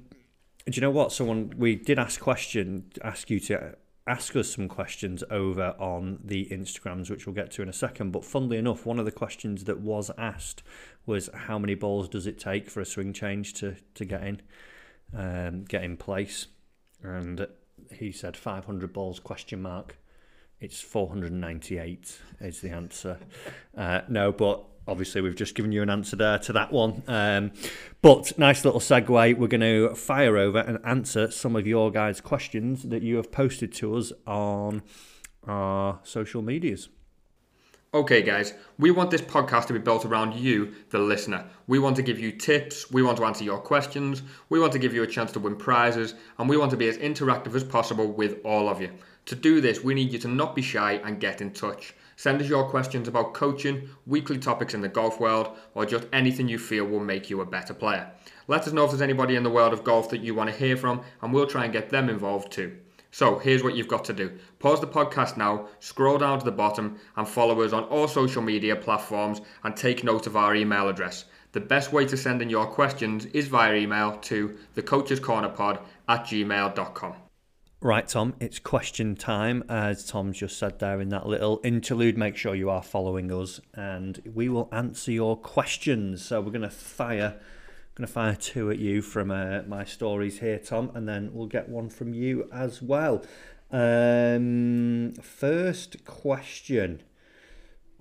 do 0.65 0.71
you 0.73 0.81
know 0.81 0.91
what? 0.91 1.11
Someone 1.11 1.53
we 1.57 1.75
did 1.75 1.97
ask 1.99 2.19
question, 2.19 2.91
ask 3.03 3.29
you 3.29 3.39
to 3.41 3.75
ask 4.07 4.35
us 4.35 4.53
some 4.53 4.67
questions 4.67 5.23
over 5.29 5.75
on 5.79 6.19
the 6.23 6.47
Instagrams, 6.51 7.09
which 7.09 7.25
we'll 7.25 7.35
get 7.35 7.51
to 7.51 7.61
in 7.61 7.69
a 7.69 7.73
second. 7.73 8.11
But 8.11 8.25
funnily 8.25 8.57
enough, 8.57 8.85
one 8.85 8.99
of 8.99 9.05
the 9.05 9.11
questions 9.11 9.63
that 9.65 9.79
was 9.79 10.11
asked 10.17 10.63
was 11.05 11.29
how 11.33 11.57
many 11.57 11.75
balls 11.75 12.09
does 12.09 12.27
it 12.27 12.39
take 12.39 12.69
for 12.69 12.81
a 12.81 12.85
swing 12.85 13.13
change 13.13 13.53
to 13.55 13.75
to 13.95 14.05
get 14.05 14.23
in, 14.23 14.41
um, 15.15 15.63
get 15.63 15.83
in 15.83 15.97
place, 15.97 16.47
and 17.01 17.47
he 17.91 18.11
said 18.11 18.37
500 18.37 18.93
balls 18.93 19.19
question 19.19 19.61
mark. 19.61 19.97
It's 20.59 20.79
498 20.79 22.19
is 22.39 22.61
the 22.61 22.69
answer. 22.69 23.17
Uh, 23.75 24.01
no, 24.07 24.31
but 24.31 24.63
obviously 24.87 25.21
we've 25.21 25.35
just 25.35 25.55
given 25.55 25.71
you 25.71 25.81
an 25.81 25.89
answer 25.89 26.15
there 26.15 26.39
to 26.39 26.53
that 26.53 26.71
one. 26.71 27.03
Um, 27.07 27.51
but 28.01 28.37
nice 28.37 28.65
little 28.65 28.79
segue. 28.79 29.37
We're 29.37 29.47
going 29.47 29.61
to 29.61 29.95
fire 29.95 30.37
over 30.37 30.59
and 30.59 30.79
answer 30.83 31.31
some 31.31 31.55
of 31.55 31.67
your 31.67 31.91
guys' 31.91 32.21
questions 32.21 32.83
that 32.83 33.01
you 33.01 33.17
have 33.17 33.31
posted 33.31 33.73
to 33.73 33.95
us 33.95 34.11
on 34.25 34.83
our 35.47 35.99
social 36.03 36.41
medias. 36.41 36.89
Okay, 37.93 38.21
guys, 38.21 38.53
we 38.79 38.89
want 38.89 39.11
this 39.11 39.19
podcast 39.21 39.65
to 39.67 39.73
be 39.73 39.79
built 39.79 40.05
around 40.05 40.33
you, 40.35 40.73
the 40.91 40.99
listener. 40.99 41.43
We 41.67 41.77
want 41.77 41.97
to 41.97 42.01
give 42.01 42.19
you 42.19 42.31
tips, 42.31 42.89
we 42.89 43.03
want 43.03 43.17
to 43.17 43.25
answer 43.25 43.43
your 43.43 43.57
questions, 43.57 44.23
we 44.47 44.61
want 44.61 44.71
to 44.71 44.79
give 44.79 44.93
you 44.93 45.03
a 45.03 45.07
chance 45.07 45.33
to 45.33 45.41
win 45.41 45.57
prizes, 45.57 46.13
and 46.39 46.47
we 46.47 46.55
want 46.55 46.71
to 46.71 46.77
be 46.77 46.87
as 46.87 46.97
interactive 46.99 47.53
as 47.53 47.65
possible 47.65 48.07
with 48.07 48.37
all 48.45 48.69
of 48.69 48.79
you. 48.79 48.91
To 49.25 49.35
do 49.35 49.59
this, 49.59 49.83
we 49.83 49.93
need 49.93 50.13
you 50.13 50.19
to 50.19 50.29
not 50.29 50.55
be 50.55 50.61
shy 50.61 51.01
and 51.03 51.19
get 51.19 51.41
in 51.41 51.51
touch. 51.51 51.93
Send 52.21 52.39
us 52.39 52.47
your 52.47 52.69
questions 52.69 53.07
about 53.07 53.33
coaching, 53.33 53.89
weekly 54.05 54.37
topics 54.37 54.75
in 54.75 54.81
the 54.81 54.87
golf 54.87 55.19
world, 55.19 55.57
or 55.73 55.87
just 55.87 56.05
anything 56.13 56.47
you 56.47 56.59
feel 56.59 56.85
will 56.85 56.99
make 56.99 57.31
you 57.31 57.41
a 57.41 57.45
better 57.47 57.73
player. 57.73 58.11
Let 58.47 58.67
us 58.67 58.73
know 58.73 58.83
if 58.83 58.91
there's 58.91 59.01
anybody 59.01 59.35
in 59.35 59.41
the 59.41 59.49
world 59.49 59.73
of 59.73 59.83
golf 59.83 60.11
that 60.11 60.21
you 60.21 60.35
want 60.35 60.51
to 60.51 60.55
hear 60.55 60.77
from, 60.77 61.01
and 61.23 61.33
we'll 61.33 61.47
try 61.47 61.63
and 61.63 61.73
get 61.73 61.89
them 61.89 62.09
involved 62.09 62.51
too. 62.51 62.77
So 63.09 63.39
here's 63.39 63.63
what 63.63 63.73
you've 63.73 63.87
got 63.87 64.05
to 64.05 64.13
do. 64.13 64.37
Pause 64.59 64.81
the 64.81 64.87
podcast 64.87 65.35
now, 65.35 65.67
scroll 65.79 66.19
down 66.19 66.37
to 66.37 66.45
the 66.45 66.51
bottom, 66.51 66.99
and 67.17 67.27
follow 67.27 67.59
us 67.61 67.73
on 67.73 67.85
all 67.85 68.07
social 68.07 68.43
media 68.43 68.75
platforms 68.75 69.41
and 69.63 69.75
take 69.75 70.03
note 70.03 70.27
of 70.27 70.37
our 70.37 70.53
email 70.53 70.89
address. 70.89 71.25
The 71.53 71.59
best 71.59 71.91
way 71.91 72.05
to 72.05 72.15
send 72.15 72.43
in 72.43 72.51
your 72.51 72.67
questions 72.67 73.25
is 73.33 73.47
via 73.47 73.73
email 73.73 74.17
to 74.17 74.55
thecoachescornerpod 74.75 75.81
at 76.07 76.25
gmail.com. 76.25 77.15
Right, 77.83 78.07
Tom, 78.07 78.35
it's 78.39 78.59
question 78.59 79.15
time. 79.15 79.63
As 79.67 80.05
Tom's 80.05 80.37
just 80.37 80.59
said 80.59 80.77
there 80.77 81.01
in 81.01 81.09
that 81.09 81.25
little 81.25 81.59
interlude, 81.63 82.15
make 82.15 82.37
sure 82.37 82.53
you 82.53 82.69
are 82.69 82.83
following 82.83 83.31
us 83.31 83.59
and 83.73 84.21
we 84.35 84.49
will 84.49 84.69
answer 84.71 85.11
your 85.11 85.35
questions. 85.35 86.23
So 86.23 86.41
we're 86.41 86.51
going 86.51 86.61
to 86.61 86.69
fire 86.69 87.39
going 87.95 88.05
to 88.05 88.13
fire 88.13 88.35
two 88.35 88.69
at 88.69 88.77
you 88.77 89.01
from 89.01 89.31
uh, 89.31 89.63
my 89.67 89.83
stories 89.83 90.39
here, 90.41 90.59
Tom, 90.59 90.91
and 90.93 91.09
then 91.09 91.31
we'll 91.33 91.47
get 91.47 91.69
one 91.69 91.89
from 91.89 92.13
you 92.13 92.47
as 92.53 92.83
well. 92.83 93.25
Um, 93.71 95.13
first 95.19 96.05
question. 96.05 97.01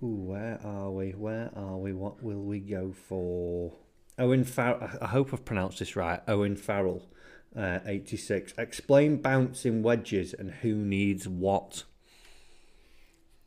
Ooh, 0.03 0.09
where 0.09 0.61
are 0.63 0.91
we? 0.91 1.13
Where 1.13 1.51
are 1.57 1.79
we? 1.79 1.95
What 1.95 2.23
will 2.23 2.43
we 2.43 2.61
go 2.61 2.93
for? 2.93 3.73
Owen 4.19 4.45
Farrell. 4.45 4.91
I 5.01 5.07
hope 5.07 5.33
I've 5.33 5.47
pronounced 5.47 5.79
this 5.79 5.97
right. 5.97 6.21
Owen 6.29 6.55
Farrell, 6.55 7.09
uh, 7.57 7.81
86. 7.85 8.55
Explain 8.59 9.21
bouncing 9.21 9.83
wedges 9.83 10.35
and 10.35 10.51
who 10.51 10.75
needs 10.75 11.29
what. 11.29 11.85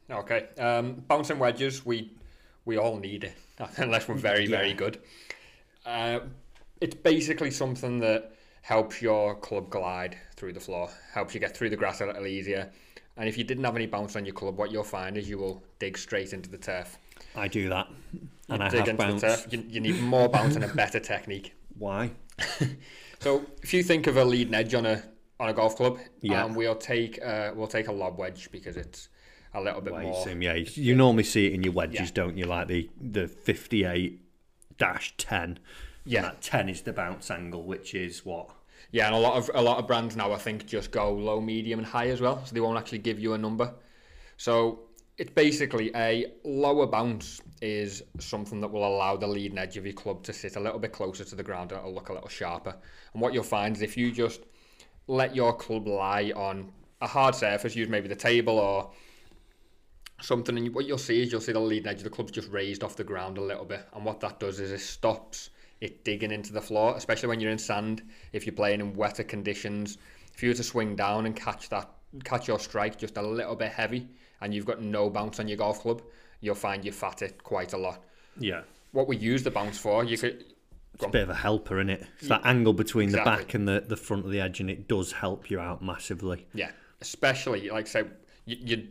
Okay, 0.09 0.47
um, 0.59 1.03
bouncing 1.07 1.39
wedges, 1.39 1.85
we 1.85 2.11
we 2.65 2.77
all 2.77 2.97
need 2.97 3.23
it, 3.23 3.35
unless 3.77 4.07
we're 4.07 4.15
very, 4.15 4.47
very 4.47 4.73
good. 4.73 4.99
Uh, 5.85 6.19
it's 6.81 6.95
basically 6.95 7.51
something 7.51 7.99
that 7.99 8.33
helps 8.61 9.01
your 9.01 9.35
club 9.35 9.69
glide 9.69 10.17
through 10.35 10.53
the 10.53 10.59
floor, 10.59 10.89
helps 11.13 11.33
you 11.33 11.39
get 11.39 11.55
through 11.55 11.69
the 11.69 11.75
grass 11.75 12.01
a 12.01 12.05
little 12.05 12.27
easier. 12.27 12.71
And 13.15 13.29
if 13.29 13.37
you 13.37 13.43
didn't 13.43 13.63
have 13.63 13.75
any 13.75 13.85
bounce 13.85 14.15
on 14.15 14.25
your 14.25 14.33
club, 14.33 14.57
what 14.57 14.71
you'll 14.71 14.83
find 14.83 15.17
is 15.17 15.29
you 15.29 15.37
will 15.37 15.63
dig 15.79 15.97
straight 15.97 16.33
into 16.33 16.49
the 16.49 16.57
turf. 16.57 16.97
I 17.35 17.47
do 17.47 17.69
that, 17.69 17.87
and 18.49 18.59
You 18.59 18.65
I 18.65 18.69
dig 18.69 18.87
have 18.87 18.99
into 18.99 19.13
the 19.13 19.19
turf. 19.19 19.47
You, 19.51 19.63
you 19.67 19.79
need 19.79 20.01
more 20.01 20.27
bounce 20.29 20.55
and 20.55 20.65
a 20.65 20.67
better 20.69 20.99
technique. 20.99 21.53
Why? 21.77 22.11
So 23.23 23.45
if 23.61 23.73
you 23.73 23.83
think 23.83 24.07
of 24.07 24.17
a 24.17 24.25
leading 24.25 24.53
edge 24.53 24.73
on 24.73 24.85
a 24.85 25.01
on 25.39 25.49
a 25.49 25.53
golf 25.53 25.75
club, 25.77 25.97
Yeah. 26.21 26.43
um, 26.43 26.55
we'll 26.55 26.75
take 26.75 27.21
uh, 27.23 27.51
we'll 27.55 27.67
take 27.67 27.87
a 27.87 27.91
lob 27.91 28.17
wedge 28.17 28.49
because 28.51 28.75
it's 28.77 29.07
a 29.53 29.61
little 29.61 29.81
bit 29.81 29.93
more. 29.93 30.23
Sim, 30.23 30.41
yeah, 30.41 30.55
you- 30.55 30.67
you 30.75 30.95
normally 30.95 31.23
see 31.23 31.47
it 31.47 31.53
in 31.53 31.63
your 31.63 31.73
wedges, 31.73 32.09
Yeah. 32.09 32.13
don't 32.13 32.37
you? 32.37 32.45
Like 32.45 32.67
the 32.67 32.89
the 32.99 33.27
fifty-eight 33.27 34.19
dash 34.77 35.15
ten. 35.17 35.59
Yeah. 36.05 36.23
That 36.23 36.41
ten 36.41 36.67
is 36.67 36.81
the 36.81 36.91
bounce 36.91 37.31
angle, 37.31 37.63
which 37.63 37.93
is 37.95 38.25
what 38.25 38.49
Yeah, 38.91 39.07
and 39.07 39.15
a 39.15 39.19
lot 39.19 39.37
of 39.37 39.49
a 39.53 39.61
lot 39.61 39.77
of 39.79 39.87
brands 39.87 40.15
now 40.17 40.33
I 40.33 40.37
think 40.37 40.65
just 40.67 40.91
go 40.91 41.13
low, 41.13 41.39
medium, 41.39 41.79
and 41.79 41.87
high 41.87 42.09
as 42.09 42.19
well, 42.19 42.45
so 42.45 42.53
they 42.53 42.59
won't 42.59 42.77
actually 42.77 42.99
give 42.99 43.19
you 43.19 43.33
a 43.33 43.37
number. 43.37 43.73
So 44.37 44.81
it's 45.17 45.31
basically 45.31 45.91
a 45.95 46.25
lower 46.43 46.87
bounce 46.87 47.41
is 47.61 48.03
something 48.19 48.59
that 48.61 48.69
will 48.71 48.85
allow 48.85 49.15
the 49.15 49.27
leading 49.27 49.57
edge 49.57 49.77
of 49.77 49.85
your 49.85 49.93
club 49.93 50.23
to 50.23 50.33
sit 50.33 50.55
a 50.55 50.59
little 50.59 50.79
bit 50.79 50.91
closer 50.91 51.23
to 51.23 51.35
the 51.35 51.43
ground 51.43 51.71
and 51.71 51.79
it'll 51.79 51.93
look 51.93 52.09
a 52.09 52.13
little 52.13 52.29
sharper. 52.29 52.75
And 53.13 53.21
what 53.21 53.33
you'll 53.33 53.43
find 53.43 53.75
is 53.75 53.81
if 53.81 53.95
you 53.95 54.11
just 54.11 54.41
let 55.07 55.35
your 55.35 55.53
club 55.53 55.87
lie 55.87 56.31
on 56.35 56.71
a 57.01 57.07
hard 57.07 57.35
surface, 57.35 57.75
use 57.75 57.89
maybe 57.89 58.07
the 58.07 58.15
table 58.15 58.57
or 58.57 58.89
something, 60.21 60.57
and 60.57 60.73
what 60.73 60.85
you'll 60.85 60.97
see 60.97 61.21
is 61.21 61.31
you'll 61.31 61.41
see 61.41 61.51
the 61.51 61.59
leading 61.59 61.87
edge 61.87 61.97
of 61.97 62.05
the 62.05 62.09
club's 62.09 62.31
just 62.31 62.49
raised 62.49 62.83
off 62.83 62.95
the 62.95 63.03
ground 63.03 63.37
a 63.37 63.41
little 63.41 63.65
bit, 63.65 63.85
and 63.93 64.05
what 64.05 64.19
that 64.21 64.39
does 64.39 64.59
is 64.59 64.71
it 64.71 64.79
stops 64.79 65.49
it 65.81 66.05
digging 66.05 66.31
into 66.31 66.53
the 66.53 66.61
floor, 66.61 66.95
especially 66.95 67.27
when 67.27 67.41
you're 67.41 67.51
in 67.51 67.57
sand. 67.57 68.01
If 68.31 68.45
you're 68.45 68.55
playing 68.55 68.79
in 68.79 68.93
wetter 68.93 69.23
conditions, 69.23 69.97
if 70.33 70.41
you 70.41 70.49
were 70.49 70.55
to 70.55 70.63
swing 70.63 70.95
down 70.95 71.25
and 71.25 71.35
catch 71.35 71.67
that, 71.69 71.89
catch 72.23 72.47
your 72.47 72.59
strike 72.59 72.97
just 72.97 73.17
a 73.17 73.21
little 73.21 73.55
bit 73.55 73.73
heavy, 73.73 74.07
and 74.43 74.53
you've 74.53 74.65
got 74.65 74.81
no 74.81 75.09
bounce 75.09 75.39
on 75.39 75.47
your 75.47 75.57
golf 75.57 75.79
club, 75.81 76.01
you'll 76.41 76.53
find 76.53 76.83
you 76.85 76.91
fat 76.91 77.21
it 77.23 77.43
quite 77.43 77.73
a 77.73 77.77
lot. 77.77 78.03
yeah. 78.37 78.61
What 78.91 79.07
we 79.07 79.17
use 79.17 79.41
the 79.41 79.49
bounce 79.49 79.79
for, 79.79 80.03
you 80.03 80.19
could. 80.19 80.45
It's 80.93 81.03
a 81.03 81.09
bit 81.09 81.23
of 81.23 81.29
a 81.31 81.33
helper, 81.33 81.79
is 81.81 81.89
it? 81.89 82.05
It's 82.19 82.27
that 82.27 82.41
angle 82.45 82.73
between 82.73 83.09
the 83.11 83.17
back 83.17 83.55
and 83.55 83.67
the, 83.67 83.83
the 83.87 83.97
front 83.97 84.23
of 84.25 84.29
the 84.31 84.39
edge, 84.39 84.59
and 84.59 84.69
it 84.69 84.87
does 84.87 85.11
help 85.11 85.49
you 85.49 85.59
out 85.59 85.81
massively. 85.81 86.45
Yeah, 86.53 86.69
especially 87.01 87.69
like 87.71 87.87
say 87.87 88.03
you, 88.45 88.57
you 88.59 88.87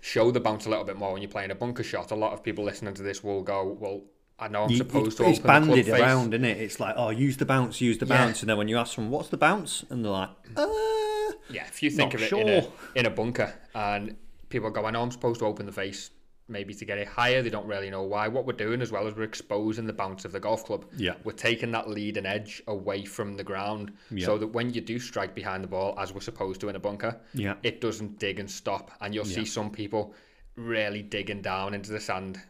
show 0.00 0.30
the 0.30 0.38
bounce 0.38 0.66
a 0.66 0.70
little 0.70 0.84
bit 0.84 0.96
more 0.96 1.12
when 1.12 1.20
you're 1.22 1.30
playing 1.30 1.50
a 1.50 1.56
bunker 1.56 1.82
shot. 1.82 2.12
A 2.12 2.14
lot 2.14 2.32
of 2.32 2.44
people 2.44 2.62
listening 2.62 2.94
to 2.94 3.02
this 3.02 3.24
will 3.24 3.42
go, 3.42 3.76
"Well, 3.80 4.02
I 4.38 4.46
know 4.46 4.62
I'm 4.62 4.70
You- 4.70 4.76
supposed 4.76 5.18
you- 5.18 5.24
to 5.24 5.30
it's 5.30 5.40
open 5.40 5.42
the 5.42 5.42
club 5.42 5.66
banded 5.66 5.86
face." 5.86 6.00
around, 6.00 6.34
isn't 6.34 6.44
it? 6.44 6.58
It's 6.58 6.78
like, 6.78 6.94
oh, 6.96 7.10
use 7.10 7.36
the 7.38 7.44
bounce, 7.46 7.80
use 7.80 7.98
the 7.98 8.06
Yeah. 8.06 8.18
bounce, 8.26 8.42
and 8.42 8.48
then 8.48 8.56
when 8.56 8.68
you 8.68 8.78
ask 8.78 8.94
them, 8.94 9.10
what's 9.10 9.30
the 9.30 9.36
bounce, 9.36 9.84
and 9.90 10.04
they're 10.04 10.12
like, 10.12 10.30
uh, 10.56 10.66
Yeah, 11.50 11.64
if 11.66 11.82
you 11.82 11.90
think 11.90 12.14
of 12.14 12.22
it 12.22 12.32
in, 12.32 12.48
a, 12.48 12.68
in 12.94 13.06
a 13.06 13.10
bunker 13.10 13.52
and 13.74 14.16
people 14.50 14.70
go, 14.70 14.84
I 14.84 14.90
know 14.90 15.02
I'm 15.02 15.10
supposed 15.10 15.40
to 15.40 15.46
open 15.46 15.64
the 15.66 15.72
face 15.72 16.10
maybe 16.48 16.74
to 16.74 16.84
get 16.84 16.98
it 16.98 17.06
higher, 17.06 17.42
they 17.42 17.48
don't 17.50 17.66
really 17.68 17.90
know 17.90 18.02
why. 18.02 18.26
What 18.26 18.44
we're 18.44 18.54
doing 18.54 18.82
as 18.82 18.90
well 18.90 19.06
is 19.06 19.14
we're 19.14 19.22
exposing 19.22 19.86
the 19.86 19.92
bounce 19.92 20.24
of 20.24 20.32
the 20.32 20.40
golf 20.40 20.64
club. 20.64 20.84
Yeah. 20.96 21.14
We're 21.22 21.30
taking 21.30 21.70
that 21.70 21.88
lead 21.88 22.16
and 22.16 22.26
edge 22.26 22.60
away 22.66 23.04
from 23.04 23.36
the 23.36 23.44
ground 23.44 23.92
Yeah. 24.10 24.26
so 24.26 24.36
that 24.36 24.48
when 24.48 24.74
you 24.74 24.80
do 24.80 24.98
strike 24.98 25.32
behind 25.32 25.62
the 25.62 25.68
ball, 25.68 25.94
as 25.96 26.12
we're 26.12 26.20
supposed 26.20 26.60
to 26.62 26.68
in 26.68 26.74
a 26.74 26.80
bunker, 26.80 27.20
Yeah. 27.34 27.54
it 27.62 27.80
doesn't 27.80 28.18
dig 28.18 28.40
and 28.40 28.50
stop. 28.50 28.90
And 29.00 29.14
you'll 29.14 29.24
see 29.26 29.44
some 29.44 29.70
people 29.70 30.12
really 30.56 31.02
digging 31.02 31.40
down 31.40 31.72
into 31.72 31.92
the 31.92 32.00
sand 32.00 32.40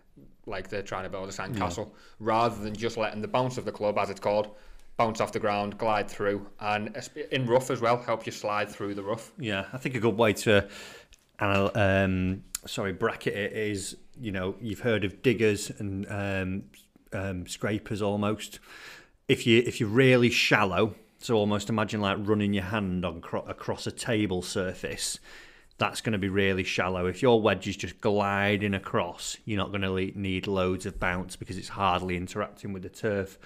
like 0.47 0.69
they're 0.71 0.81
trying 0.83 1.05
to 1.05 1.11
build 1.11 1.29
a 1.29 1.33
sandcastle 1.33 1.91
rather 2.21 2.59
than 2.65 2.75
just 2.75 2.97
letting 2.97 3.21
the 3.21 3.29
bounce 3.29 3.59
of 3.59 3.67
the 3.67 3.73
club, 3.73 3.99
as 3.99 4.09
it's 4.09 4.19
called, 4.19 4.49
bounce 4.97 5.21
off 5.21 5.33
the 5.33 5.39
ground, 5.39 5.77
glide 5.77 6.09
through, 6.11 6.47
and 6.61 6.97
uh, 6.97 7.01
in 7.33 7.47
rough 7.47 7.71
as 7.71 7.81
well, 7.83 7.99
help 7.99 8.25
you 8.25 8.33
slide 8.33 8.71
through 8.71 8.95
the 8.95 9.03
rough. 9.03 9.31
Yeah, 9.39 9.67
I 9.75 9.77
think 9.79 9.95
a 9.95 10.01
good 10.01 10.17
way 10.17 10.33
to, 10.33 10.67
anal- 11.41 11.73
um, 11.75 12.45
sorry, 12.67 12.93
bracket 12.93 13.35
it 13.35 13.53
is, 13.53 13.97
you 14.21 14.33
know, 14.33 14.55
you've 14.61 14.81
heard 14.81 15.05
of 15.05 15.23
diggers 15.23 15.71
and 15.79 16.07
um, 16.11 16.63
um, 17.13 17.47
scrapers 17.47 18.03
almost. 18.03 18.59
If 19.29 19.47
you 19.47 19.63
if 19.65 19.81
you're 19.81 19.89
really 19.89 20.31
shallow, 20.31 20.95
so 21.19 21.37
almost 21.37 21.69
imagine 21.69 22.01
like 22.01 22.19
running 22.21 22.55
your 22.55 22.65
hand 22.65 23.05
on 23.05 23.21
cro- 23.21 23.43
across 23.43 23.87
a 23.87 23.93
table 23.93 24.43
surface. 24.43 25.19
That's 25.79 26.03
going 26.03 26.13
to 26.13 26.19
be 26.19 26.29
really 26.29 26.65
shallow. 26.65 27.07
If 27.07 27.23
your 27.23 27.41
wedge 27.41 27.67
is 27.67 27.77
just 27.77 28.01
gliding 28.03 28.75
across, 28.75 29.39
you're 29.47 29.57
not 29.57 29.71
going 29.71 29.81
to 29.81 30.19
need 30.19 30.47
loads 30.47 30.85
of 30.85 31.01
bounce 31.01 31.37
because 31.37 31.57
it's 31.57 31.71
hardly 31.71 32.17
interacting 32.17 32.75
with 32.75 32.83
the 32.83 32.91
turf. 32.91 33.39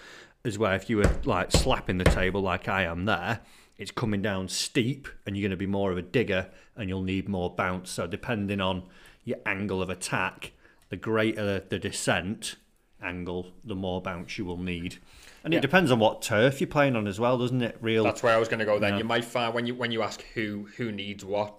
As 0.45 0.59
well, 0.59 0.73
if 0.73 0.91
you 0.91 0.99
were 0.99 1.11
like 1.25 1.53
slapping 1.53 1.99
the 1.99 2.05
table 2.05 2.41
like 2.41 2.69
I 2.69 2.83
am 2.83 3.05
there, 3.05 3.41
it's 3.79 3.91
coming 3.91 4.23
down 4.23 4.49
steep 4.49 5.09
and 5.27 5.37
you're 5.37 5.43
going 5.43 5.51
to 5.51 5.57
be 5.57 5.67
more 5.67 5.91
of 5.91 5.99
a 5.99 6.03
digger 6.03 6.49
and 6.77 6.89
you'll 6.89 7.03
need 7.03 7.29
more 7.29 7.51
bounce. 7.51 7.91
So 7.91 8.07
depending 8.07 8.61
on 8.61 8.85
your 9.25 9.39
angle 9.47 9.83
of 9.83 9.91
attack, 9.91 10.53
the 10.91 10.97
greater 10.97 11.61
the 11.61 11.79
descent 11.79 12.57
angle, 13.03 13.53
the 13.65 13.75
more 13.75 14.01
bounce 14.01 14.39
you 14.39 14.45
will 14.45 14.59
need. 14.59 14.99
And 15.43 15.53
Yeah. 15.53 15.59
it 15.59 15.63
depends 15.63 15.91
on 15.91 15.99
what 15.99 16.23
turf 16.23 16.61
you're 16.61 16.69
playing 16.69 16.97
on 16.97 17.07
as 17.07 17.21
well, 17.21 17.37
doesn't 17.37 17.63
it? 17.63 17.77
Real 17.81 18.05
That's 18.05 18.23
where 18.23 18.35
I 18.35 18.39
was 18.39 18.49
going 18.49 18.61
to 18.61 18.65
go. 18.65 18.79
Then 18.79 18.95
Yeah. 18.95 18.99
you 18.99 19.05
might 19.05 19.25
find 19.25 19.53
when 19.53 19.67
you 19.67 19.75
when 19.75 19.91
you 19.93 20.03
ask 20.03 20.23
who 20.35 20.69
who 20.77 20.91
needs 20.93 21.25
what, 21.25 21.55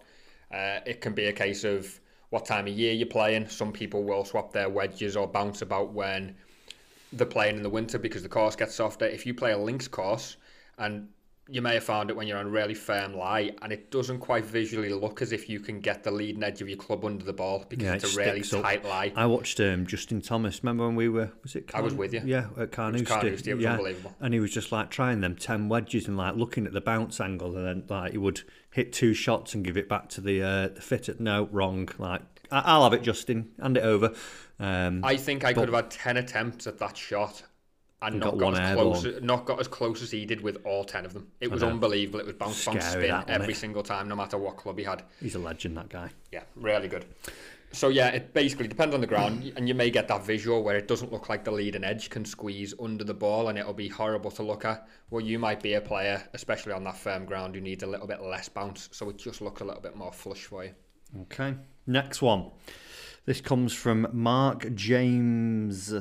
uh, 0.52 0.80
it 0.86 1.02
can 1.02 1.14
be 1.14 1.26
a 1.26 1.34
case 1.34 1.64
of 1.64 2.00
what 2.30 2.46
time 2.46 2.68
of 2.68 2.74
year 2.74 2.94
you're 2.94 3.06
playing. 3.08 3.48
Some 3.48 3.72
people 3.72 4.04
will 4.04 4.26
swap 4.26 4.52
their 4.54 4.70
wedges 4.70 5.16
or 5.16 5.28
bounce 5.28 5.62
about 5.62 5.94
when 5.94 6.36
they're 7.14 7.28
playing 7.28 7.58
in 7.58 7.64
the 7.64 7.70
winter 7.70 8.00
because 8.00 8.24
the 8.24 8.30
course 8.30 8.56
gets 8.56 8.76
softer. 8.76 9.06
If 9.06 9.26
you 9.26 9.34
play 9.34 9.52
a 9.52 9.58
links 9.58 9.88
course, 9.88 10.38
and 10.78 11.10
you 11.48 11.62
may 11.62 11.76
have 11.76 11.84
found 11.84 12.10
it 12.10 12.16
when 12.16 12.26
you're 12.28 12.38
on 12.40 12.50
really 12.52 12.74
firm 12.74 13.16
lie, 13.16 13.52
and 13.62 13.72
it 13.72 13.92
doesn't 13.92 14.20
quite 14.20 14.46
visually 14.46 14.90
look 14.92 15.22
as 15.22 15.32
if 15.32 15.48
you 15.48 15.60
can 15.60 15.80
get 15.80 16.04
the 16.04 16.10
leading 16.12 16.42
edge 16.44 16.62
of 16.62 16.68
your 16.68 16.78
club 16.78 17.06
under 17.06 17.24
the 17.24 17.34
ball 17.34 17.64
because 17.70 17.86
Yeah, 17.86 17.94
it's 17.94 18.04
it 18.04 18.16
a 18.16 18.18
really 18.20 18.42
up. 18.42 18.48
tight 18.64 18.84
lie. 18.86 19.14
I 19.16 19.26
watched 19.28 19.60
um, 19.60 19.86
Justin 19.86 20.22
Thomas. 20.22 20.64
Remember 20.64 20.86
when 20.88 20.96
we 20.96 21.08
were? 21.10 21.32
Was 21.44 21.56
it? 21.56 21.70
I 21.74 21.82
was 21.82 21.94
with 21.94 22.14
you. 22.14 22.22
Yeah, 22.26 22.48
at 22.58 22.72
Carnoustie. 22.72 23.06
Carnoustie, 23.06 23.52
it 23.52 23.58
was 23.58 23.66
unbelievable. 23.66 24.16
And 24.20 24.34
he 24.34 24.40
was 24.40 24.52
just 24.52 24.72
like 24.72 24.90
trying 24.90 25.22
them 25.22 25.36
ten 25.36 25.70
wedges 25.70 26.08
and 26.08 26.18
like 26.18 26.36
looking 26.36 26.66
at 26.66 26.74
the 26.74 26.82
bounce 26.82 27.20
angle, 27.22 27.56
and 27.58 27.66
then 27.68 27.84
like 27.90 28.14
he 28.14 28.18
would 28.18 28.42
hit 28.72 28.92
two 28.92 29.14
shots 29.14 29.54
and 29.54 29.64
give 29.64 29.78
it 29.78 29.88
back 29.88 30.10
to 30.10 30.22
the 30.22 30.42
uh, 30.42 30.68
the 30.70 30.82
fitter. 30.82 31.16
No, 31.20 31.48
wrong. 31.52 31.90
Like 32.00 32.22
I- 32.52 32.64
I'll 32.66 32.84
have 32.84 32.94
it, 32.94 33.04
Justin. 33.04 33.52
Hand 33.62 33.78
it 33.78 33.84
over. 33.84 34.14
Um, 34.60 35.04
I 35.04 35.18
think 35.18 35.44
I 35.44 35.54
could 35.54 35.68
have 35.68 35.76
had 35.76 35.92
ten 35.92 36.18
attempts 36.18 36.66
at 36.66 36.80
that 36.80 36.98
shot 36.98 37.44
and, 38.02 38.16
And 38.16 38.24
not 38.24 38.38
got 38.38 38.54
got, 38.54 38.62
as 38.62 38.76
close, 38.76 39.22
not 39.22 39.46
got 39.46 39.60
as 39.60 39.68
close 39.68 40.04
as 40.04 40.12
he 40.12 40.26
did 40.26 40.42
with 40.42 40.58
all 40.66 40.84
ten 40.84 41.06
of 41.06 41.14
them. 41.14 41.28
It 41.40 41.50
was 41.50 41.64
unbelievable. 41.64 42.20
It 42.20 42.26
was 42.26 42.36
bounce, 42.36 42.66
bounce, 42.66 42.86
spin 42.86 43.24
every 43.28 43.54
it? 43.54 43.58
single 43.58 43.84
time, 43.84 44.08
no 44.08 44.16
matter 44.16 44.38
what 44.38 44.58
club 44.58 44.78
he 44.78 44.84
had. 44.84 45.04
he's 45.22 45.36
a 45.36 45.40
legend, 45.40 45.78
that 45.78 45.90
guy. 45.90 46.10
Yeah, 46.32 46.44
really 46.56 46.88
good. 46.88 47.06
So 47.72 47.90
yeah, 47.90 48.08
it 48.10 48.34
basically 48.34 48.68
depends 48.70 48.96
on 48.96 49.02
the 49.02 49.08
ground, 49.08 49.52
and 49.58 49.68
you 49.68 49.76
may 49.76 49.90
get 49.90 50.08
that 50.08 50.26
visual 50.26 50.64
where 50.64 50.78
it 50.78 50.88
doesn't 50.88 51.12
look 51.12 51.28
like 51.28 51.44
the 51.44 51.52
leading 51.52 51.84
edge 51.84 52.10
can 52.10 52.24
squeeze 52.24 52.74
under 52.80 53.04
the 53.04 53.14
ball, 53.14 53.50
and 53.50 53.58
it'll 53.60 53.74
be 53.74 53.90
horrible 53.90 54.32
to 54.32 54.44
look 54.44 54.64
at. 54.64 54.88
Well, 55.10 55.22
you 55.22 55.40
might 55.40 55.62
be 55.62 55.74
a 55.74 55.82
player, 55.82 56.24
especially 56.34 56.72
on 56.72 56.84
that 56.86 56.98
firm 56.98 57.26
ground, 57.26 57.56
who 57.56 57.62
needs 57.62 57.84
a 57.84 57.88
little 57.88 58.08
bit 58.08 58.22
less 58.22 58.48
bounce, 58.48 58.88
so 58.94 59.10
it 59.10 59.18
just 59.18 59.42
looks 59.42 59.62
a 59.62 59.66
little 59.66 59.82
bit 59.82 59.96
more 59.96 60.14
flush 60.14 60.46
for 60.46 60.64
you. 60.64 60.72
Okay. 61.24 61.56
Next 61.88 62.22
one. 62.22 62.52
This 63.26 63.42
comes 63.42 63.74
from 63.74 64.08
Mark 64.14 64.74
James 64.76 65.92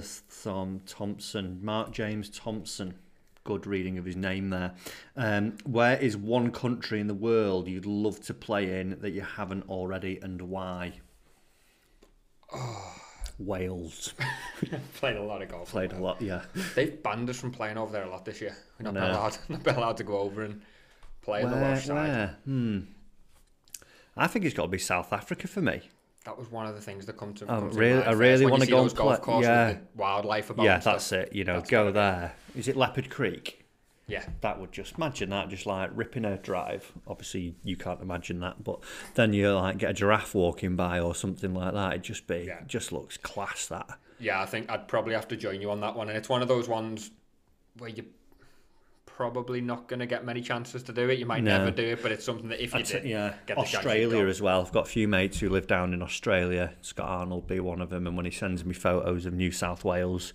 Thompson. 0.43 1.59
Mark 1.63 1.91
James 1.93 2.29
Thompson. 2.29 2.95
Good 3.45 3.67
reading 3.67 3.97
of 3.99 4.05
his 4.05 4.17
name 4.17 4.51
there. 4.51 4.75
Um, 5.17 5.57
where 5.65 5.97
is 5.99 6.17
one 6.17 6.51
country 6.51 7.01
in 7.01 7.07
the 7.07 7.15
world 7.15 7.67
you'd 7.69 7.87
love 7.87 8.21
to 8.23 8.35
play 8.35 8.81
in 8.81 8.99
that 9.01 9.11
you 9.11 9.23
haven't 9.23 9.69
already, 9.69 10.19
and 10.23 10.41
why? 10.43 10.93
Wales. 13.39 14.13
Played 14.95 15.17
a 15.17 15.23
lot 15.23 15.43
of 15.43 15.49
golf. 15.49 15.71
Played 15.71 15.93
a 15.93 15.99
lot, 15.99 16.21
yeah. 16.23 16.43
They've 16.75 17.03
banned 17.03 17.29
us 17.31 17.39
from 17.41 17.51
playing 17.53 17.77
over 17.79 17.91
there 17.93 18.05
a 18.05 18.11
lot 18.11 18.25
this 18.25 18.41
year. 18.41 18.57
We're 18.79 18.85
not 18.85 18.95
No. 18.95 19.01
been 19.01 19.11
allowed, 19.11 19.39
not 19.49 19.63
been 19.63 19.75
allowed 19.77 19.97
to 19.99 20.05
go 20.05 20.19
over 20.19 20.43
and 20.43 20.61
play 21.23 21.43
on 21.43 21.51
the 21.51 21.57
Where? 21.57 21.71
Welsh 21.71 21.85
side. 21.87 21.95
where? 21.95 22.37
Hmm. 22.45 22.79
I 24.17 24.27
think 24.29 24.45
it's 24.45 24.55
got 24.55 24.63
to 24.65 24.69
be 24.69 24.79
South 24.79 25.13
Africa 25.13 25.49
for 25.49 25.61
me. 25.61 25.83
That 26.25 26.39
was 26.39 26.51
one 26.51 26.67
of 26.67 26.75
the 26.75 26.81
things 26.81 27.07
that 27.07 27.17
come 27.17 27.35
to. 27.35 27.45
Oh, 27.45 27.47
come 27.61 27.71
really- 27.71 27.95
mind 27.99 28.09
I 28.09 28.13
really 28.13 28.47
wanna 28.47 28.67
go 28.67 28.83
those 28.83 28.93
and 28.93 28.99
golf 28.99 29.21
courses 29.21 29.49
yeah. 29.49 29.77
wildlife 29.95 30.51
about. 30.51 30.65
yeah, 30.65 30.75
and 30.75 30.83
stuff. 30.83 30.95
that's 30.95 31.13
it. 31.13 31.33
You 31.35 31.45
know, 31.45 31.57
That's 31.59 31.71
go 31.71 31.87
be- 31.87 31.93
there. 31.93 32.35
Is 32.57 32.69
it 32.69 32.77
Leopard 32.77 33.11
Creek? 33.11 33.61
Yeah, 34.07 34.25
that 34.43 34.61
would 34.61 34.71
just 34.73 34.97
imagine 34.97 35.31
that 35.31 35.49
just 35.49 35.65
like 35.65 35.89
ripping 35.95 36.27
a 36.27 36.37
drive 36.37 36.93
obviously 37.07 37.55
you 37.63 37.75
can't 37.75 38.03
imagine 38.03 38.39
that 38.41 38.63
but 38.63 38.81
then 39.15 39.33
you 39.33 39.51
like 39.55 39.79
get 39.79 39.93
a 39.93 39.95
giraffe 39.95 40.35
walking 40.35 40.77
by 40.77 41.01
or 41.01 41.15
something 41.15 41.55
like 41.55 41.73
that 41.73 41.95
it 41.95 42.03
just 42.03 42.27
be 42.27 42.45
Yeah. 42.49 42.61
just 42.67 42.93
looks 42.93 43.17
class 43.17 43.65
that 43.69 43.89
yeah. 44.19 44.43
I 44.43 44.47
think 44.47 44.71
I'd 44.71 44.89
probably 44.89 45.15
have 45.15 45.27
to 45.29 45.37
join 45.37 45.61
you 45.63 45.71
on 45.71 45.81
that 45.81 45.97
one, 45.97 46.09
and 46.09 46.17
it's 46.19 46.29
one 46.29 46.43
of 46.43 46.49
those 46.49 46.69
ones 46.69 47.11
where 47.79 47.91
you. 47.91 48.05
Probably 49.17 49.61
not 49.61 49.87
going 49.87 50.01
to 50.01 50.07
get 50.07 50.25
many 50.25 50.41
chances 50.43 50.83
to 50.85 50.93
do 50.93 51.09
it. 51.09 51.19
You 51.21 51.27
might 51.27 51.45
No. 51.45 51.59
never 51.59 51.71
do 51.71 51.83
it, 51.85 52.03
but 52.03 52.11
it's 52.11 52.25
something 52.25 52.49
that 52.49 52.61
if 52.63 52.73
you 52.75 52.81
I'd 52.81 52.87
did, 52.87 53.05
yeah 53.05 53.35
get 53.47 53.57
the 53.57 53.63
chance, 53.63 53.73
you'd 53.73 53.79
australia 53.79 54.27
as 54.27 54.43
well 54.43 54.61
i've 54.61 54.73
got 54.73 54.87
a 54.87 54.91
few 54.91 55.07
mates 55.07 55.39
who 55.39 55.49
live 55.49 55.67
down 55.69 55.95
in 55.95 56.03
australia 56.03 56.73
scott 56.81 57.09
arnold 57.09 57.47
be 57.47 57.61
one 57.61 57.81
of 57.81 57.91
them 57.91 58.07
and 58.09 58.17
when 58.17 58.25
he 58.25 58.31
sends 58.33 58.65
me 58.65 58.75
photos 58.75 59.25
of 59.27 59.33
new 59.33 59.51
south 59.53 59.85
wales 59.85 60.33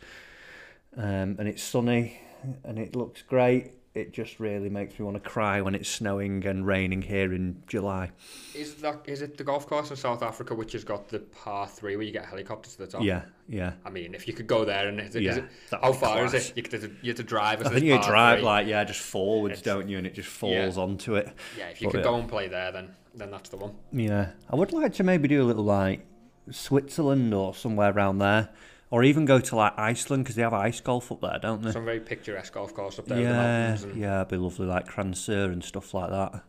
um, 0.96 1.36
and 1.40 1.48
it's 1.48 1.62
sunny 1.64 2.20
and 2.64 2.80
it 2.80 2.96
looks 2.96 3.22
great 3.22 3.72
it 3.96 4.14
just 4.14 4.40
really 4.40 4.70
makes 4.70 5.00
me 5.00 5.06
want 5.06 5.22
to 5.22 5.30
cry 5.30 5.62
when 5.62 5.74
it's 5.74 5.90
snowing 5.90 6.46
and 6.46 6.66
raining 6.66 7.02
here 7.02 7.34
in 7.34 7.62
July. 7.68 8.12
Is 8.54 8.76
that 8.76 9.02
is 9.06 9.22
it 9.24 9.36
the 9.38 9.44
golf 9.44 9.66
course 9.68 9.90
in 9.90 9.96
South 9.98 10.22
Africa 10.22 10.54
which 10.54 10.74
has 10.74 10.84
got 10.84 11.08
the 11.10 11.20
par 11.20 11.68
three 11.68 11.96
where 11.96 12.06
you 12.06 12.12
get 12.12 12.24
a 12.26 12.28
helicopter 12.28 12.70
to 12.70 12.78
the 12.78 12.88
top? 12.88 13.02
Yeah, 13.04 13.24
yeah. 13.48 13.74
I 13.84 13.90
mean, 13.90 14.14
if 14.14 14.28
you 14.28 14.34
could 14.34 14.48
go 14.48 14.64
there 14.64 14.88
and 14.88 15.00
is 15.00 15.16
it, 15.16 15.24
Yeah, 15.24 15.32
is 15.32 15.38
it, 15.38 15.46
how 15.82 15.92
far 15.94 16.24
is 16.26 16.34
it? 16.36 16.54
You 16.56 16.64
have 16.64 16.82
to, 16.82 16.92
you 17.02 17.10
have 17.10 17.18
to 17.18 17.24
drive. 17.24 17.66
I 17.66 17.70
think 17.70 17.84
you 17.86 18.00
drive 18.02 18.44
like 18.44 18.68
yeah, 18.68 18.84
just 18.84 19.02
forwards, 19.02 19.62
don't 19.62 19.90
you? 19.90 19.98
And 19.98 20.06
it 20.06 20.14
just 20.14 20.30
Yeah. 20.42 20.64
falls 20.66 20.78
onto 20.78 21.16
it. 21.16 21.30
yeah. 21.58 21.70
If 21.70 21.82
you 21.82 21.88
But, 21.88 21.92
could 21.92 21.98
yeah. 22.06 22.12
go 22.12 22.16
and 22.16 22.30
play 22.30 22.48
there, 22.48 22.72
then 22.72 22.90
then 23.16 23.32
that's 23.32 23.50
the 23.50 23.58
one. 23.58 23.74
Yeah, 23.92 24.30
I 24.50 24.56
would 24.56 24.72
like 24.72 24.94
to 24.94 25.04
maybe 25.04 25.28
do 25.28 25.42
a 25.42 25.46
little 25.46 25.64
like 25.66 26.06
Switzerland 26.52 27.34
or 27.34 27.54
somewhere 27.56 27.92
around 27.92 28.20
there, 28.20 28.50
or 28.92 29.04
even 29.04 29.26
go 29.26 29.40
to 29.40 29.56
like 29.56 29.78
Iceland 29.78 30.24
because 30.24 30.36
they 30.36 30.42
have 30.42 30.54
ice 30.54 30.82
golf 30.82 31.12
up 31.12 31.22
there, 31.22 31.40
don't 31.42 31.62
they? 31.62 31.72
Some 31.72 31.86
very 31.86 32.00
picturesque 32.00 32.54
golf 32.54 32.74
course 32.74 33.00
up 33.00 33.06
there 33.06 33.18
with 33.18 33.28
the 33.28 33.34
yeah. 33.34 33.74
And, 33.84 33.96
yeah, 33.96 34.16
it'd 34.22 34.30
be 34.30 34.38
lovely 34.38 34.66
like 34.66 34.88
Cransur 34.88 35.46
and 35.52 35.64
stuff 35.64 35.94
like 35.94 36.10
that. 36.10 36.44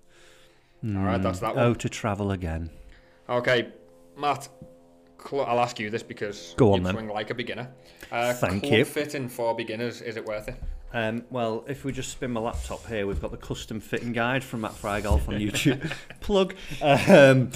All 0.82 1.02
right, 1.02 1.20
that's 1.22 1.40
that 1.40 1.54
one. 1.54 1.64
Oh, 1.64 1.74
to 1.74 1.88
travel 1.88 2.30
again. 2.32 2.70
Okay, 3.28 3.68
Matt. 4.16 4.48
Cl- 5.22 5.44
I'll 5.44 5.60
ask 5.60 5.78
you 5.78 5.90
this 5.90 6.02
because 6.02 6.54
Go 6.56 6.72
on 6.72 6.82
you 6.82 6.90
swing 6.90 7.08
like 7.08 7.28
a 7.28 7.34
beginner. 7.34 7.68
Uh, 8.10 8.32
Thank 8.32 8.62
club 8.62 8.72
you. 8.72 8.84
fitting 8.86 9.28
for 9.28 9.54
beginners. 9.54 10.00
Is 10.00 10.16
it 10.16 10.24
worth 10.24 10.48
it? 10.48 10.56
Um, 10.94 11.24
well, 11.30 11.64
if 11.68 11.84
we 11.84 11.92
just 11.92 12.10
spin 12.10 12.30
my 12.30 12.40
laptop 12.40 12.86
here, 12.86 13.06
we've 13.06 13.20
got 13.20 13.30
the 13.30 13.36
custom 13.36 13.80
fitting 13.80 14.12
guide 14.12 14.42
from 14.42 14.62
Matt 14.62 14.72
Fryer 14.72 15.02
Golf 15.02 15.28
on 15.28 15.34
YouTube. 15.38 15.92
Plug. 16.20 16.54
Um, 16.80 17.50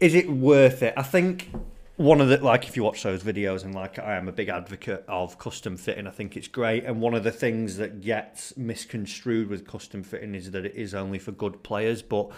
is 0.00 0.14
it 0.14 0.30
worth 0.30 0.82
it? 0.84 0.94
I 0.96 1.02
think 1.02 1.50
one 1.98 2.20
of 2.20 2.28
the 2.28 2.38
like 2.38 2.66
if 2.66 2.76
you 2.76 2.84
watch 2.84 3.02
those 3.02 3.22
videos 3.22 3.64
and 3.64 3.74
like 3.74 3.98
I 3.98 4.16
am 4.16 4.28
a 4.28 4.32
big 4.32 4.48
advocate 4.48 5.04
of 5.06 5.38
custom 5.38 5.76
fitting. 5.76 6.06
I 6.06 6.10
think 6.10 6.36
it's 6.36 6.48
great, 6.48 6.84
and 6.84 7.00
one 7.00 7.12
of 7.12 7.24
the 7.24 7.32
things 7.32 7.76
that 7.76 8.00
gets 8.00 8.56
misconstrued 8.56 9.50
with 9.50 9.66
custom 9.66 10.02
fitting 10.02 10.34
is 10.34 10.52
that 10.52 10.64
it 10.64 10.74
is 10.74 10.94
only 10.94 11.18
for 11.18 11.32
good 11.32 11.62
players, 11.62 12.00
but 12.00 12.30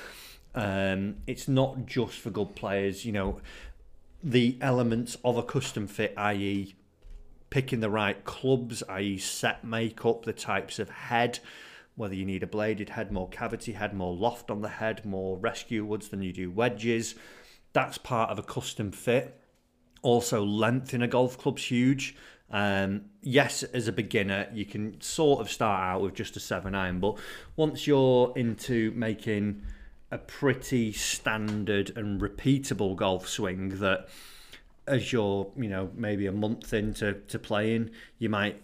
um, 0.55 1.17
it's 1.27 1.47
not 1.47 1.87
just 1.87 2.15
for 2.19 2.31
good 2.31 2.57
players. 2.57 3.05
You 3.05 3.13
know, 3.13 3.41
the 4.23 4.59
elements 4.61 5.17
of 5.25 5.37
a 5.37 5.43
custom 5.43 5.87
fit, 5.87 6.15
i.e 6.17 6.75
picking 7.51 7.81
the 7.81 7.91
right 7.91 8.25
clubs, 8.25 8.83
i.e., 8.89 9.19
set 9.19 9.65
makeup, 9.65 10.25
the 10.25 10.33
types 10.33 10.79
of 10.79 10.89
head, 10.89 11.41
whether 11.97 12.15
you 12.15 12.25
need 12.25 12.43
a 12.43 12.47
bladed 12.47 12.91
head, 12.91 13.13
more 13.13 13.29
cavity 13.29 13.73
head, 13.73 13.93
more 13.93 14.15
loft 14.15 14.51
on 14.51 14.63
the 14.63 14.69
head, 14.69 15.05
more 15.05 15.37
rescue 15.37 15.85
woods 15.85 16.09
than 16.09 16.23
you 16.23 16.33
do 16.33 16.51
wedges. 16.51 17.17
That's 17.73 17.99
part 17.99 18.31
of 18.31 18.39
a 18.39 18.43
custom 18.43 18.93
fit. 18.93 19.40
Also, 20.03 20.45
length 20.45 20.95
in 20.95 21.03
a 21.03 21.09
golf 21.09 21.39
club's 21.39 21.65
huge. 21.65 22.17
Um, 22.51 23.03
yes, 23.23 23.63
as 23.63 23.87
a 23.87 23.93
beginner, 23.93 24.49
you 24.53 24.65
can 24.65 25.01
sort 25.01 25.41
of 25.41 25.51
start 25.51 25.81
out 25.83 26.03
with 26.03 26.15
just 26.15 26.37
a 26.37 26.41
seven 26.41 26.75
iron, 26.75 26.99
but 26.99 27.17
once 27.57 27.87
you're 27.87 28.33
into 28.35 28.91
making 28.93 29.63
a 30.11 30.19
pretty 30.19 30.93
standard 30.93 31.97
and 31.97 32.21
repeatable 32.21 32.97
golf 32.97 33.29
swing 33.29 33.69
that 33.79 34.09
as 34.87 35.13
you're, 35.13 35.53
you 35.57 35.69
know, 35.69 35.91
maybe 35.95 36.27
a 36.27 36.33
month 36.33 36.73
into 36.75 37.15
to 37.29 37.39
playing, 37.39 37.91
you 38.19 38.29
might 38.29 38.61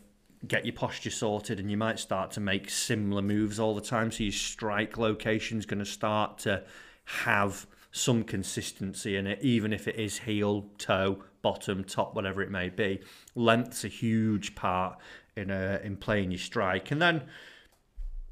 get 0.49 0.65
your 0.65 0.75
posture 0.75 1.11
sorted 1.11 1.61
and 1.61 1.71
you 1.71 1.77
might 1.77 1.99
start 1.99 2.33
to 2.33 2.41
make 2.41 2.69
similar 2.69 3.23
moves 3.23 3.61
all 3.61 3.75
the 3.75 3.81
time. 3.81 4.11
So 4.11 4.25
your 4.25 4.33
strike 4.33 4.99
location's 4.99 5.67
going 5.67 5.79
to 5.79 5.85
start 5.85 6.39
to 6.39 6.65
have 7.05 7.67
some 7.97 8.23
consistency 8.23 9.17
in 9.17 9.27
it, 9.27 9.39
even 9.43 9.73
if 9.73 9.89
it 9.89 9.97
is 9.97 10.19
heel, 10.19 10.67
toe, 10.79 11.23
bottom, 11.43 11.83
top, 11.83 12.15
whatever 12.15 12.43
it 12.43 12.51
may 12.51 12.69
be. 12.69 13.01
Length's 13.35 13.85
a 13.85 13.89
huge 13.89 14.55
part 14.55 14.99
in 15.35 15.51
uh, 15.51 15.81
in 15.83 15.97
playing 15.97 16.31
your 16.31 16.39
strike, 16.39 16.91
and 16.91 17.01
then 17.01 17.23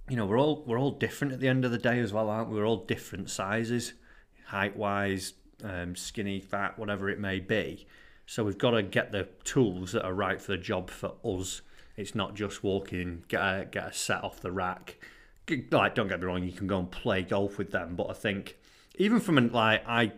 you 0.08 0.16
know 0.16 0.26
we're 0.26 0.38
all 0.38 0.62
we're 0.66 0.78
all 0.78 0.90
different 0.90 1.32
at 1.32 1.40
the 1.40 1.48
end 1.48 1.64
of 1.64 1.70
the 1.70 1.78
day 1.78 1.98
as 1.98 2.12
well, 2.12 2.28
aren't 2.28 2.50
we? 2.50 2.56
We're 2.56 2.66
all 2.66 2.84
different 2.84 3.30
sizes, 3.30 3.94
height 4.46 4.76
wise, 4.76 5.32
um, 5.62 5.96
skinny, 5.96 6.40
fat, 6.40 6.78
whatever 6.78 7.08
it 7.08 7.18
may 7.18 7.40
be. 7.40 7.86
So 8.26 8.44
we've 8.44 8.58
got 8.58 8.70
to 8.70 8.82
get 8.82 9.12
the 9.12 9.28
tools 9.44 9.92
that 9.92 10.04
are 10.04 10.14
right 10.14 10.40
for 10.40 10.52
the 10.52 10.58
job 10.58 10.90
for 10.90 11.12
us. 11.24 11.62
It's 11.96 12.14
not 12.14 12.34
just 12.34 12.64
walking, 12.64 13.24
get 13.28 13.40
a, 13.40 13.66
get 13.70 13.86
a 13.88 13.92
set 13.92 14.24
off 14.24 14.40
the 14.40 14.50
rack. 14.50 14.96
Like, 15.70 15.94
don't 15.94 16.08
get 16.08 16.20
me 16.20 16.26
wrong, 16.26 16.42
you 16.42 16.52
can 16.52 16.66
go 16.66 16.78
and 16.78 16.90
play 16.90 17.22
golf 17.22 17.58
with 17.58 17.70
them, 17.70 17.96
but 17.96 18.08
I 18.08 18.14
think 18.14 18.56
even 18.96 19.20
from 19.20 19.38
an 19.38 19.52
like 19.52 19.82
I 19.86 20.12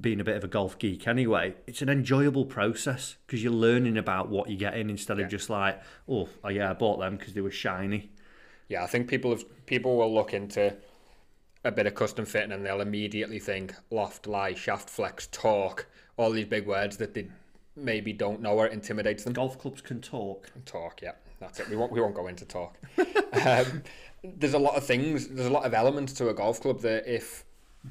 being 0.00 0.20
a 0.20 0.24
bit 0.24 0.36
of 0.36 0.44
a 0.44 0.48
golf 0.48 0.78
geek 0.78 1.06
anyway, 1.08 1.54
it's 1.66 1.80
an 1.82 1.88
enjoyable 1.88 2.44
process 2.44 3.16
because 3.26 3.42
you're 3.42 3.52
learning 3.52 3.96
about 3.96 4.28
what 4.28 4.48
you're 4.50 4.58
getting 4.58 4.90
instead 4.90 5.18
Yeah. 5.18 5.24
of 5.24 5.30
just 5.30 5.48
like, 5.48 5.80
oh, 6.08 6.28
oh 6.44 6.48
yeah, 6.48 6.70
I 6.70 6.74
bought 6.74 6.98
them 6.98 7.16
because 7.16 7.34
they 7.34 7.40
were 7.40 7.50
shiny. 7.50 8.10
Yeah, 8.68 8.82
I 8.82 8.86
think 8.88 9.08
people 9.08 9.30
have 9.30 9.44
people 9.66 9.96
will 9.96 10.12
look 10.12 10.34
into 10.34 10.76
a 11.64 11.70
bit 11.72 11.86
of 11.86 11.94
custom 11.94 12.24
fitting 12.26 12.52
and 12.52 12.64
they'll 12.64 12.80
immediately 12.80 13.38
think 13.38 13.74
loft, 13.90 14.26
lie, 14.26 14.54
shaft 14.54 14.90
flex, 14.90 15.28
torque, 15.32 15.88
all 16.16 16.30
these 16.30 16.46
big 16.46 16.66
words 16.66 16.96
that 16.98 17.14
they 17.14 17.28
maybe 17.76 18.12
don't 18.12 18.40
know 18.42 18.52
or 18.58 18.66
intimidates 18.66 19.24
them. 19.24 19.32
Golf 19.32 19.58
clubs 19.58 19.80
can 19.80 20.00
talk. 20.00 20.50
Talk, 20.64 21.00
yeah, 21.02 21.12
that's 21.40 21.60
it. 21.60 21.68
We 21.70 21.76
won't 21.76 21.92
we 21.92 22.00
won't 22.00 22.14
go 22.14 22.26
into 22.26 22.44
talk. 22.44 22.76
um, 23.46 23.82
there's 24.22 24.54
a 24.54 24.58
lot 24.58 24.76
of 24.76 24.84
things. 24.84 25.28
There's 25.28 25.46
a 25.48 25.52
lot 25.52 25.64
of 25.64 25.72
elements 25.72 26.12
to 26.14 26.28
a 26.28 26.34
golf 26.34 26.60
club 26.60 26.80
that 26.82 27.06
if 27.12 27.44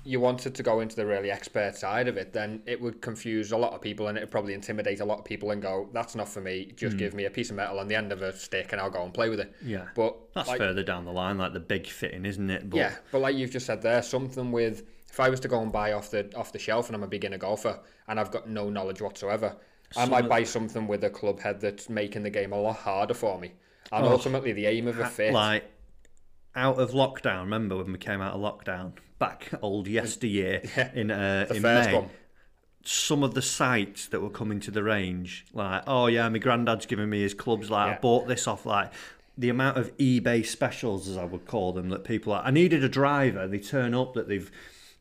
you 0.04 0.20
wanted 0.20 0.56
to 0.56 0.64
go 0.64 0.80
into 0.80 0.96
the 0.96 1.06
really 1.06 1.32
expert 1.32 1.76
side 1.76 2.08
of 2.08 2.18
it, 2.18 2.34
then 2.34 2.62
it 2.66 2.80
would 2.82 3.02
confuse 3.02 3.52
a 3.52 3.58
lot 3.58 3.74
of 3.74 3.82
people 3.82 4.08
and 4.08 4.18
it 4.18 4.22
would 4.22 4.32
probably 4.32 4.54
intimidate 4.54 5.00
a 5.00 5.06
lot 5.06 5.20
of 5.20 5.26
people 5.26 5.52
and 5.52 5.62
go, 5.62 5.90
"That's 5.94 6.16
not 6.16 6.28
for 6.28 6.42
me. 6.42 6.74
Just 6.76 6.94
hmm. 6.94 7.00
give 7.00 7.14
me 7.14 7.26
a 7.26 7.30
piece 7.30 7.50
of 7.50 7.56
metal 7.56 7.80
on 7.80 7.88
the 7.88 7.96
end 7.96 8.12
of 8.12 8.22
a 8.22 8.36
stick 8.36 8.72
and 8.72 8.82
I'll 8.82 8.90
go 8.90 9.04
and 9.04 9.14
play 9.14 9.30
with 9.30 9.40
it." 9.40 9.54
Yeah. 9.64 9.86
But 9.96 10.18
That's 10.34 10.48
like, 10.48 10.58
further 10.58 10.84
down 10.84 11.06
the 11.06 11.12
line, 11.12 11.38
like 11.38 11.54
the 11.54 11.60
big 11.60 11.88
fitting, 11.88 12.26
isn't 12.26 12.50
it? 12.50 12.70
But 12.70 12.78
yeah, 12.78 12.96
but 13.12 13.20
like 13.20 13.36
you've 13.36 13.52
just 13.52 13.66
said 13.66 13.82
there, 13.82 14.02
something 14.02 14.52
with 14.52 14.84
if 15.10 15.20
I 15.20 15.30
was 15.30 15.40
to 15.42 15.48
go 15.48 15.62
and 15.62 15.72
buy 15.72 15.94
off 15.94 16.12
the 16.12 16.36
off 16.36 16.52
the 16.52 16.60
shelf 16.60 16.88
and 16.88 16.96
I'm 16.96 17.04
a 17.04 17.08
beginner 17.08 17.38
golfer 17.38 17.80
and 18.08 18.20
I've 18.20 18.32
got 18.32 18.50
no 18.50 18.70
knowledge 18.70 19.02
whatsoever, 19.02 19.56
I 19.96 20.06
might 20.06 20.28
buy 20.28 20.44
something 20.44 20.88
with 20.88 21.04
a 21.04 21.10
club 21.10 21.40
head 21.40 21.62
that's 21.62 21.90
making 21.90 22.24
the 22.24 22.30
game 22.30 22.52
a 22.52 22.60
lot 22.60 22.78
harder 22.78 23.14
for 23.14 23.40
me. 23.40 23.54
And 23.92 24.06
Oh. 24.06 24.12
ultimately, 24.12 24.52
the 24.52 24.66
aim 24.66 24.88
of 24.88 25.00
a 25.00 25.06
fit, 25.06 25.34
like 25.34 25.72
out 26.56 26.80
of 26.80 26.92
lockdown. 26.92 27.42
Remember 27.42 27.78
when 27.78 27.92
we 27.92 27.98
came 27.98 28.22
out 28.22 28.34
of 28.34 28.42
lockdown 28.42 28.94
back 29.20 29.52
old 29.62 29.88
yesteryear 29.88 30.62
Yeah, 30.78 30.92
in 30.94 31.12
uh, 31.12 31.48
in 31.50 31.62
May? 31.62 31.94
one. 31.94 32.10
Some 32.88 33.24
of 33.24 33.34
the 33.34 33.42
sites 33.42 34.08
that 34.10 34.22
were 34.22 34.30
coming 34.30 34.60
to 34.60 34.72
the 34.72 34.84
range, 34.84 35.46
like 35.54 35.84
oh 35.88 36.08
yeah, 36.08 36.30
my 36.30 36.38
granddad's 36.38 36.86
giving 36.86 37.10
me 37.10 37.22
his 37.22 37.34
clubs. 37.34 37.72
Like 37.72 37.98
I 37.98 38.00
bought 38.00 38.28
this 38.28 38.48
off. 38.48 38.66
Like 38.66 38.92
the 39.38 39.50
amount 39.50 39.78
of 39.78 39.96
eBay 39.98 40.46
specials, 40.46 41.08
as 41.08 41.18
I 41.18 41.26
would 41.26 41.46
call 41.48 41.74
them, 41.74 41.90
that 41.90 42.04
people 42.04 42.32
are. 42.34 42.44
I 42.44 42.52
needed 42.52 42.84
a 42.84 42.90
driver. 42.90 43.48
They 43.48 43.60
turn 43.60 43.94
up 43.96 44.14
that 44.14 44.28
they've 44.28 44.52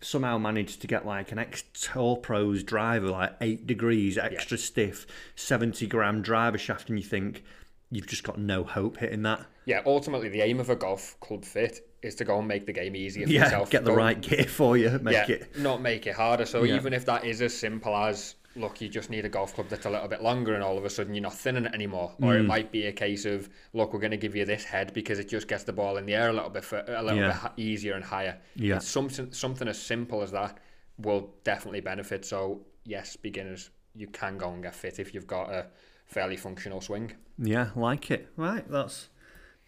somehow 0.01 0.39
managed 0.39 0.81
to 0.83 0.87
get 0.87 1.05
like 1.07 1.31
an 1.33 1.39
ex 1.39 1.63
Tour 1.75 2.17
Pros 2.17 2.63
driver, 2.63 3.09
like 3.09 3.35
eight 3.43 3.67
degrees, 3.67 4.17
extra 4.17 4.57
stiff, 4.57 5.07
seventy 5.37 5.87
gram 5.87 6.23
driver 6.23 6.57
shaft, 6.59 6.89
and 6.89 6.99
you 6.99 7.05
think 7.05 7.45
you've 7.91 8.07
just 8.07 8.25
got 8.25 8.39
no 8.39 8.65
hope 8.65 8.97
hitting 8.97 9.23
that. 9.23 9.45
Yeah, 9.67 9.83
ultimately, 9.85 10.29
the 10.31 10.41
aim 10.41 10.59
of 10.59 10.71
a 10.71 10.77
golf 10.77 11.19
club 11.21 11.45
fit 11.45 11.87
is 12.05 12.15
to 12.17 12.25
go 12.25 12.39
and 12.39 12.47
make 12.47 12.67
the 12.67 12.73
game 12.73 12.95
easier 12.95 13.27
for 13.27 13.33
Yeah, 13.33 13.45
yourself. 13.45 13.71
get 13.71 13.85
the 13.85 13.91
Go- 13.91 13.97
right 13.97 14.21
gear 14.21 14.45
for 14.45 14.77
you. 14.77 14.99
Make 15.03 15.15
yeah, 15.29 15.37
it. 15.37 15.59
not 15.59 15.81
make 15.81 16.07
it 16.07 16.15
harder. 16.15 16.45
So 16.47 16.63
Yeah. 16.63 16.77
even 16.77 16.93
if 16.93 17.05
that 17.07 17.25
is 17.25 17.41
as 17.43 17.57
simple 17.57 17.97
as 17.97 18.37
look, 18.57 18.81
you 18.81 18.89
just 18.89 19.11
need 19.11 19.25
a 19.25 19.29
golf 19.29 19.53
club 19.53 19.67
that's 19.69 19.85
a 19.85 19.91
little 19.91 20.07
bit 20.07 20.23
longer, 20.23 20.55
and 20.55 20.63
all 20.63 20.79
of 20.79 20.85
a 20.85 20.91
sudden 20.91 21.13
you're 21.13 21.23
not 21.23 21.35
thinning 21.37 21.65
it 21.65 21.75
anymore, 21.75 22.15
or 22.23 22.35
Mm. 22.35 22.41
it 22.41 22.43
might 22.45 22.71
be 22.71 22.87
a 22.87 22.93
case 22.93 23.25
of 23.25 23.49
look, 23.73 23.93
we're 23.93 23.99
going 23.99 24.13
to 24.13 24.17
give 24.17 24.37
you 24.37 24.45
this 24.45 24.63
head 24.63 24.93
because 24.95 25.19
it 25.19 25.29
just 25.29 25.49
gets 25.49 25.65
the 25.65 25.73
ball 25.73 25.97
in 25.97 26.07
the 26.07 26.15
air 26.15 26.29
a 26.29 26.33
little 26.33 26.51
bit 26.51 26.63
for, 26.65 26.85
a 26.87 27.03
little 27.03 27.19
Yeah. 27.19 27.39
bit 27.43 27.53
easier 27.57 27.95
and 27.95 28.05
higher. 28.05 28.39
Yeah. 28.55 28.77
It's 28.77 28.87
something 28.87 29.33
something 29.33 29.67
as 29.67 29.79
simple 29.81 30.23
as 30.23 30.31
that 30.31 30.59
will 30.99 31.35
definitely 31.43 31.81
benefit. 31.81 32.25
So 32.25 32.65
yes, 32.85 33.17
beginners, 33.17 33.71
you 33.97 34.07
can 34.07 34.39
go 34.39 34.53
and 34.53 34.63
get 34.63 34.75
fit 34.77 35.01
if 35.01 35.15
you've 35.15 35.27
got 35.27 35.51
a 35.53 35.67
fairly 36.07 36.37
functional 36.37 36.81
swing. 36.81 37.13
Yeah, 37.39 37.71
like 37.75 38.13
it. 38.13 38.29
Right, 38.37 38.65
that's 38.71 39.09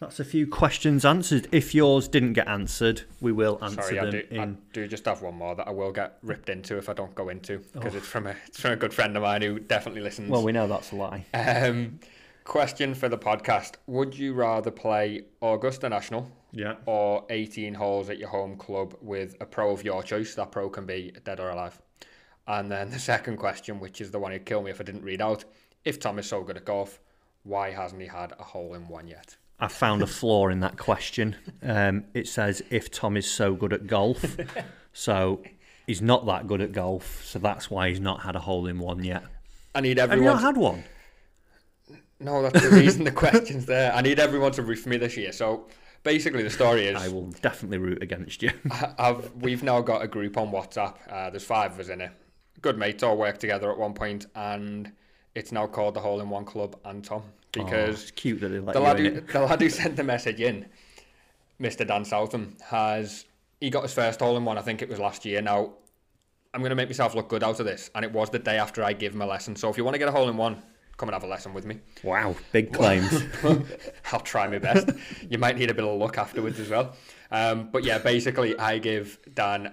that's 0.01 0.20
a 0.20 0.24
few 0.24 0.47
questions 0.47 1.05
answered. 1.05 1.49
If 1.53 1.74
yours 1.74 2.09
didn't 2.09 2.34
get 2.34 2.49
answered, 2.49 3.03
we 3.20 3.32
will 3.32 3.59
answer 3.62 3.82
Sorry, 3.82 3.99
I 3.99 4.05
them 4.05 4.11
do, 4.12 4.22
I 4.32 4.42
in. 4.42 4.59
do 4.72 4.86
just 4.88 5.05
have 5.07 5.22
one 5.22 5.34
more 5.36 5.55
that 5.55 5.66
I 5.66 5.70
will 5.70 5.92
get 5.92 6.18
ripped 6.22 6.49
into 6.49 6.76
if 6.78 6.88
I 6.88 6.92
don't 6.92 7.14
go 7.14 7.28
into 7.28 7.59
because 7.72 7.94
Oh. 7.94 7.99
it's 7.99 8.07
from 8.07 8.26
a 8.26 8.34
it's 8.47 8.61
from 8.61 8.72
a 8.72 8.76
good 8.76 8.92
friend 8.94 9.16
of 9.16 9.22
mine 9.22 9.42
who 9.42 9.59
definitely 9.59 10.03
listens. 10.03 10.28
Well, 10.30 10.42
we 10.42 10.53
know 10.53 10.66
that's 10.68 10.92
a 10.92 10.97
lie. 10.97 11.24
Um, 11.34 12.01
question 12.44 12.94
for 12.94 13.09
the 13.09 13.18
podcast: 13.18 13.74
Would 13.86 14.16
you 14.16 14.34
rather 14.34 14.70
play 14.70 15.22
Augusta 15.42 15.88
National 15.88 16.30
Yeah. 16.53 16.74
or 16.86 17.24
18 17.30 17.74
holes 17.74 18.09
at 18.11 18.18
your 18.18 18.28
home 18.28 18.57
club 18.57 18.94
with 19.01 19.36
a 19.40 19.47
pro 19.47 19.72
of 19.72 19.82
your 19.84 20.03
choice? 20.03 20.34
That 20.34 20.51
pro 20.53 20.68
can 20.70 20.86
be 20.86 21.12
dead 21.24 21.40
or 21.40 21.51
alive. 21.51 21.80
And 22.47 22.70
then 22.70 22.90
the 22.90 22.99
second 23.12 23.38
question, 23.38 23.80
which 23.80 24.01
is 24.01 24.11
the 24.11 24.18
one 24.18 24.30
who'd 24.32 24.47
kill 24.47 24.62
me 24.62 24.70
if 24.70 24.80
I 24.80 24.84
didn't 24.84 25.03
read 25.05 25.20
out: 25.22 25.44
If 25.84 25.99
Tom 26.01 26.18
is 26.18 26.26
so 26.28 26.42
good 26.42 26.57
at 26.57 26.64
golf, 26.64 27.01
why 27.44 27.70
hasn't 27.70 28.01
he 28.03 28.09
had 28.09 28.32
a 28.38 28.42
hole 28.44 28.74
in 28.74 28.86
one 28.88 29.09
yet? 29.09 29.36
I 29.59 29.68
found 29.68 30.02
a 30.02 30.07
flaw 30.07 30.48
in 30.48 30.61
that 30.61 30.76
question. 30.76 31.36
Um, 31.62 32.04
it 32.12 32.28
says 32.28 32.62
if 32.70 32.90
Tom 32.90 33.16
is 33.16 33.30
so 33.30 33.54
good 33.54 33.72
at 33.72 33.86
golf, 33.86 34.36
so 34.92 35.42
he's 35.86 36.02
not 36.02 36.26
that 36.26 36.46
good 36.46 36.61
at 36.61 36.72
golf, 36.72 37.24
so 37.24 37.38
that's 37.38 37.70
why 37.70 37.88
he's 37.88 38.00
not 38.00 38.22
had 38.22 38.36
a 38.36 38.40
hole 38.40 38.66
in 38.66 38.78
one 38.78 39.02
yet. 39.02 39.24
I 39.74 39.80
need 39.80 39.98
everyone. 39.98 40.24
Have 40.24 40.24
you 40.24 40.30
everyone. 40.30 40.42
not 40.42 40.46
had 40.46 40.57
one? 40.57 40.84
No, 42.18 42.42
that's 42.42 42.62
the 42.62 42.70
reason 42.70 43.04
the 43.04 43.12
question's 43.12 43.66
there. 43.66 43.92
I 43.92 44.00
need 44.00 44.18
everyone 44.18 44.52
to 44.52 44.62
root 44.62 44.78
for 44.78 44.88
me 44.88 44.96
this 44.96 45.16
year. 45.16 45.32
So 45.32 45.66
basically, 46.02 46.42
the 46.42 46.50
story 46.50 46.86
is 46.86 46.96
I 46.96 47.09
will 47.09 47.30
definitely 47.42 47.78
root 47.78 48.02
against 48.02 48.42
you. 48.42 48.50
I've, 48.98 49.32
we've 49.36 49.62
now 49.62 49.80
got 49.80 50.02
a 50.02 50.09
group 50.09 50.36
on 50.36 50.50
WhatsApp. 50.50 50.96
Uh, 51.11 51.30
there's 51.30 51.44
five 51.44 51.72
of 51.72 51.80
us 51.80 51.88
in 51.88 52.00
it. 52.00 52.11
Good 52.62 52.78
mates 52.78 53.02
all 53.02 53.18
work 53.18 53.38
together 53.38 53.70
at 53.70 53.78
one 53.78 53.92
point, 53.92 54.26
and 54.34 54.92
it's 55.34 55.52
now 55.52 55.66
called 55.66 55.94
the 55.94 56.00
Hole 56.00 56.20
in 56.20 56.30
One 56.30 56.46
Club 56.46 56.78
and 56.86 57.04
Tom 57.04 57.22
Oh, 57.59 57.64
because 57.64 58.02
it's 58.02 58.11
cute 58.11 58.40
that 58.40 58.48
they 58.48 58.61
let 58.61 58.74
the, 58.74 58.80
lad 58.80 58.98
who, 58.98 59.20
the 59.20 59.40
lad 59.40 59.61
who 59.61 59.68
sent 59.70 59.96
the 59.96 60.04
message 60.04 60.40
in, 60.40 60.66
Mr. 61.61 61.86
Dan 61.86 62.04
Southam, 62.04 62.57
has 62.64 63.24
he 63.61 63.70
got 63.70 63.82
his 63.82 63.92
first 63.92 64.20
hole 64.20 64.36
in 64.36 64.44
one? 64.44 64.59
I 64.59 64.62
think 64.62 64.82
it 64.82 64.88
was 64.88 64.98
last 64.98 65.24
year. 65.24 65.40
Now, 65.40 65.72
I'm 66.54 66.61
going 66.61 66.70
to 66.70 66.76
make 66.76 66.88
myself 66.88 67.14
look 67.14 67.28
good 67.28 67.42
out 67.42 67.61
of 67.61 67.66
this, 67.66 67.90
and 67.94 68.04
it 68.04 68.12
was 68.12 68.30
the 68.30 68.38
day 68.38 68.59
after 68.59 68.82
I 68.82 68.92
gave 68.92 69.14
him 69.14 69.22
a 69.22 69.26
lesson. 69.26 69.57
So 69.57 69.68
if 69.68 69.76
you 69.76 69.84
want 69.84 69.94
to 69.94 69.98
get 69.98 70.09
a 70.09 70.12
hole 70.12 70.28
in 70.28 70.36
one, 70.36 70.62
come 70.96 71.09
and 71.09 71.14
have 71.14 71.24
a 71.24 71.26
lesson 71.26 71.52
with 71.52 71.66
me. 71.66 71.78
Wow, 72.02 72.34
big 72.52 72.72
claims. 72.72 73.22
I'll 74.12 74.20
try 74.20 74.46
my 74.48 74.59
best. 74.59 74.90
you 75.28 75.38
might 75.38 75.57
need 75.57 75.70
a 75.70 75.74
bit 75.74 75.84
of 75.84 75.98
luck 75.98 76.18
afterwards 76.18 76.59
as 76.59 76.68
well. 76.68 76.94
Um, 77.30 77.70
but 77.70 77.84
yeah, 77.84 77.98
basically, 77.98 78.59
I 78.59 78.78
give 78.78 79.18
Dan 79.34 79.72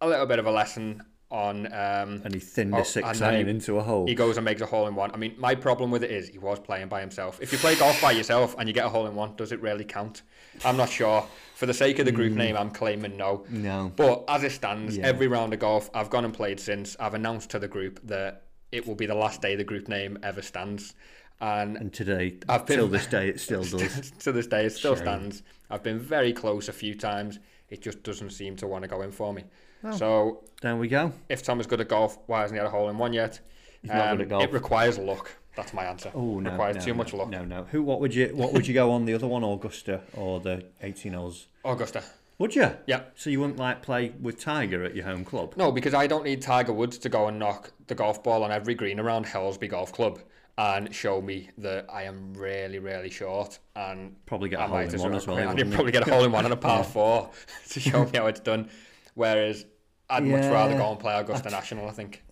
a 0.00 0.08
little 0.08 0.26
bit 0.26 0.38
of 0.38 0.46
a 0.46 0.50
lesson 0.50 1.02
on. 1.34 1.66
Um, 1.66 2.22
and 2.24 2.32
he 2.32 2.38
thinned 2.40 2.74
Oh, 2.74 2.78
a 2.78 2.84
six 2.84 3.20
iron 3.20 3.48
into 3.48 3.78
a 3.78 3.82
hole. 3.82 4.06
he 4.06 4.14
goes 4.14 4.36
and 4.38 4.44
makes 4.44 4.60
a 4.62 4.66
hole 4.66 4.86
in 4.86 4.94
one. 4.94 5.10
I 5.12 5.16
mean, 5.16 5.34
my 5.36 5.54
problem 5.54 5.90
with 5.90 6.04
it 6.04 6.10
is 6.10 6.28
he 6.28 6.38
was 6.38 6.58
playing 6.60 6.88
by 6.88 7.00
himself. 7.00 7.38
If 7.42 7.52
you 7.52 7.58
play 7.58 7.74
golf 7.76 8.00
by 8.00 8.12
yourself 8.12 8.54
and 8.58 8.68
you 8.68 8.72
get 8.72 8.86
a 8.86 8.88
hole 8.88 9.06
in 9.06 9.14
one, 9.14 9.34
does 9.36 9.50
it 9.52 9.60
really 9.60 9.84
count? 9.84 10.22
I'm 10.64 10.76
not 10.76 10.88
sure. 10.88 11.26
For 11.56 11.66
the 11.66 11.74
sake 11.74 11.98
of 11.98 12.06
the 12.06 12.12
group 12.12 12.32
name, 12.32 12.56
I'm 12.56 12.70
claiming 12.70 13.16
no. 13.16 13.44
no. 13.50 13.92
But 13.96 14.24
as 14.28 14.44
it 14.44 14.52
stands, 14.52 14.96
Yeah. 14.96 15.06
every 15.06 15.26
round 15.26 15.52
of 15.52 15.58
golf 15.60 15.90
I've 15.92 16.10
gone 16.10 16.24
and 16.24 16.32
played 16.32 16.60
since, 16.60 16.96
I've 17.00 17.14
announced 17.14 17.50
to 17.50 17.58
the 17.58 17.68
group 17.68 18.00
that 18.04 18.44
it 18.70 18.86
will 18.86 18.94
be 18.94 19.06
the 19.06 19.14
last 19.14 19.42
day 19.42 19.56
the 19.56 19.64
group 19.64 19.88
name 19.88 20.18
ever 20.22 20.42
stands. 20.42 20.94
And 21.40 21.76
And 21.76 21.92
today, 21.92 22.38
I've 22.48 22.64
been- 22.66 22.76
till 22.78 22.86
this 22.88 23.06
day, 23.18 23.28
it 23.28 23.40
still 23.40 23.64
does. 23.64 24.10
to 24.20 24.30
this 24.32 24.46
day, 24.46 24.64
it 24.66 24.70
still 24.70 24.94
Shame. 24.94 25.04
stands. 25.04 25.42
I've 25.70 25.82
been 25.82 25.98
very 25.98 26.32
close 26.32 26.68
a 26.68 26.72
few 26.72 26.94
times. 26.94 27.40
It 27.70 27.82
just 27.82 28.02
doesn't 28.04 28.30
seem 28.30 28.54
to 28.56 28.66
want 28.68 28.82
to 28.82 28.88
go 28.88 29.02
in 29.02 29.10
for 29.10 29.32
me. 29.32 29.44
Oh. 29.82 29.90
So 29.96 30.44
there 30.64 30.76
we 30.76 30.88
go. 30.88 31.12
if 31.28 31.42
Tom 31.42 31.60
is 31.60 31.66
good 31.66 31.80
at 31.80 31.88
golf, 31.88 32.18
why 32.26 32.40
hasn't 32.40 32.56
he 32.56 32.58
had 32.58 32.66
a 32.66 32.70
hole 32.70 32.88
in 32.88 32.98
one 32.98 33.12
yet? 33.12 33.40
He's 33.82 33.90
not 33.90 34.16
good 34.16 34.20
at 34.22 34.24
um, 34.24 34.28
golf. 34.28 34.44
It 34.44 34.52
requires 34.52 34.98
luck. 34.98 35.30
That's 35.56 35.72
my 35.72 35.84
answer. 35.84 36.10
Oh 36.14 36.40
no, 36.40 36.48
It 36.48 36.52
requires 36.52 36.76
no, 36.76 36.82
too 36.82 36.90
no, 36.92 36.96
much 36.96 37.12
luck. 37.12 37.28
No, 37.28 37.44
no. 37.44 37.64
Who? 37.64 37.82
What 37.82 38.00
would 38.00 38.14
you? 38.14 38.28
What 38.34 38.52
would 38.52 38.66
you 38.66 38.74
go 38.74 38.90
on 38.90 39.04
the 39.04 39.14
other 39.14 39.26
one, 39.28 39.44
Augusta 39.44 40.00
or 40.14 40.40
the 40.40 40.64
18 40.82 41.12
holes? 41.12 41.46
Augusta. 41.64 42.02
Would 42.38 42.56
you? 42.56 42.70
Yeah. 42.86 43.02
So 43.14 43.30
you 43.30 43.40
wouldn't 43.40 43.58
like 43.58 43.82
play 43.82 44.12
with 44.20 44.40
Tiger 44.40 44.82
at 44.82 44.96
your 44.96 45.04
home 45.04 45.24
club? 45.24 45.54
No, 45.56 45.70
because 45.70 45.94
I 45.94 46.08
don't 46.08 46.24
need 46.24 46.42
Tiger 46.42 46.72
Woods 46.72 46.98
to 46.98 47.08
go 47.08 47.28
and 47.28 47.38
knock 47.38 47.72
the 47.86 47.94
golf 47.94 48.24
ball 48.24 48.42
on 48.42 48.50
every 48.50 48.74
green 48.74 48.98
around 48.98 49.26
Helsby 49.26 49.68
Golf 49.68 49.92
Club 49.92 50.18
and 50.58 50.92
show 50.94 51.20
me 51.20 51.50
that 51.58 51.86
I 51.92 52.04
am 52.04 52.34
really, 52.34 52.78
really 52.78 53.10
short. 53.10 53.58
And 53.76 54.16
Probably 54.26 54.48
get 54.48 54.60
a 54.60 54.62
I 54.62 54.66
hole 54.66 54.78
in 54.78 55.00
one 55.00 55.14
as 55.14 55.26
well. 55.26 55.36
I 55.36 55.46
wouldn't 55.46 55.68
you? 55.68 55.74
probably 55.74 55.92
get 55.92 56.08
a 56.08 56.10
hole 56.10 56.24
in 56.24 56.32
one 56.32 56.44
on 56.44 56.52
a 56.52 56.56
par 56.56 56.82
four 56.94 57.30
to 57.70 57.80
show 57.80 58.04
me 58.04 58.10
how 58.14 58.26
it's 58.26 58.40
done. 58.40 58.68
Whereas 59.14 59.64
I'd 60.10 60.24
much 60.24 60.44
rather 60.44 60.76
go 60.76 60.90
and 60.90 61.00
play 61.00 61.14
Augusta 61.18 61.50
National. 61.50 61.88
I 61.88 61.92
think. 61.92 62.22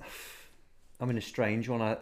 I'm 1.00 1.10
in 1.10 1.18
a 1.18 1.22
strange 1.22 1.68
one. 1.68 1.82
I, 1.82 1.96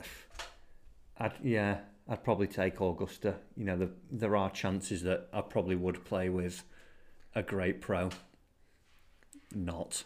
I'd 1.18 1.32
yeah, 1.42 1.78
I'd 2.08 2.24
probably 2.24 2.46
take 2.46 2.80
Augusta. 2.80 3.36
You 3.56 3.64
know, 3.64 3.76
the, 3.76 3.90
there 4.10 4.36
are 4.36 4.50
chances 4.50 5.02
that 5.04 5.28
I 5.32 5.40
probably 5.40 5.76
would 5.76 6.04
play 6.04 6.28
with 6.28 6.64
a 7.34 7.42
great 7.42 7.80
pro. 7.80 8.10
Not. 9.54 10.04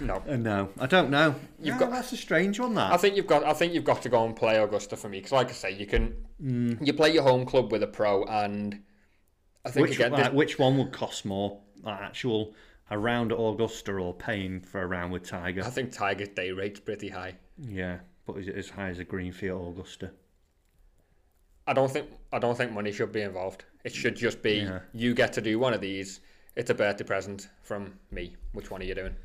No, 0.00 0.22
no, 0.36 0.68
I 0.78 0.86
don't 0.86 1.10
know. 1.10 1.34
You've 1.62 1.74
No, 1.76 1.80
got- 1.80 1.90
that's 1.92 2.12
a 2.12 2.16
strange 2.16 2.58
one. 2.60 2.74
That. 2.74 2.92
I 2.92 2.96
think 2.96 3.16
you've 3.16 3.26
got. 3.26 3.44
I 3.44 3.52
think 3.52 3.72
you've 3.74 3.84
got 3.84 4.02
to 4.02 4.08
go 4.08 4.24
and 4.24 4.34
play 4.36 4.56
Augusta 4.56 4.96
for 4.96 5.08
me 5.08 5.18
because, 5.18 5.32
like 5.32 5.48
I 5.48 5.52
say, 5.52 5.70
you 5.72 5.86
can. 5.86 6.14
Mm. 6.42 6.86
You 6.86 6.92
play 6.92 7.12
your 7.12 7.22
home 7.22 7.46
club 7.46 7.72
with 7.72 7.82
a 7.82 7.86
pro, 7.86 8.24
and 8.24 8.82
I 9.64 9.70
think 9.70 9.88
which 9.88 9.98
again, 9.98 10.34
which 10.34 10.58
one 10.58 10.76
would 10.78 10.92
cost 10.92 11.24
more? 11.24 11.60
Like 11.82 12.00
actual 12.00 12.54
a 12.90 12.98
round 12.98 13.32
at 13.32 13.38
Augusta 13.38 13.92
or 13.92 14.14
paying 14.14 14.60
for 14.60 14.82
a 14.82 14.86
round 14.86 15.12
with 15.12 15.24
Tiger? 15.24 15.62
I 15.64 15.70
think 15.70 15.92
Tiger's 15.92 16.28
day 16.28 16.50
rate's 16.52 16.80
pretty 16.80 17.08
high. 17.08 17.34
Yeah, 17.58 17.98
but 18.26 18.36
is 18.38 18.48
it 18.48 18.54
as 18.56 18.68
high 18.70 18.88
as 18.90 18.98
a 18.98 19.04
Greenfield 19.04 19.74
Augusta? 19.74 20.10
I 21.66 21.72
don't 21.72 21.90
think 21.90 22.08
I 22.32 22.38
don't 22.38 22.56
think 22.56 22.72
money 22.72 22.92
should 22.92 23.10
be 23.12 23.22
involved. 23.22 23.64
It 23.84 23.92
should 23.94 24.14
just 24.16 24.42
be 24.42 24.58
Yeah. 24.58 24.80
you 24.92 25.14
get 25.14 25.32
to 25.34 25.40
do 25.40 25.58
one 25.58 25.74
of 25.74 25.80
these. 25.80 26.20
It's 26.54 26.70
a 26.70 26.74
birthday 26.74 27.04
present 27.04 27.48
from 27.62 27.98
me. 28.10 28.36
Which 28.52 28.70
one 28.70 28.80
are 28.82 28.84
you 28.84 28.94
doing? 28.94 29.16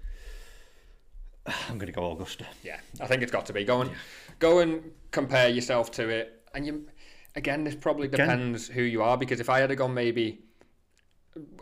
I'm 1.45 1.78
going 1.78 1.88
to 1.88 1.91
go 1.91 2.12
Augusta. 2.12 2.45
Yeah, 2.64 2.80
I 2.99 3.07
think 3.07 3.24
it's 3.24 3.32
got 3.32 3.45
to 3.47 3.53
be. 3.53 3.64
Go 3.64 3.82
and 3.82 3.91
go 4.39 4.59
and 4.59 4.91
compare 5.12 5.49
yourself 5.49 5.89
to 5.91 6.07
it. 6.09 6.47
And 6.53 6.66
you, 6.68 6.88
again, 7.36 7.64
this 7.64 7.76
probably 7.76 8.07
Again- 8.07 8.28
depends 8.28 8.68
who 8.68 8.82
you 8.84 9.01
are. 9.01 9.18
Because 9.18 9.39
if 9.39 9.49
I 9.49 9.59
had 9.59 9.70
to 9.70 9.76
go, 9.76 9.88
maybe 9.88 10.43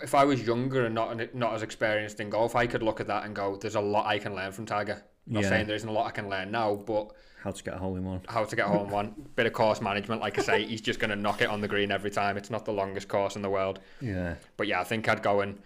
if 0.01 0.15
I 0.15 0.23
was 0.25 0.45
younger 0.45 0.85
and 0.85 0.95
not 0.95 1.33
not 1.35 1.53
as 1.53 1.61
experienced 1.61 2.19
in 2.19 2.29
golf, 2.29 2.55
I 2.55 2.67
could 2.67 2.81
look 2.83 2.99
at 2.99 3.07
that 3.07 3.25
and 3.25 3.35
go, 3.35 3.55
"There's 3.55 3.75
a 3.75 3.81
lot 3.81 4.05
I 4.07 4.19
can 4.19 4.35
learn 4.35 4.51
from 4.51 4.65
Tiger." 4.65 5.03
I'm 5.27 5.33
not 5.33 5.43
Yeah. 5.43 5.49
saying 5.49 5.67
there 5.67 5.75
isn't 5.75 5.87
a 5.89 5.91
lot 5.91 6.07
I 6.07 6.11
can 6.11 6.27
learn 6.29 6.49
now, 6.51 6.75
but 6.75 7.11
How 7.43 7.51
to 7.51 7.63
get 7.63 7.75
a 7.75 7.77
hole 7.77 7.95
in 7.95 8.03
one? 8.03 8.21
how 8.27 8.45
to 8.45 8.55
get 8.55 8.65
a 8.65 8.69
hole 8.69 8.83
in 8.85 8.89
one 8.89 9.13
bit 9.35 9.45
of 9.45 9.53
course 9.53 9.79
management. 9.79 10.21
Like 10.21 10.39
I 10.39 10.41
say, 10.41 10.65
he's 10.65 10.81
just 10.81 10.99
going 10.99 11.11
to 11.11 11.15
knock 11.15 11.41
it 11.41 11.49
on 11.49 11.61
the 11.61 11.67
green 11.67 11.91
every 11.91 12.09
time. 12.09 12.35
It's 12.35 12.49
not 12.49 12.65
the 12.65 12.73
longest 12.73 13.07
course 13.07 13.35
in 13.35 13.41
the 13.43 13.49
world. 13.49 13.79
Yeah, 14.01 14.35
But 14.57 14.67
yeah, 14.67 14.81
I 14.81 14.83
think 14.83 15.07
I'd 15.07 15.21
go 15.21 15.41
and 15.41 15.61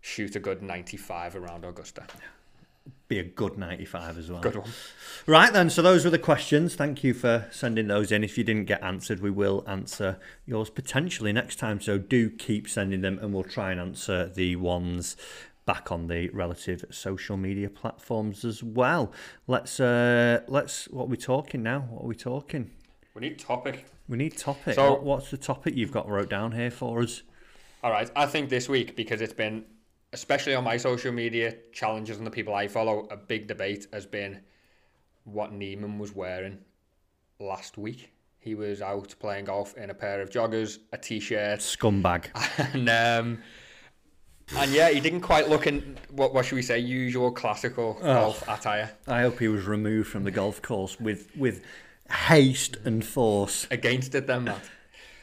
shoot 0.00 0.34
a 0.34 0.40
good 0.40 0.62
95 0.62 1.36
around 1.36 1.64
Augusta. 1.64 2.04
Be 3.08 3.18
a 3.18 3.24
good 3.24 3.58
95 3.58 4.18
as 4.18 4.30
well. 4.30 4.40
Good 4.40 4.56
one. 4.56 4.70
Right 5.26 5.52
then, 5.52 5.70
so 5.70 5.82
those 5.82 6.04
were 6.04 6.10
the 6.10 6.18
questions. 6.18 6.74
Thank 6.74 7.04
you 7.04 7.14
for 7.14 7.46
sending 7.50 7.86
those 7.88 8.10
in. 8.10 8.24
If 8.24 8.38
you 8.38 8.44
didn't 8.44 8.64
get 8.64 8.82
answered, 8.82 9.20
we 9.20 9.30
will 9.30 9.64
answer 9.66 10.18
yours 10.46 10.70
potentially 10.70 11.32
next 11.32 11.56
time. 11.56 11.80
So 11.80 11.98
do 11.98 12.30
keep 12.30 12.68
sending 12.68 13.02
them, 13.02 13.18
and 13.20 13.32
we'll 13.32 13.44
try 13.44 13.70
and 13.70 13.80
answer 13.80 14.28
the 14.28 14.56
ones 14.56 15.16
back 15.64 15.92
on 15.92 16.08
the 16.08 16.28
relative 16.30 16.84
social 16.90 17.36
media 17.36 17.68
platforms 17.70 18.44
as 18.44 18.62
well. 18.62 19.12
Let's 19.46 19.78
uh 19.78 20.40
let's 20.48 20.86
what 20.88 21.04
are 21.04 21.06
we 21.06 21.16
talking 21.16 21.62
now? 21.62 21.86
What 21.88 22.02
are 22.04 22.08
we 22.08 22.16
talking? 22.16 22.70
We 23.14 23.20
need 23.20 23.38
topic. 23.38 23.84
We 24.08 24.16
need 24.16 24.36
topic. 24.36 24.74
So- 24.74 24.92
what, 24.92 25.02
what's 25.04 25.30
the 25.30 25.36
topic 25.36 25.76
you've 25.76 25.92
got 25.92 26.08
wrote 26.08 26.30
down 26.30 26.52
here 26.52 26.70
for 26.70 27.00
us? 27.02 27.22
All 27.84 27.90
right, 27.90 28.10
I 28.16 28.26
think 28.26 28.48
this 28.48 28.68
week 28.68 28.96
because 28.96 29.20
it's 29.20 29.32
been, 29.32 29.64
especially 30.12 30.54
on 30.54 30.64
my 30.64 30.76
social 30.76 31.12
media 31.12 31.56
challenges 31.72 32.18
and 32.18 32.26
the 32.26 32.30
people 32.30 32.54
I 32.54 32.68
follow, 32.68 33.06
a 33.10 33.16
big 33.16 33.46
debate 33.46 33.86
has 33.92 34.06
been 34.06 34.40
what 35.24 35.52
Niemann 35.52 35.98
was 35.98 36.14
wearing 36.14 36.58
last 37.38 37.78
week. 37.78 38.12
He 38.38 38.54
was 38.54 38.82
out 38.82 39.14
playing 39.20 39.46
golf 39.46 39.76
in 39.76 39.90
a 39.90 39.94
pair 39.94 40.20
of 40.20 40.28
joggers, 40.28 40.78
a 40.92 40.98
t-shirt, 40.98 41.60
Scumbag. 41.60 42.26
and 42.74 42.88
um, 42.88 43.42
and 44.56 44.72
yeah, 44.72 44.90
he 44.90 45.00
didn't 45.00 45.20
quite 45.20 45.48
look 45.48 45.66
in 45.66 45.96
what 46.10 46.34
what 46.34 46.44
should 46.44 46.56
we 46.56 46.62
say 46.62 46.78
usual 46.78 47.30
classical 47.30 47.94
golf 48.02 48.42
attire. 48.48 48.90
I 49.06 49.22
hope 49.22 49.38
he 49.38 49.48
was 49.48 49.64
removed 49.64 50.08
from 50.08 50.24
the 50.24 50.32
golf 50.32 50.60
course 50.60 50.98
with 50.98 51.34
with 51.36 51.64
haste 52.10 52.76
and 52.84 53.04
force. 53.04 53.68
Against 53.70 54.14
it, 54.16 54.26
then, 54.26 54.44
Matt. 54.44 54.68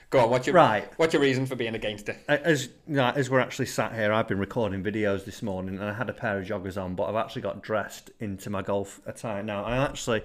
Go 0.10 0.22
on. 0.22 0.30
What's 0.32 0.47
your 0.47 0.55
Right. 0.55 0.91
What's 0.97 1.14
your 1.14 1.22
reason 1.22 1.45
for 1.45 1.55
being 1.55 1.76
against 1.76 2.10
it? 2.10 2.18
As 2.28 2.70
as 2.91 3.30
we're 3.30 3.39
actually 3.39 3.68
sat 3.68 3.93
here, 3.93 4.12
I've 4.12 4.28
been 4.28 4.39
recording 4.39 4.84
videos 4.84 5.24
this 5.24 5.43
morning, 5.43 5.76
and 5.76 5.84
I 5.84 5.93
had 5.93 6.10
a 6.10 6.14
pair 6.14 6.39
of 6.39 6.47
joggers 6.47 6.82
on, 6.82 6.95
but 6.95 7.03
I've 7.03 7.16
actually 7.16 7.43
got 7.43 7.62
dressed 7.62 8.10
into 8.20 8.49
my 8.49 8.64
golf 8.64 9.01
attire 9.05 9.43
now. 9.43 9.64
I 9.64 9.78
actually, 9.78 10.24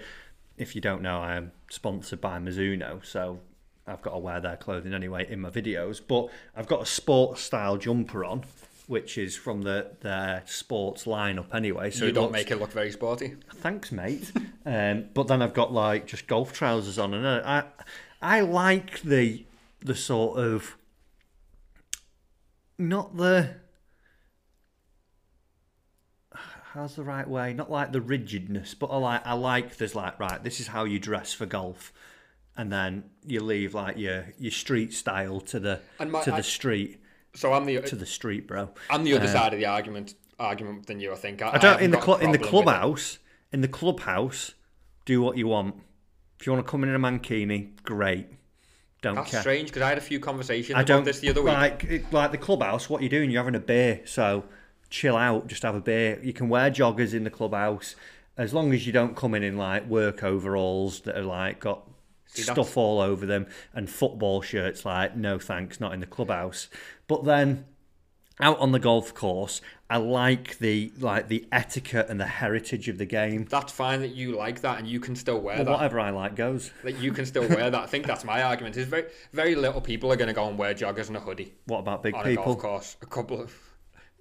if 0.57 0.75
you 0.75 0.81
don't 0.81 1.03
know, 1.03 1.21
I 1.21 1.35
am 1.35 1.53
sponsored 1.69 2.23
by 2.23 2.39
Mizuno, 2.39 3.05
so 3.05 3.41
I've 3.87 4.01
got 4.01 4.13
to 4.13 4.19
wear 4.19 4.41
their 4.41 4.57
clothing 4.57 4.95
anyway 4.95 5.31
in 5.31 5.41
my 5.41 5.51
videos. 5.51 6.01
But 6.07 6.29
I've 6.57 6.67
got 6.67 6.81
a 6.81 6.87
sports 6.87 7.43
style 7.43 7.77
jumper 7.77 8.25
on, 8.25 8.45
which 8.87 9.19
is 9.19 9.37
from 9.37 9.63
the 9.63 9.91
their 10.01 10.45
sports 10.47 11.05
lineup 11.05 11.55
anyway. 11.55 11.91
So 11.91 12.07
you 12.07 12.13
don't 12.13 12.25
looks, 12.25 12.33
make 12.33 12.51
it 12.51 12.59
look 12.59 12.73
very 12.73 12.91
sporty. 12.91 13.35
Thanks, 13.57 13.93
mate. 13.93 14.33
um, 14.65 15.09
but 15.13 15.29
then 15.29 15.43
I've 15.43 15.53
got 15.53 15.75
like 15.75 16.07
just 16.07 16.27
golf 16.27 16.55
trousers 16.55 16.99
on, 16.99 17.13
and 17.13 17.27
I, 17.27 17.65
I 18.23 18.41
like 18.41 19.03
the 19.03 19.45
the 19.85 19.95
sort 19.95 20.39
of 20.39 20.77
not 22.79 23.17
the 23.17 23.55
how's 26.73 26.97
the 26.97 27.05
right 27.05 27.29
way? 27.29 27.53
Not 27.55 27.71
like 27.71 27.93
the 27.93 28.01
rigidness, 28.01 28.75
but 28.75 28.87
I 28.87 28.97
like 28.97 29.27
I 29.27 29.35
like 29.35 29.77
there's 29.77 29.95
like 29.95 30.19
right. 30.19 30.43
This 30.43 30.59
is 30.61 30.67
how 30.69 30.85
you 30.85 30.99
dress 30.99 31.33
for 31.33 31.47
golf, 31.47 31.93
and 32.57 32.73
then 32.73 33.05
you 33.25 33.41
leave 33.43 33.75
like 33.75 33.97
your 33.97 34.27
your 34.39 34.51
street 34.51 34.93
style 34.93 35.41
to 35.43 35.61
the 35.61 35.81
my- 36.05 36.23
to 36.23 36.31
the 36.31 36.37
I- 36.39 36.41
street 36.41 37.01
So 37.35 37.53
I'm 37.53 37.65
the 37.67 37.81
to 37.83 37.97
the 37.97 38.07
street, 38.07 38.49
bro. 38.49 38.71
I'm 38.91 39.05
the 39.05 39.15
other 39.15 39.27
um, 39.27 39.33
side 39.33 39.53
of 39.53 39.59
the 39.61 39.67
argument 39.67 40.15
argument 40.39 40.87
than 40.87 40.99
you. 41.01 41.13
I 41.13 41.17
think. 41.17 41.43
I, 41.43 41.49
I 41.49 41.59
don't 41.59 41.63
haven't 41.63 41.85
in 41.85 41.91
the 41.93 42.01
cl- 42.01 42.19
in 42.19 42.33
the 42.33 42.39
clubhouse. 42.39 43.19
In 43.53 43.61
the 43.61 43.69
clubhouse, 43.69 44.55
do 45.05 45.23
what 45.23 45.37
you 45.37 45.47
want. 45.47 45.77
If 46.41 46.47
you 46.47 46.53
want 46.53 46.67
to 46.67 46.71
come 46.71 46.83
in 46.83 46.89
in 46.89 46.97
a 46.97 46.99
mankini, 46.99 47.81
great. 47.85 48.27
Don't 49.05 49.17
That's 49.17 49.31
care. 49.31 49.41
strange 49.43 49.69
because 49.69 49.83
I 49.83 49.91
had 49.91 49.99
a 49.99 50.01
few 50.01 50.19
conversations 50.19 50.77
I 50.77 50.81
about 50.81 50.87
don't 50.87 51.05
this 51.05 51.21
the 51.21 51.29
other 51.29 51.43
week. 51.43 51.53
like 51.53 52.13
like 52.13 52.33
the 52.33 52.39
clubhouse. 52.39 52.89
What 52.89 53.03
you're 53.03 53.11
doing? 53.11 53.31
You're 53.31 53.43
having 53.43 53.55
a 53.55 53.61
beer, 53.61 54.01
so 54.07 54.45
chill 54.89 55.15
out. 55.15 55.47
Just 55.47 55.63
have 55.63 55.75
a 55.75 55.81
beer. 55.81 56.19
You 56.23 56.33
can 56.33 56.49
wear 56.49 56.71
joggers 56.71 57.13
in 57.13 57.23
the 57.25 57.31
clubhouse 57.31 57.97
as 58.39 58.55
long 58.55 58.73
as 58.73 58.87
you 58.87 58.95
don't 58.95 59.15
come 59.15 59.35
in 59.35 59.43
in 59.43 59.59
like 59.59 59.87
work 59.87 60.25
overalls 60.25 61.01
that 61.03 61.19
are 61.19 61.23
like 61.23 61.61
got 61.61 61.87
See, 62.29 62.43
stuff 62.43 62.79
all 62.79 62.99
over 62.99 63.27
them 63.27 63.47
and 63.75 63.91
football 63.91 64.41
shirts. 64.41 64.87
Like 64.87 65.15
no 65.15 65.39
thanks, 65.39 65.81
not 65.81 65.93
in 65.93 66.01
the 66.01 66.07
clubhouse. 66.07 66.69
But 67.07 67.25
then 67.25 67.67
out 68.41 68.59
on 68.59 68.73
the 68.73 68.79
golf 68.81 69.15
course, 69.15 69.61
I 69.89 69.99
like 69.99 70.59
the 70.59 70.91
like 70.99 71.29
the 71.29 71.47
etiquette 71.53 72.07
and 72.09 72.19
the 72.21 72.27
heritage 72.27 72.89
of 72.89 72.99
the 72.99 73.07
game. 73.07 73.47
That's 73.49 73.73
fine 73.73 74.01
that 74.01 74.15
you 74.15 74.37
like 74.37 74.61
that 74.63 74.79
and 74.79 74.89
you 74.89 74.99
can 74.99 75.15
still 75.15 75.41
wear 75.41 75.57
Well, 75.57 75.65
that. 75.67 75.73
whatever 75.73 76.01
I 76.01 76.11
like 76.11 76.35
goes. 76.35 76.73
That 76.83 76.99
you 76.99 77.13
can 77.13 77.27
still 77.27 77.47
wear 77.49 77.71
that. 77.71 77.83
I 77.83 77.87
think 77.87 78.07
that's 78.07 78.25
my 78.25 78.43
argument. 78.43 78.77
Is 78.77 78.87
very 78.89 79.05
very 79.33 79.55
little 79.55 79.81
people 79.81 80.11
are 80.13 80.17
going 80.17 80.29
to 80.29 80.35
go 80.35 80.49
and 80.49 80.59
wear 80.59 80.75
joggers 80.75 81.09
and 81.09 81.17
a 81.17 81.21
hoodie 81.21 81.53
What 81.67 81.79
about 81.81 82.03
big 82.03 82.15
on 82.15 82.27
a 82.27 82.35
golf 82.35 82.59
course. 82.59 82.97
A 83.03 83.07
couple 83.07 83.41
of 83.41 83.55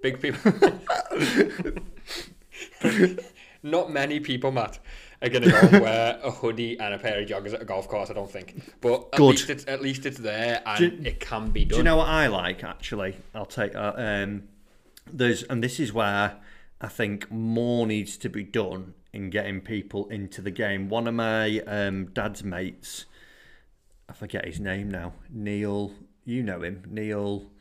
big 0.02 0.22
people. 0.22 0.52
Not 3.64 3.92
many 3.92 4.20
people, 4.20 4.52
Matt, 4.52 4.80
are 5.24 5.30
going 5.30 5.44
to 5.44 5.52
go 5.52 5.60
and 5.60 5.82
wear 5.82 6.20
a 6.24 6.32
hoodie 6.32 6.80
and 6.80 6.94
a 6.94 7.00
pair 7.00 7.22
of 7.22 7.28
joggers 7.28 7.54
at 7.54 7.62
a 7.62 7.66
golf 7.66 7.88
course. 7.88 8.10
I 8.10 8.14
don't 8.14 8.30
think. 8.30 8.62
But 8.82 9.10
at 9.14 9.18
Good. 9.18 9.32
least 9.32 9.50
it's 9.50 9.66
at 9.68 9.82
least 9.82 10.06
it's 10.06 10.18
there 10.18 10.62
and 10.66 11.08
it 11.08 11.20
can 11.20 11.50
be 11.50 11.66
done. 11.66 11.70
Do 11.70 11.78
you 11.78 11.84
know 11.84 11.98
what 11.98 12.10
I 12.10 12.28
like? 12.28 12.64
Actually, 12.64 13.16
I'll 13.34 13.46
take 13.46 13.76
uh, 13.76 13.94
um, 13.96 14.44
there's 15.12 15.44
and 15.44 15.64
this 15.64 15.80
is 15.80 15.94
where 15.94 16.38
I 16.82 16.88
think 16.88 17.32
more 17.32 17.88
needs 17.88 18.18
to 18.18 18.30
be 18.30 18.44
done 18.44 18.94
in 19.14 19.30
getting 19.30 19.62
people 19.62 20.08
into 20.10 20.42
the 20.42 20.52
game. 20.52 20.90
One 20.90 21.08
of 21.08 21.14
my 21.14 21.60
um, 21.62 22.08
dad's 22.08 22.44
mates, 22.44 23.06
I 24.10 24.14
forget 24.14 24.46
his 24.46 24.60
name 24.60 24.90
now. 24.90 25.14
Neil, 25.30 25.94
you 26.26 26.44
know 26.44 26.62
him, 26.64 26.84
Neil, 26.90 27.52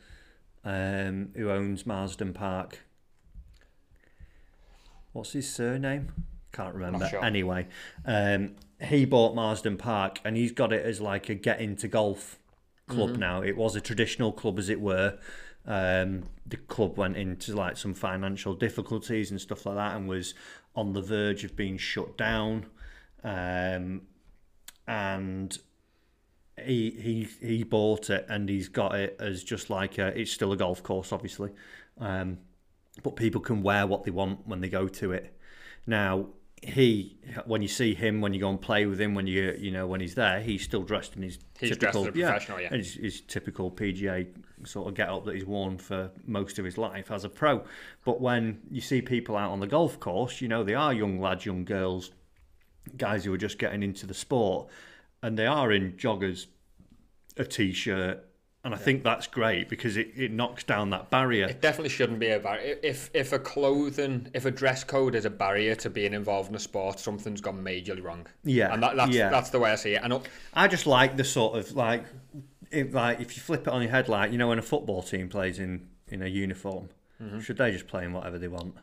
um, 0.64 1.30
who 1.36 1.50
owns 1.50 1.86
Marsden 1.86 2.32
Park. 2.32 2.80
What's 5.12 5.32
his 5.32 5.52
surname? 5.52 6.10
Can't 6.52 6.74
remember. 6.74 7.08
sure. 7.08 7.24
Anyway, 7.24 7.66
um, 8.04 8.56
he 8.80 9.04
bought 9.04 9.34
Marsden 9.34 9.76
Park 9.76 10.20
and 10.24 10.36
he's 10.36 10.52
got 10.52 10.72
it 10.72 10.84
as 10.84 11.00
like 11.00 11.28
a 11.28 11.34
get 11.34 11.60
into 11.60 11.88
golf 11.88 12.38
club 12.88 13.16
now. 13.16 13.42
It 13.42 13.56
was 13.56 13.76
a 13.76 13.80
traditional 13.80 14.32
club, 14.32 14.58
as 14.58 14.68
it 14.68 14.80
were. 14.80 15.18
Um, 15.66 16.24
the 16.46 16.56
club 16.56 16.98
went 16.98 17.16
into 17.16 17.54
like 17.54 17.76
some 17.76 17.94
financial 17.94 18.54
difficulties 18.54 19.30
and 19.30 19.40
stuff 19.40 19.64
like 19.66 19.76
that, 19.76 19.96
and 19.96 20.08
was 20.08 20.34
on 20.74 20.92
the 20.92 21.00
verge 21.00 21.44
of 21.44 21.56
being 21.56 21.78
shut 21.78 22.16
down. 22.16 22.66
Um, 23.24 24.02
and 24.86 25.56
he 26.62 26.90
he 26.90 27.28
he 27.46 27.62
bought 27.62 28.10
it, 28.10 28.26
and 28.28 28.48
he's 28.48 28.68
got 28.68 28.94
it 28.94 29.16
as 29.20 29.44
just 29.44 29.70
like 29.70 29.98
a, 29.98 30.08
it's 30.18 30.32
still 30.32 30.52
a 30.52 30.56
golf 30.56 30.82
course, 30.82 31.12
obviously, 31.12 31.50
um, 31.98 32.38
but 33.02 33.16
people 33.16 33.40
can 33.40 33.62
wear 33.62 33.86
what 33.86 34.04
they 34.04 34.10
want 34.10 34.46
when 34.46 34.60
they 34.60 34.68
go 34.68 34.88
to 34.88 35.12
it. 35.12 35.38
Now 35.86 36.26
he, 36.62 37.16
when 37.44 37.60
you 37.60 37.68
see 37.68 37.92
him, 37.92 38.20
when 38.20 38.32
you 38.32 38.40
go 38.40 38.48
and 38.48 38.60
play 38.60 38.86
with 38.86 39.00
him, 39.00 39.14
when 39.14 39.26
you 39.26 39.56
you 39.58 39.72
know 39.72 39.86
when 39.86 40.00
he's 40.00 40.14
there, 40.14 40.40
he's 40.40 40.62
still 40.62 40.82
dressed 40.82 41.16
in 41.16 41.22
his 41.22 41.38
He's 41.58 41.76
dressed 41.76 41.98
typical 41.98 42.12
professional, 42.12 42.60
yeah. 42.60 42.70
his, 42.70 42.94
his 42.94 43.20
typical 43.22 43.70
PGA 43.70 44.28
sort 44.64 44.88
of 44.88 44.94
get 44.94 45.08
up 45.08 45.24
that 45.24 45.34
he's 45.34 45.44
worn 45.44 45.76
for 45.76 46.10
most 46.24 46.58
of 46.58 46.64
his 46.64 46.78
life 46.78 47.10
as 47.10 47.24
a 47.24 47.28
pro. 47.28 47.64
But 48.04 48.20
when 48.20 48.60
you 48.70 48.80
see 48.80 49.02
people 49.02 49.36
out 49.36 49.50
on 49.50 49.58
the 49.58 49.66
golf 49.66 49.98
course, 49.98 50.40
you 50.40 50.48
know 50.48 50.62
they 50.62 50.74
are 50.74 50.92
young 50.92 51.20
lads, 51.20 51.44
young 51.44 51.64
girls, 51.64 52.12
guys 52.96 53.24
who 53.24 53.34
are 53.34 53.38
just 53.38 53.58
getting 53.58 53.82
into 53.82 54.06
the 54.06 54.14
sport, 54.14 54.68
and 55.22 55.36
they 55.36 55.46
are 55.46 55.72
in 55.72 55.94
joggers, 55.94 56.46
a 57.36 57.44
t-shirt, 57.44 58.24
and 58.64 58.72
I 58.74 58.76
think 58.78 59.02
that's 59.02 59.26
great 59.26 59.68
because 59.68 59.96
it, 59.96 60.12
it 60.16 60.30
knocks 60.30 60.62
down 60.62 60.90
that 60.90 61.10
barrier. 61.10 61.46
It 61.46 61.60
definitely 61.60 61.88
shouldn't 61.88 62.18
be 62.20 62.28
a 62.30 62.38
barrier. 62.38 62.76
If 62.82 63.10
if 63.12 63.32
a 63.32 63.38
clothing, 63.38 64.28
if 64.34 64.44
a 64.44 64.50
dress 64.50 64.84
code 64.84 65.14
is 65.14 65.24
a 65.24 65.30
barrier 65.30 65.74
to 65.76 65.90
being 65.90 66.12
involved 66.12 66.48
in 66.50 66.54
a 66.54 66.60
sport, 66.60 67.00
something's 67.00 67.40
gone 67.40 67.62
majorly 67.62 68.02
wrong. 68.02 68.26
Yeah, 68.44 68.72
and 68.72 68.82
that, 68.82 68.96
that's 68.96 69.12
yeah. 69.12 69.30
that's 69.30 69.50
the 69.50 69.58
way 69.58 69.72
I 69.72 69.76
see 69.76 69.94
it. 69.94 70.02
And 70.04 70.20
I 70.54 70.68
just 70.68 70.86
like 70.86 71.16
the 71.16 71.24
sort 71.24 71.58
of 71.58 71.72
like, 71.72 72.04
if, 72.70 72.94
like 72.94 73.20
if 73.20 73.36
you 73.36 73.42
flip 73.42 73.66
it 73.66 73.72
on 73.72 73.82
your 73.82 73.90
head, 73.90 74.08
like 74.08 74.30
you 74.32 74.38
know 74.38 74.48
when 74.48 74.58
a 74.58 74.62
football 74.62 75.02
team 75.02 75.28
plays 75.28 75.58
in 75.58 75.88
in 76.08 76.22
a 76.22 76.28
uniform, 76.28 76.88
Mm-hmm. 77.22 77.38
should 77.40 77.56
they 77.56 77.70
just 77.70 77.86
play 77.86 78.04
in 78.04 78.12
whatever 78.12 78.36
they 78.38 78.48
want? 78.48 78.74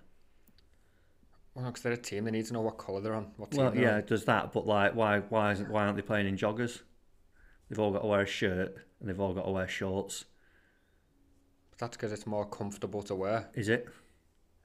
well, 1.55 1.65
because 1.65 1.81
they're 1.83 1.91
a 1.93 1.97
team, 1.97 2.23
they 2.23 2.31
need 2.31 2.45
to 2.45 2.53
know 2.53 2.61
what 2.61 2.77
colour 2.77 3.01
they're 3.01 3.15
on. 3.15 3.27
What 3.37 3.51
team 3.51 3.59
Well, 3.65 3.75
yeah, 3.75 3.95
on. 3.95 4.05
does 4.05 4.23
that, 4.25 4.53
but 4.53 4.65
like, 4.65 4.95
why 4.95 5.19
why 5.19 5.51
isn't 5.51 5.69
why 5.69 5.83
aren't 5.85 5.95
they 5.97 6.01
playing 6.01 6.27
in 6.27 6.37
joggers? 6.37 6.81
They've 7.69 7.79
all 7.79 7.91
got 7.91 8.01
to 8.01 8.07
wear 8.07 8.21
a 8.21 8.25
shirt 8.25 8.75
and 8.99 9.07
they've 9.09 9.19
all 9.19 9.33
got 9.33 9.45
to 9.45 9.51
wear 9.51 9.67
shorts. 9.67 10.25
But 11.71 11.79
that's 11.79 11.97
because 11.97 12.11
it's 12.11 12.25
more 12.27 12.45
comfortable 12.45 13.03
to 13.03 13.15
wear. 13.15 13.49
Is 13.53 13.69
it? 13.69 13.87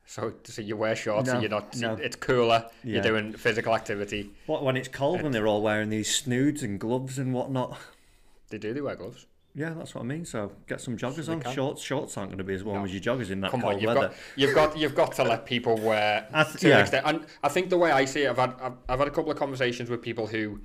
So, 0.06 0.34
so 0.44 0.60
you 0.60 0.76
wear 0.76 0.94
shorts, 0.94 1.28
No, 1.28 1.34
and 1.34 1.42
you're 1.42 1.50
not. 1.50 1.74
no. 1.76 1.94
It's 1.94 2.16
cooler. 2.16 2.66
Yeah. 2.82 2.94
You're 2.94 3.02
doing 3.02 3.32
physical 3.32 3.74
activity. 3.74 4.30
What 4.46 4.62
when 4.62 4.76
it's 4.76 4.88
cold 4.88 5.22
when 5.22 5.32
they're 5.32 5.46
all 5.46 5.62
wearing 5.62 5.88
these 5.88 6.14
snoods 6.14 6.62
and 6.62 6.78
gloves 6.78 7.18
and 7.18 7.32
whatnot? 7.32 7.78
They 8.50 8.58
do. 8.58 8.74
They 8.74 8.82
wear 8.82 8.96
gloves. 8.96 9.26
Yeah, 9.56 9.70
that's 9.70 9.94
what 9.94 10.02
I 10.02 10.04
mean. 10.04 10.24
So 10.26 10.52
get 10.66 10.80
some 10.80 10.96
joggers 10.98 11.26
They 11.26 11.32
on. 11.32 11.40
can. 11.40 11.52
Shorts, 11.54 11.80
shorts 11.82 12.18
aren't 12.18 12.30
going 12.30 12.38
to 12.38 12.44
be 12.44 12.54
as 12.54 12.62
warm 12.64 12.80
No. 12.80 12.84
as 12.84 12.92
your 12.92 13.00
joggers 13.00 13.30
in 13.30 13.40
that 13.40 13.50
Come 13.52 13.62
cold 13.62 13.74
on, 13.74 13.80
you've 13.80 13.88
weather. 13.94 14.08
got 14.08 14.14
you've 14.36 14.54
got 14.54 14.76
you've 14.76 14.94
got 14.94 15.12
to 15.12 15.22
let 15.24 15.46
people 15.46 15.78
wear 15.78 16.26
I 16.32 16.42
th- 16.44 16.56
to 16.58 16.68
yeah. 16.68 16.74
an 16.74 16.80
extent. 16.82 17.06
And 17.06 17.26
I 17.42 17.48
think 17.48 17.70
the 17.70 17.78
way 17.78 17.90
I 17.92 18.04
see 18.04 18.24
it, 18.24 18.30
I've 18.30 18.36
had 18.36 18.54
I've, 18.60 18.72
I've 18.88 18.98
had 18.98 19.08
a 19.08 19.12
couple 19.12 19.30
of 19.30 19.38
conversations 19.38 19.88
with 19.88 20.02
people 20.02 20.26
who 20.26 20.60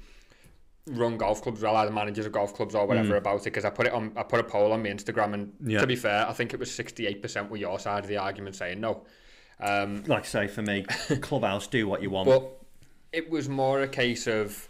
run 0.98 1.18
golf 1.18 1.42
clubs, 1.42 1.62
well, 1.62 1.76
either 1.78 1.92
managers 1.92 2.26
of 2.26 2.32
golf 2.32 2.54
clubs 2.54 2.76
or 2.76 2.86
whatever 2.88 3.16
about 3.16 3.42
it. 3.42 3.44
Because 3.46 3.66
I 3.66 3.70
put 3.70 3.88
it 3.88 3.94
on, 3.94 4.12
I 4.16 4.24
put 4.24 4.40
a 4.40 4.44
poll 4.44 4.72
on 4.72 4.84
my 4.84 4.90
Instagram, 4.90 5.34
and 5.34 5.54
Yeah. 5.64 5.80
to 5.82 5.88
be 5.88 5.96
fair, 5.96 6.28
I 6.28 6.34
think 6.34 6.54
it 6.54 6.60
was 6.60 6.74
sixty 6.74 7.08
eight 7.08 7.22
percent 7.22 7.50
were 7.50 7.58
your 7.58 7.80
side 7.80 8.04
of 8.04 8.10
the 8.10 8.18
argument 8.18 8.56
saying 8.56 8.80
no. 8.80 9.06
Um, 9.60 10.04
Like 10.06 10.24
I 10.24 10.28
say, 10.28 10.48
for 10.48 10.62
me, 10.62 10.84
clubhouse, 11.22 11.68
do 11.68 11.88
what 11.88 12.02
you 12.02 12.10
want. 12.10 12.28
but 12.30 12.44
it 13.12 13.30
was 13.30 13.50
more 13.50 13.82
a 13.82 13.88
case 13.88 14.28
of 14.28 14.68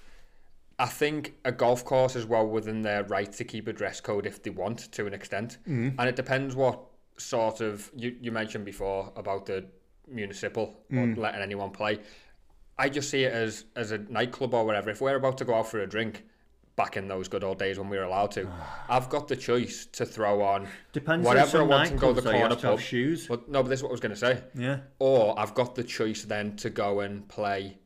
I 0.80 0.86
think 0.86 1.34
a 1.43 1.51
golf 1.51 1.84
course 1.84 2.15
is 2.15 2.26
well 2.26 2.47
within 2.47 2.82
their 2.84 3.03
right 3.03 3.30
to 3.34 3.43
keep 3.43 3.67
a 3.67 3.74
dress 3.74 3.99
code 3.99 4.26
if 4.26 4.41
they 4.41 4.49
want 4.49 4.91
to 4.93 5.05
an 5.07 5.13
extent. 5.13 5.57
Mm-hmm. 5.67 5.99
And 5.99 6.07
it 6.09 6.15
depends 6.15 6.55
what 6.55 6.80
sort 7.17 7.59
of 7.59 7.91
you, 7.95 8.15
you 8.22 8.32
mentioned 8.32 8.63
before 8.63 9.11
about 9.17 9.45
the 9.45 9.65
municipal 10.07 10.80
Mm. 10.91 11.17
letting 11.17 11.41
anyone 11.41 11.70
play. 11.72 11.99
I 12.80 12.89
just 12.89 13.09
see 13.09 13.23
it 13.25 13.34
as 13.34 13.65
as 13.75 13.91
a 13.91 13.97
nightclub 13.99 14.53
or 14.53 14.65
whatever. 14.65 14.89
If 14.89 15.01
we're 15.01 15.15
about 15.17 15.38
to 15.39 15.45
go 15.45 15.53
out 15.55 15.67
for 15.69 15.80
a 15.82 15.88
drink, 15.88 16.23
back 16.75 16.95
in 16.97 17.07
those 17.09 17.27
good 17.27 17.43
old 17.43 17.59
days 17.59 17.77
when 17.77 17.89
we 17.89 17.97
were 17.97 18.05
allowed 18.05 18.32
to, 18.32 18.47
I've 18.89 19.09
got 19.09 19.27
the 19.27 19.36
choice 19.36 19.86
to 19.93 20.05
throw 20.05 20.41
on 20.41 20.67
Depends 20.93 21.27
on 21.27 21.36
whatever 21.36 21.59
I 21.59 21.65
want 21.65 21.91
and 21.91 21.99
go 21.99 22.13
to 22.13 22.21
the 22.21 22.32
corner 22.32 22.49
have 22.49 22.61
to 22.61 22.67
have 22.67 22.77
pub. 22.77 22.80
shoes. 22.80 23.27
But 23.27 23.49
no, 23.49 23.61
but 23.61 23.69
this 23.69 23.80
is 23.80 23.84
what 23.84 23.89
I 23.89 23.91
was 23.91 23.99
going 23.99 24.13
to 24.15 24.19
say 24.19 24.41
Yeah. 24.55 24.80
or 24.99 25.38
I've 25.38 25.53
got 25.53 25.75
the 25.75 25.84
choice 25.84 26.23
then 26.23 26.55
to 26.57 26.69
go 26.69 27.01
and 27.01 27.27
play 27.27 27.77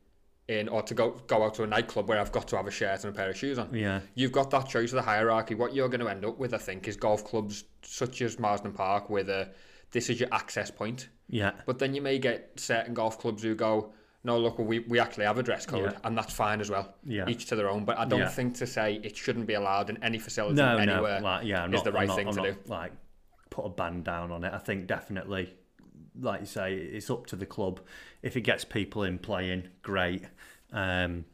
in 0.49 0.67
or 0.67 0.81
to 0.83 0.93
go 0.93 1.11
go 1.27 1.43
out 1.43 1.53
to 1.55 1.63
a 1.63 1.67
nightclub 1.67 2.07
where 2.09 2.19
I've 2.19 2.31
got 2.33 2.47
to 2.49 2.57
have 2.57 2.67
a 2.67 2.71
shirt 2.71 3.03
and 3.05 3.13
a 3.15 3.17
pair 3.17 3.29
of 3.29 3.37
shoes 3.37 3.57
on. 3.57 3.73
Yeah. 3.73 4.01
You've 4.13 4.33
got 4.33 4.51
that 4.51 4.67
choice 4.67 4.91
of 4.91 4.97
the 4.97 5.01
hierarchy. 5.01 5.55
What 5.55 5.73
you're 5.73 5.89
going 5.89 6.01
to 6.01 6.09
end 6.09 6.25
up 6.25 6.37
with, 6.37 6.53
I 6.53 6.57
think, 6.57 6.87
is 6.87 6.95
golf 6.97 7.23
clubs 7.25 7.63
such 7.81 8.21
as 8.21 8.37
Marsden 8.37 8.73
Park 8.73 9.09
with 9.09 9.29
a 9.29 9.49
this 9.91 10.09
is 10.09 10.19
your 10.19 10.29
access 10.31 10.69
point. 10.69 11.09
Yeah. 11.29 11.51
But 11.65 11.79
then 11.79 11.95
you 11.95 12.01
may 12.01 12.19
get 12.19 12.51
certain 12.57 12.93
golf 12.93 13.17
clubs 13.19 13.41
who 13.41 13.55
go, 13.55 13.93
no, 14.23 14.37
look, 14.39 14.57
we, 14.59 14.79
we 14.79 14.99
actually 14.99 15.25
have 15.25 15.37
a 15.37 15.43
dress 15.43 15.65
code, 15.65 15.91
Yeah. 15.91 15.99
and 16.03 16.17
that's 16.17 16.33
fine 16.33 16.61
as 16.61 16.69
well. 16.69 16.93
Yeah. 17.03 17.27
Each 17.27 17.45
to 17.47 17.55
their 17.55 17.69
own. 17.69 17.83
But 17.85 17.97
I 17.97 18.05
don't 18.05 18.19
Yeah. 18.19 18.29
think 18.29 18.55
to 18.55 18.67
say 18.67 18.95
it 19.03 19.17
shouldn't 19.17 19.47
be 19.47 19.53
allowed 19.55 19.89
in 19.89 20.01
any 20.03 20.17
facility 20.19 20.55
No, 20.55 20.77
anywhere 20.77 21.19
no. 21.19 21.25
Like, 21.25 21.45
yeah, 21.45 21.63
I'm 21.63 21.73
is 21.73 21.79
not, 21.79 21.83
the 21.85 21.91
right 21.91 22.07
not, 22.07 22.15
thing 22.15 22.27
I'm 22.29 22.33
to 22.35 22.41
not, 22.41 22.51
do. 22.51 22.57
Like, 22.71 22.91
put 23.49 23.65
a 23.65 23.69
ban 23.69 24.01
down 24.03 24.31
on 24.31 24.43
it. 24.43 24.53
I 24.53 24.59
think 24.59 24.87
definitely, 24.87 25.53
like 26.19 26.39
you 26.41 26.45
say, 26.45 26.75
it's 26.75 27.09
up 27.09 27.25
to 27.27 27.35
the 27.35 27.45
club. 27.45 27.81
If 28.21 28.37
it 28.37 28.41
gets 28.41 28.63
people 28.63 29.03
in 29.03 29.19
playing, 29.19 29.67
great. 29.81 30.23
Um, 30.71 31.25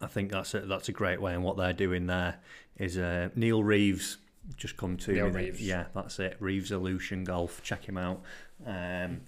I 0.00 0.06
think 0.08 0.32
that's 0.32 0.52
a, 0.54 0.60
that's 0.60 0.88
a 0.88 0.92
great 0.92 1.20
way. 1.22 1.32
And 1.32 1.42
what 1.44 1.56
they're 1.56 1.72
doing 1.72 2.06
there 2.06 2.36
is 2.76 2.98
uh, 2.98 3.28
Neil 3.36 3.62
Reeves 3.62 4.18
just 4.56 4.76
come 4.76 4.96
to 4.98 5.12
Neil 5.12 5.30
me. 5.30 5.44
Reeves. 5.44 5.60
Yeah, 5.62 5.86
that's 5.94 6.18
it. 6.18 6.36
Reeves 6.40 6.70
Illusion 6.72 7.24
Golf. 7.24 7.62
Check 7.62 7.84
him 7.88 7.96
out. 7.96 8.22
Um, 8.66 9.22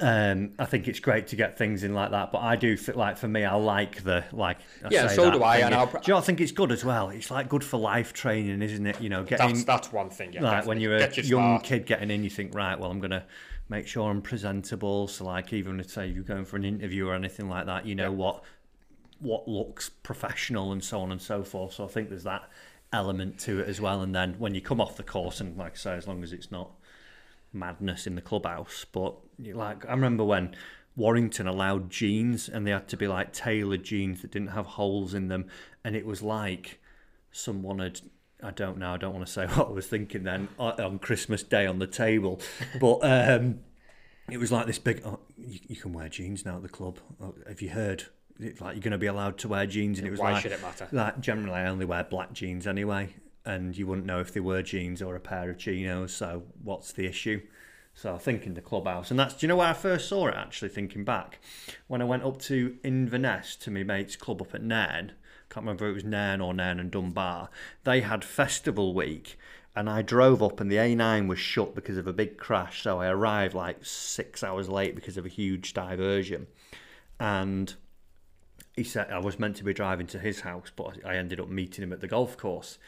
um, 0.00 0.50
I 0.58 0.64
think 0.64 0.88
it's 0.88 1.00
great 1.00 1.28
to 1.28 1.36
get 1.36 1.56
things 1.58 1.84
in 1.84 1.94
like 1.94 2.10
that, 2.10 2.32
but 2.32 2.38
I 2.40 2.56
do 2.56 2.76
feel 2.76 2.96
like 2.96 3.16
for 3.16 3.28
me, 3.28 3.44
I 3.44 3.54
like 3.54 4.02
the 4.02 4.24
like. 4.32 4.58
I 4.84 4.88
Yeah, 4.90 5.06
so 5.08 5.30
do 5.30 5.42
I, 5.42 5.58
and 5.58 5.74
I'll- 5.74 5.86
do 5.86 5.98
you 6.06 6.12
know 6.14 6.18
I 6.18 6.22
think 6.22 6.40
it's 6.40 6.52
good 6.52 6.72
as 6.72 6.84
well? 6.84 7.10
It's 7.10 7.30
like 7.30 7.48
good 7.48 7.62
for 7.64 7.78
life 7.78 8.12
training, 8.12 8.62
isn't 8.62 8.86
it? 8.86 9.00
You 9.00 9.08
know, 9.08 9.22
getting 9.24 9.48
That's 9.48 9.64
that's 9.64 9.92
one 9.92 10.10
thing. 10.10 10.32
Yeah, 10.32 10.42
like 10.42 10.66
when 10.66 10.80
you're 10.80 10.96
a 10.96 11.00
young 11.14 11.24
smart. 11.58 11.64
kid 11.64 11.86
getting 11.86 12.10
in, 12.10 12.24
you 12.24 12.30
think, 12.30 12.54
right, 12.54 12.78
well, 12.78 12.90
I'm 12.90 13.00
gonna 13.00 13.24
make 13.68 13.86
sure 13.86 14.10
I'm 14.10 14.22
presentable. 14.22 15.08
So, 15.08 15.24
like, 15.24 15.52
even 15.52 15.78
if 15.80 15.90
say 15.90 16.06
you're 16.08 16.24
going 16.24 16.44
for 16.44 16.56
an 16.56 16.64
interview 16.64 17.08
or 17.08 17.14
anything 17.14 17.48
like 17.48 17.66
that, 17.66 17.86
you 17.86 17.94
know 17.94 18.04
Yeah. 18.04 18.08
what 18.10 18.42
what 19.20 19.46
looks 19.46 19.88
professional 19.88 20.72
and 20.72 20.82
so 20.82 21.00
on 21.00 21.12
and 21.12 21.22
so 21.22 21.44
forth. 21.44 21.74
So, 21.74 21.84
I 21.84 21.88
think 21.88 22.08
there's 22.08 22.24
that 22.24 22.48
element 22.92 23.38
to 23.40 23.60
it 23.60 23.68
as 23.68 23.80
well. 23.80 24.02
And 24.02 24.14
then 24.14 24.34
when 24.38 24.54
you 24.54 24.60
come 24.60 24.80
off 24.80 24.96
the 24.96 25.02
course, 25.02 25.40
and 25.40 25.56
like 25.56 25.72
I 25.72 25.76
say, 25.76 25.92
as 25.94 26.06
long 26.08 26.22
as 26.22 26.32
it's 26.32 26.50
not 26.50 26.70
madness 27.52 28.06
in 28.06 28.14
the 28.14 28.20
clubhouse, 28.22 28.84
but 28.90 29.16
like 29.38 29.86
I 29.86 29.90
remember 29.90 30.24
when. 30.24 30.54
Warrington 30.94 31.46
allowed 31.46 31.88
jeans 31.88 32.50
and 32.50 32.66
they 32.66 32.70
had 32.70 32.86
to 32.88 32.98
be 32.98 33.08
like 33.08 33.32
tailored 33.32 33.82
jeans 33.82 34.20
that 34.20 34.30
didn't 34.30 34.48
have 34.48 34.66
holes 34.66 35.14
in 35.14 35.28
them 35.28 35.46
and 35.82 35.96
it 35.96 36.04
was 36.04 36.20
like 36.20 36.80
someone 37.30 37.78
had 37.78 38.00
I 38.42 38.50
don't 38.50 38.76
know 38.76 38.92
I 38.92 38.96
don't 38.98 39.14
want 39.14 39.26
to 39.26 39.32
say 39.32 39.46
what 39.54 39.68
I 39.68 39.70
was 39.70 39.86
thinking 39.86 40.24
then 40.24 40.48
on 40.58 40.98
Christmas 40.98 41.42
Day 41.42 41.66
on 41.66 41.78
the 41.78 41.86
table 41.86 42.42
but 42.78 42.98
um 43.02 43.60
it 44.30 44.36
was 44.36 44.52
like 44.52 44.66
this 44.66 44.78
big 44.78 45.00
oh, 45.04 45.20
you, 45.38 45.60
you 45.66 45.76
can 45.76 45.94
wear 45.94 46.10
jeans 46.10 46.44
now 46.44 46.56
at 46.56 46.62
the 46.62 46.68
club 46.68 46.98
oh, 47.22 47.34
have 47.48 47.62
you 47.62 47.70
heard 47.70 48.04
it's 48.38 48.60
like 48.60 48.74
you're 48.74 48.82
going 48.82 48.92
to 48.92 48.98
be 48.98 49.06
allowed 49.06 49.38
to 49.38 49.48
wear 49.48 49.66
jeans 49.66 49.98
and 49.98 50.06
it 50.06 50.10
was 50.10 50.20
Why 50.20 50.32
like 50.32 50.42
should 50.42 50.52
it 50.52 50.60
matter? 50.60 50.88
like 50.92 51.20
generally 51.20 51.60
I 51.60 51.68
only 51.68 51.84
wear 51.84 52.04
black 52.04 52.32
jeans 52.32 52.66
anyway 52.66 53.14
and 53.44 53.76
you 53.76 53.86
wouldn't 53.86 54.06
know 54.06 54.20
if 54.20 54.32
they 54.32 54.40
were 54.40 54.62
jeans 54.62 55.02
or 55.02 55.16
a 55.16 55.20
pair 55.20 55.50
of 55.50 55.58
chinos. 55.58 56.14
So 56.14 56.44
what's 56.62 56.92
the 56.92 57.06
issue? 57.06 57.42
So 57.94 58.14
I 58.14 58.18
think 58.18 58.46
in 58.46 58.54
the 58.54 58.62
clubhouse, 58.62 59.10
and 59.10 59.20
that's 59.20 59.34
do 59.34 59.44
you 59.44 59.48
know 59.48 59.56
where 59.56 59.68
I 59.68 59.74
first 59.74 60.08
saw 60.08 60.28
it 60.28 60.34
actually? 60.34 60.70
Thinking 60.70 61.04
back, 61.04 61.40
when 61.88 62.00
I 62.00 62.06
went 62.06 62.24
up 62.24 62.40
to 62.42 62.78
Inverness 62.82 63.54
to 63.56 63.70
my 63.70 63.82
mate's 63.82 64.16
club 64.16 64.40
up 64.40 64.54
at 64.54 64.62
Nairn, 64.62 65.12
can't 65.52 65.66
remember 65.66 65.86
if 65.86 65.90
it 65.90 65.94
was 65.94 66.04
Nairn 66.04 66.40
or 66.40 66.54
Nairn 66.54 66.80
and 66.80 66.90
Dunbar. 66.90 67.50
They 67.84 68.00
had 68.00 68.24
festival 68.24 68.94
week, 68.94 69.38
and 69.76 69.90
I 69.90 70.00
drove 70.00 70.42
up, 70.42 70.60
and 70.60 70.72
the 70.72 70.76
A9 70.76 71.28
was 71.28 71.38
shut 71.38 71.74
because 71.74 71.98
of 71.98 72.06
a 72.06 72.12
big 72.14 72.38
crash. 72.38 72.82
So 72.82 73.00
I 73.00 73.08
arrived 73.08 73.54
like 73.54 73.84
six 73.84 74.42
hours 74.42 74.70
late 74.70 74.94
because 74.94 75.18
of 75.18 75.26
a 75.26 75.30
huge 75.30 75.74
diversion, 75.74 76.46
and 77.20 77.74
he 78.74 78.84
said 78.84 79.10
I 79.10 79.18
was 79.18 79.38
meant 79.38 79.56
to 79.56 79.64
be 79.64 79.74
driving 79.74 80.06
to 80.08 80.18
his 80.18 80.40
house, 80.40 80.72
but 80.74 81.04
I 81.04 81.16
ended 81.16 81.38
up 81.38 81.50
meeting 81.50 81.82
him 81.82 81.92
at 81.92 82.00
the 82.00 82.08
golf 82.08 82.38
course. 82.38 82.78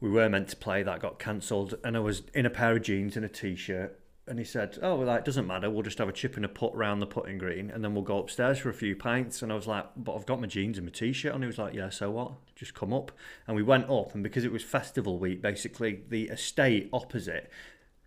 We 0.00 0.10
were 0.10 0.28
meant 0.28 0.48
to 0.48 0.56
play, 0.56 0.82
that 0.82 1.00
got 1.00 1.18
cancelled, 1.18 1.74
and 1.82 1.96
I 1.96 2.00
was 2.00 2.22
in 2.34 2.44
a 2.46 2.50
pair 2.50 2.76
of 2.76 2.82
jeans 2.82 3.16
and 3.16 3.24
a 3.24 3.28
t-shirt. 3.28 3.98
And 4.26 4.38
he 4.38 4.44
said, 4.44 4.78
"Oh, 4.80 4.96
well, 4.96 5.06
that 5.06 5.26
doesn't 5.26 5.46
matter. 5.46 5.68
We'll 5.68 5.82
just 5.82 5.98
have 5.98 6.08
a 6.08 6.12
chip 6.12 6.36
and 6.36 6.46
a 6.46 6.48
putt 6.48 6.74
round 6.74 7.02
the 7.02 7.06
putting 7.06 7.36
green, 7.36 7.70
and 7.70 7.84
then 7.84 7.92
we'll 7.94 8.02
go 8.04 8.18
upstairs 8.18 8.58
for 8.58 8.70
a 8.70 8.74
few 8.74 8.96
pints." 8.96 9.42
And 9.42 9.52
I 9.52 9.54
was 9.54 9.66
like, 9.66 9.86
"But 9.96 10.14
I've 10.16 10.24
got 10.24 10.40
my 10.40 10.46
jeans 10.46 10.78
and 10.78 10.86
my 10.86 10.90
t-shirt." 10.92 11.34
And 11.34 11.44
he 11.44 11.46
was 11.46 11.58
like, 11.58 11.74
"Yeah, 11.74 11.90
so 11.90 12.10
what? 12.10 12.32
Just 12.56 12.72
come 12.74 12.92
up." 12.94 13.12
And 13.46 13.54
we 13.54 13.62
went 13.62 13.90
up, 13.90 14.14
and 14.14 14.22
because 14.22 14.44
it 14.44 14.50
was 14.52 14.62
festival 14.64 15.18
week, 15.18 15.42
basically 15.42 16.00
the 16.08 16.24
estate 16.28 16.88
opposite 16.92 17.50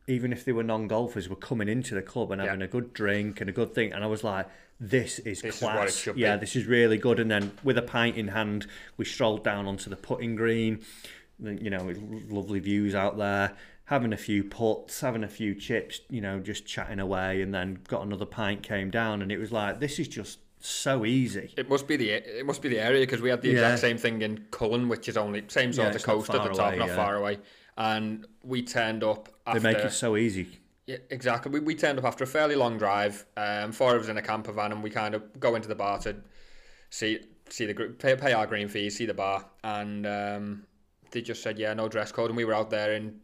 even 0.10 0.32
if 0.32 0.46
they 0.46 0.54
were 0.54 0.64
non-golfers, 0.64 1.28
were 1.28 1.36
coming 1.36 1.68
into 1.68 1.94
the 1.94 2.02
club 2.02 2.32
and 2.32 2.40
having 2.40 2.62
Yeah. 2.62 2.66
a 2.66 2.70
good 2.70 2.94
drink 2.94 3.42
and 3.42 3.50
a 3.50 3.52
good 3.52 3.74
thing. 3.74 3.92
And 3.92 4.06
I 4.06 4.08
was 4.08 4.24
like, 4.24 4.48
this 4.80 5.20
is 5.20 5.42
This 5.42 5.56
is 5.56 5.60
class. 5.60 5.98
should 5.98 6.16
yeah, 6.18 6.38
be. 6.38 6.40
this 6.40 6.56
is 6.56 6.66
really 6.66 6.98
good. 6.98 7.20
And 7.20 7.30
then 7.30 7.52
with 7.62 7.78
a 7.78 7.82
pint 7.82 8.16
in 8.16 8.30
hand, 8.30 8.68
we 8.96 9.04
strolled 9.04 9.44
down 9.44 9.66
onto 9.66 9.90
the 9.90 9.98
putting 9.98 10.38
green. 10.38 10.80
You 11.40 11.70
know, 11.70 11.94
lovely 12.30 12.60
views 12.60 12.96
out 12.96 13.18
there. 13.18 13.56
Having 13.86 14.12
a 14.14 14.18
few 14.18 14.44
putts, 14.44 15.00
having 15.02 15.24
a 15.24 15.28
few 15.28 15.54
chips. 15.56 16.02
You 16.10 16.22
know, 16.22 16.40
just 16.40 16.66
chatting 16.66 17.00
away, 17.00 17.42
and 17.42 17.54
then 17.54 17.80
got 17.88 18.04
another 18.04 18.26
pint. 18.26 18.64
Came 18.64 18.90
down, 18.90 19.22
and 19.22 19.32
it 19.32 19.38
was 19.38 19.52
like, 19.52 19.80
this 19.80 20.00
is 20.00 20.08
just 20.08 20.40
so 20.60 21.06
easy. 21.06 21.54
It 21.58 21.70
must 21.70 21.88
be 21.88 21.96
the 21.96 22.10
it 22.10 22.46
must 22.46 22.62
be 22.62 22.70
the 22.70 22.80
area 22.80 23.02
because 23.02 23.22
we 23.22 23.30
had 23.30 23.42
the 23.42 23.50
Yeah. 23.50 23.54
exact 23.56 23.80
same 23.82 23.98
thing 23.98 24.22
in 24.24 24.46
Cullen, 24.52 24.90
which 24.90 25.08
is 25.08 25.16
only 25.16 25.44
same 25.48 25.72
sort 25.72 25.90
Yeah, 25.90 25.96
of 25.96 26.04
coast 26.04 26.30
at 26.32 26.42
the 26.44 26.50
top, 26.50 26.70
away, 26.70 26.78
not 26.80 26.88
yeah. 26.90 26.96
far 26.96 27.16
away. 27.16 27.38
And 27.78 28.26
we 28.44 28.64
turned 28.64 29.04
up 29.04 29.30
They 29.54 29.60
make 29.60 29.78
it 29.78 29.92
so 29.92 30.18
easy. 30.18 30.48
yeah, 30.88 30.98
exactly. 31.12 31.52
We, 31.52 31.60
we 31.60 31.76
turned 31.76 32.00
up 32.00 32.06
after 32.06 32.24
a 32.24 32.28
fairly 32.28 32.56
long 32.56 32.80
drive. 32.80 33.24
Um, 33.38 33.72
four 33.72 33.96
of 33.96 34.02
us 34.02 34.10
in 34.10 34.18
a 34.18 34.22
camper 34.24 34.52
van, 34.52 34.72
and 34.72 34.82
we 34.82 34.90
kind 34.90 35.14
of 35.14 35.40
go 35.40 35.54
into 35.54 35.68
the 35.68 35.76
bar 35.76 36.00
to 36.00 36.16
see 36.90 37.20
see 37.50 37.66
the 37.68 37.74
gr- 37.76 37.86
pay, 37.90 38.16
pay 38.16 38.34
our 38.34 38.48
green 38.48 38.68
fees, 38.68 38.98
see 38.98 39.06
the 39.06 39.14
bar, 39.14 39.46
and 39.64 40.08
um, 40.08 40.64
they 41.12 41.22
just 41.22 41.42
said 41.44 41.58
yeah, 41.60 41.74
no 41.74 41.88
dress 41.88 42.12
code, 42.12 42.30
and 42.30 42.38
we 42.38 42.46
were 42.46 42.54
out 42.54 42.70
there 42.70 42.94
in 42.94 43.20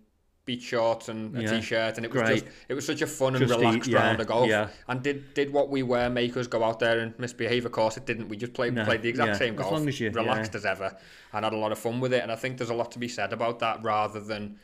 beach 0.45 0.63
shorts 0.63 1.07
and 1.07 1.37
a 1.37 1.41
Yeah, 1.41 1.61
shirt 1.61 1.95
and 1.95 2.05
it 2.05 2.11
was 2.11 2.21
great. 2.21 2.43
just 2.43 2.55
it 2.67 2.73
was 2.73 2.85
such 2.85 3.01
a 3.01 3.07
fun 3.07 3.33
and 3.35 3.47
Just 3.47 3.57
the- 3.57 3.65
relaxed 3.65 3.89
yeah, 3.89 3.99
round 3.99 4.19
of 4.19 4.27
golf. 4.27 4.49
yeah. 4.49 4.67
And 4.89 5.01
did 5.01 5.33
did 5.33 5.53
what 5.53 5.69
we 5.69 5.83
were 5.83 6.09
make 6.09 6.35
us 6.35 6.47
go 6.47 6.63
out 6.65 6.79
there 6.79 6.99
and 6.99 7.17
misbehave? 7.17 7.65
Of 7.65 7.71
course, 7.71 7.95
it 7.95 8.05
didn't. 8.05 8.27
We 8.27 8.35
just 8.35 8.53
played 8.53 8.73
No, 8.73 8.83
played 8.83 9.01
the 9.03 9.09
exact 9.09 9.37
same 9.37 9.53
as 9.53 9.59
golf, 9.61 9.71
long 9.71 9.87
as 9.87 9.99
you- 10.01 10.09
relaxed 10.11 10.53
as 10.55 10.65
ever, 10.65 10.95
and 11.31 11.45
had 11.45 11.53
a 11.53 11.57
lot 11.57 11.71
of 11.71 11.79
fun 11.79 12.01
with 12.01 12.13
it. 12.13 12.23
And 12.23 12.31
I 12.31 12.35
think 12.35 12.57
there's 12.57 12.69
a 12.69 12.73
lot 12.73 12.91
to 12.91 12.99
be 12.99 13.07
said 13.07 13.31
about 13.31 13.59
that, 13.59 13.81
rather 13.83 14.19
than 14.19 14.57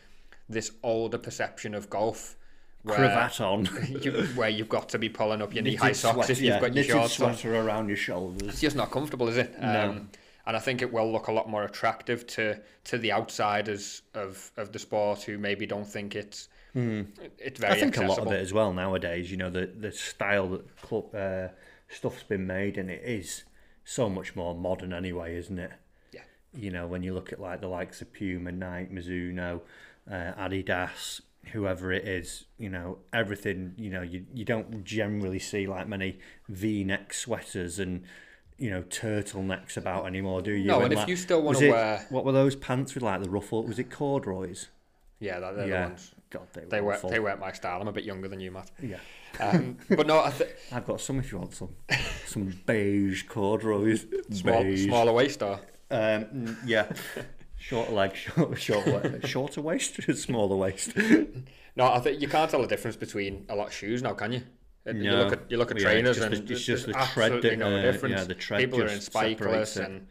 this 0.50 0.72
older 0.84 1.18
perception 1.18 1.74
of 1.74 1.90
golf. 1.90 2.36
Where 2.84 2.96
Cravat 2.98 3.40
on. 3.42 3.70
you, 4.02 4.12
where 4.36 4.48
you've 4.50 4.70
got 4.70 4.90
to 4.90 4.98
be 5.00 5.10
pulling 5.10 5.42
up 5.42 5.54
your 5.54 5.64
knee-high 5.64 5.92
socks 5.92 6.16
sweater- 6.28 6.32
if 6.34 6.42
you've 6.42 6.60
got 6.62 6.74
your 6.74 6.84
shorts 6.86 7.20
on. 7.22 7.36
sweater 7.36 7.56
around 7.60 7.88
your 7.90 7.98
shoulders. 7.98 8.48
It's 8.50 8.62
just 8.62 8.76
not 8.76 8.90
comfortable, 8.90 9.28
is 9.28 9.38
it? 9.38 9.60
No. 9.62 9.90
Um, 9.90 10.10
and 10.50 10.58
I 10.58 10.60
think 10.60 10.82
it 10.82 10.91
will 10.91 11.12
look 11.12 11.28
a 11.28 11.32
lot 11.32 11.47
more 11.47 11.64
attractive 11.64 12.26
to 12.28 12.60
to 12.86 12.97
the 12.97 13.14
outsiders 13.14 14.02
of, 14.16 14.52
of 14.58 14.72
the 14.72 14.80
sport 14.80 15.22
who 15.22 15.38
maybe 15.38 15.68
don't 15.68 15.86
think 15.86 16.16
it's 16.16 16.50
it's 16.74 17.60
very. 17.60 17.74
I 17.74 17.80
think 17.80 17.89
accessible. 17.89 18.06
a 18.06 18.18
lot 18.18 18.28
of 18.28 18.32
it 18.34 18.41
as 18.41 18.52
well 18.52 18.74
nowadays. 18.74 19.30
You 19.30 19.38
know, 19.38 19.52
the 19.52 19.68
the 19.68 19.91
style 19.91 20.47
that 20.50 20.82
club 20.82 21.14
uh, 21.14 21.50
stuff's 21.88 22.24
been 22.24 22.47
made, 22.47 22.80
and 22.80 22.89
it 22.89 23.04
is 23.06 23.43
so 23.84 24.10
much 24.10 24.36
more 24.36 24.56
modern 24.56 24.91
anyway, 24.91 25.38
isn't 25.38 25.60
it? 25.60 25.72
Yeah. 26.12 26.22
You 26.56 26.72
know, 26.72 26.88
when 26.88 27.04
you 27.04 27.14
look 27.14 27.32
at 27.32 27.39
like 27.39 27.62
the 27.62 27.68
likes 27.68 28.02
of 28.02 28.12
Puma, 28.12 28.52
Nike, 28.52 28.91
Mizuno, 28.91 29.62
uh, 30.10 30.34
Adidas, 30.36 31.22
whoever 31.52 31.91
it 31.91 32.08
is, 32.08 32.45
you 32.58 32.70
know, 32.70 32.97
everything. 33.14 33.76
You 33.78 33.91
know, 33.91 34.02
you 34.02 34.26
you 34.34 34.45
don't 34.45 34.84
generally 34.84 35.39
see 35.39 35.68
like 35.68 35.88
many 35.88 36.18
V-neck 36.47 37.14
sweaters 37.14 37.78
and. 37.78 38.04
You 38.60 38.70
know, 38.72 38.82
turtlenecks 38.84 39.78
about 39.78 40.05
anymore, 40.05 40.41
do 40.41 40.51
you? 40.51 40.68
No, 40.68 40.82
and 40.82 40.91
if 40.93 40.99
like- 40.99 41.07
you 41.07 41.16
still 41.16 41.41
was 41.41 41.62
it- 41.62 41.72
wear- 41.72 42.05
what 42.10 42.26
were 42.26 42.32
those 42.34 42.55
pants 42.55 42.93
with 42.93 43.03
like 43.03 43.22
the 43.24 43.30
ruffle? 43.30 43.64
Was 43.64 43.80
it 43.80 43.89
corduroys? 43.89 44.68
Yeah, 45.20 45.39
that, 45.39 45.55
they're 45.55 45.66
the 45.66 45.72
yeah, 45.72 45.86
ones. 45.88 46.12
God, 46.30 46.47
they 46.53 46.62
were 46.62 46.68
They 46.70 46.82
weren't, 46.82 47.10
they 47.10 47.20
weren't 47.20 47.39
my 47.39 47.51
style. 47.51 47.82
I'm 47.82 47.88
a 47.88 47.91
bit 47.91 48.03
younger 48.05 48.28
than 48.28 48.39
you, 48.39 48.51
Matt. 48.51 48.70
Yeah. 48.82 48.97
Um, 49.39 49.78
but 49.89 50.07
no, 50.07 50.24
I 50.24 50.30
th- 50.32 50.49
I've 50.72 50.86
got 50.86 51.01
some 51.01 51.20
if 51.20 51.32
you 51.32 51.39
want 51.39 51.53
some. 51.55 51.70
Some 52.26 52.53
beige 52.66 53.24
corduroys. 53.28 54.05
small, 54.32 54.64
beige. 54.64 54.86
smaller 54.86 55.12
waist 55.14 55.41
or 55.41 55.60
Um, 55.91 56.57
yeah. 56.66 56.91
Shorter 57.57 57.91
leg, 57.91 58.16
short, 58.16 58.60
short, 58.60 59.28
shorter 59.28 59.62
waist, 59.62 59.99
smaller 60.18 60.55
waist. 60.55 60.95
no, 61.76 61.91
I 61.91 61.99
think 61.99 62.22
you 62.22 62.28
can't 62.30 62.49
tell 62.49 62.62
the 62.62 62.68
difference 62.68 62.95
between 62.95 63.45
a 63.49 63.55
lot 63.55 63.68
of 63.68 63.74
shoes 63.74 64.01
now, 64.01 64.14
can 64.14 64.32
you? 64.32 64.41
Uh, 64.88 64.92
You 64.94 65.12
look 65.12 65.34
at 65.34 65.52
you 65.52 65.58
look 65.58 65.72
at 65.72 65.78
Yeah, 65.78 65.84
it's 65.90 65.92
trainers 65.92 66.18
just 66.18 66.28
and 66.40 66.48
the- 66.48 66.54
it's 66.54 66.64
just 66.64 66.86
the 66.88 66.94
tread 66.94 67.32
absolutely 67.34 67.56
no 67.58 67.78
uh, 67.78 67.82
difference. 67.82 68.16
yeah, 68.18 68.24
the 68.24 68.34
tread 68.36 68.60
People 68.60 68.82
are 68.82 68.88
in 68.88 69.00
spikeless, 69.00 69.84
and 69.84 70.08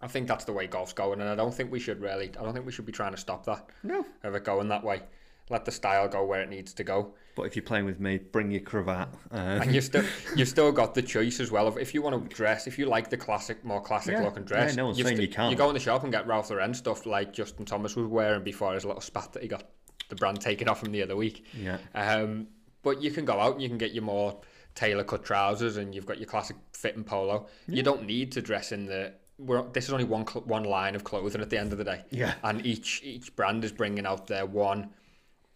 I 0.00 0.06
think 0.06 0.26
that's 0.28 0.44
the 0.44 0.52
way 0.52 0.66
golf's 0.66 0.92
going. 0.92 1.20
And 1.20 1.28
I 1.28 1.34
don't 1.34 1.52
think 1.54 1.70
we 1.70 1.78
should 1.80 2.00
really. 2.00 2.28
I 2.38 2.42
don't 2.44 2.52
think 2.54 2.66
we 2.66 2.72
should 2.72 2.86
be 2.86 2.92
trying 2.92 3.12
to 3.12 3.18
stop 3.18 3.44
that. 3.46 3.66
No. 3.82 4.04
of 4.24 4.34
it 4.34 4.44
going 4.44 4.68
that 4.68 4.84
way. 4.84 5.02
Let 5.50 5.64
the 5.64 5.72
style 5.72 6.08
go 6.08 6.24
where 6.26 6.42
it 6.42 6.50
needs 6.50 6.74
to 6.74 6.84
go. 6.84 7.14
But 7.34 7.44
if 7.44 7.56
you're 7.56 7.62
playing 7.64 7.86
with 7.86 8.00
me, 8.00 8.18
bring 8.18 8.50
your 8.50 8.60
cravat. 8.60 9.08
Uh, 9.32 9.36
And 9.62 9.74
you 9.74 9.80
still 9.80 10.04
you've 10.36 10.48
still 10.48 10.70
got 10.72 10.94
the 10.94 11.00
choice 11.02 11.40
as 11.40 11.50
well 11.50 11.66
of 11.66 11.78
if 11.78 11.94
you 11.94 12.02
want 12.02 12.28
to 12.30 12.34
dress, 12.36 12.66
if 12.66 12.78
you 12.78 12.84
like 12.86 13.08
the 13.10 13.16
classic, 13.16 13.64
more 13.64 13.80
classic 13.80 14.12
Yeah. 14.12 14.24
looking 14.24 14.44
dress. 14.44 14.72
Yeah, 14.72 14.76
no 14.76 14.86
one's 14.86 15.00
saying 15.02 15.16
sti- 15.16 15.22
you 15.22 15.28
can't. 15.28 15.50
You 15.50 15.56
go 15.56 15.68
in 15.68 15.74
the 15.74 15.80
shop 15.80 16.02
and 16.02 16.12
get 16.12 16.26
Ralph 16.26 16.50
Lauren 16.50 16.74
stuff 16.74 17.06
like 17.06 17.32
Justin 17.32 17.64
Thomas 17.64 17.96
was 17.96 18.06
wearing 18.06 18.42
before 18.44 18.74
his 18.74 18.84
little 18.84 19.00
spat 19.00 19.32
that 19.32 19.42
he 19.42 19.48
got 19.48 19.64
the 20.10 20.16
brand 20.16 20.40
taken 20.40 20.68
off 20.68 20.82
him 20.82 20.92
the 20.92 21.02
other 21.02 21.16
week. 21.16 21.46
yeah. 21.54 21.78
Um, 21.94 22.48
but 22.82 23.02
you 23.02 23.10
can 23.10 23.24
go 23.24 23.40
out 23.40 23.54
and 23.54 23.62
you 23.62 23.68
can 23.68 23.78
get 23.78 23.92
your 23.92 24.04
more 24.04 24.40
tailor 24.74 25.04
cut 25.04 25.24
trousers 25.24 25.76
and 25.76 25.94
you've 25.94 26.06
got 26.06 26.18
your 26.18 26.26
classic 26.26 26.56
fit 26.72 26.96
and 26.96 27.04
polo. 27.04 27.46
You 27.66 27.82
don't 27.82 28.06
need 28.06 28.32
to 28.32 28.42
dress 28.42 28.72
in 28.72 28.86
the. 28.86 29.12
We're, 29.38 29.62
this 29.62 29.84
is 29.84 29.92
only 29.92 30.04
one 30.04 30.26
cl- 30.26 30.44
one 30.46 30.64
line 30.64 30.96
of 30.96 31.04
clothing 31.04 31.40
at 31.40 31.50
the 31.50 31.58
end 31.58 31.72
of 31.72 31.78
the 31.78 31.84
day. 31.84 32.02
Yeah. 32.10 32.34
And 32.42 32.64
each 32.66 33.02
each 33.04 33.34
brand 33.36 33.64
is 33.64 33.72
bringing 33.72 34.06
out 34.06 34.26
their 34.26 34.46
one 34.46 34.90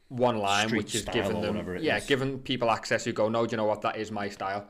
one 0.08 0.38
line, 0.38 0.68
Street 0.68 0.78
which 0.78 0.94
is 0.94 1.04
giving 1.06 1.40
them 1.40 1.78
yeah, 1.80 1.96
is. 1.96 2.06
giving 2.06 2.38
people 2.38 2.70
access 2.70 3.04
who 3.04 3.12
go, 3.12 3.28
no, 3.28 3.46
do 3.46 3.52
you 3.52 3.56
know 3.56 3.64
what? 3.64 3.80
That 3.80 3.96
is 3.96 4.10
my 4.10 4.28
style. 4.28 4.68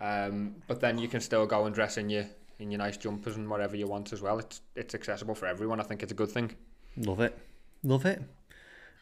Um, 0.00 0.56
but 0.68 0.80
then 0.80 0.98
you 0.98 1.08
can 1.08 1.20
still 1.20 1.46
go 1.46 1.66
and 1.66 1.74
dress 1.74 1.96
in 1.98 2.08
your 2.08 2.26
in 2.58 2.70
your 2.70 2.78
nice 2.78 2.96
jumpers 2.96 3.36
and 3.36 3.48
whatever 3.50 3.76
you 3.76 3.86
want 3.86 4.12
as 4.12 4.22
well. 4.22 4.38
It's 4.38 4.60
it's 4.76 4.94
accessible 4.94 5.34
for 5.34 5.46
everyone. 5.46 5.80
I 5.80 5.82
think 5.82 6.02
it's 6.02 6.12
a 6.12 6.14
good 6.14 6.30
thing. 6.30 6.52
Love 6.96 7.20
it. 7.20 7.36
Love 7.82 8.06
it. 8.06 8.22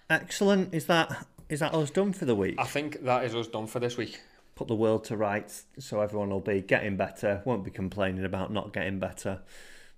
Excellent. 0.09 0.75
Is 0.75 0.87
that 0.87 1.27
is 1.49 1.61
that 1.61 1.75
us 1.75 1.91
done 1.91 2.13
for 2.13 2.25
the 2.25 2.35
week? 2.35 2.57
I 2.59 2.65
think 2.65 3.05
that 3.05 3.25
is 3.25 3.35
us 3.35 3.49
done 3.49 3.67
for 3.67 3.81
this 3.81 3.97
week. 3.97 4.21
Put 4.55 4.69
the 4.69 4.75
world 4.75 5.05
to 5.05 5.17
rights 5.17 5.65
so 5.79 6.01
everyone 6.01 6.31
will 6.31 6.41
be 6.41 6.61
getting 6.61 6.97
better, 6.97 7.43
won't 7.45 7.65
be 7.65 7.71
complaining 7.71 8.25
about 8.25 8.53
not 8.53 8.73
getting 8.73 8.99
better. 8.99 9.41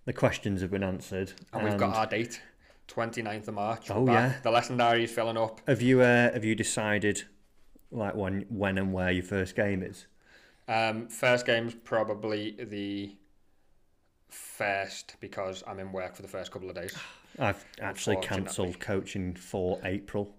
The 0.04 0.12
questions 0.12 0.60
have 0.60 0.70
been 0.70 0.84
answered. 0.84 1.32
And 1.52 1.64
we've 1.64 1.76
got 1.76 1.94
our 1.94 2.06
date, 2.06 2.40
29th 2.88 3.48
of 3.48 3.54
March. 3.54 3.90
Oh, 3.90 4.06
yeah. 4.06 4.34
The 4.42 4.50
lesson 4.50 4.76
diary 4.76 5.04
is 5.04 5.10
filling 5.10 5.36
up. 5.36 5.60
Have 5.66 5.82
you 5.82 6.02
uh, 6.02 6.32
have 6.32 6.44
you 6.44 6.54
decided 6.54 7.24
like 7.90 8.14
when 8.14 8.44
when 8.48 8.78
and 8.78 8.92
where 8.92 9.10
your 9.10 9.24
first 9.24 9.56
game 9.56 9.82
is? 9.82 10.06
Um, 10.68 11.08
first 11.08 11.46
game's 11.46 11.74
probably 11.74 12.56
the 12.58 13.16
first 14.28 15.16
because 15.20 15.62
I'm 15.66 15.78
in 15.78 15.92
work 15.92 16.16
for 16.16 16.22
the 16.22 16.28
first 16.28 16.50
couple 16.50 16.68
of 16.68 16.76
days. 16.76 16.94
I've 17.38 17.64
actually 17.80 18.16
cancelled 18.16 18.78
coaching 18.78 19.34
for 19.34 19.80
April 19.84 20.34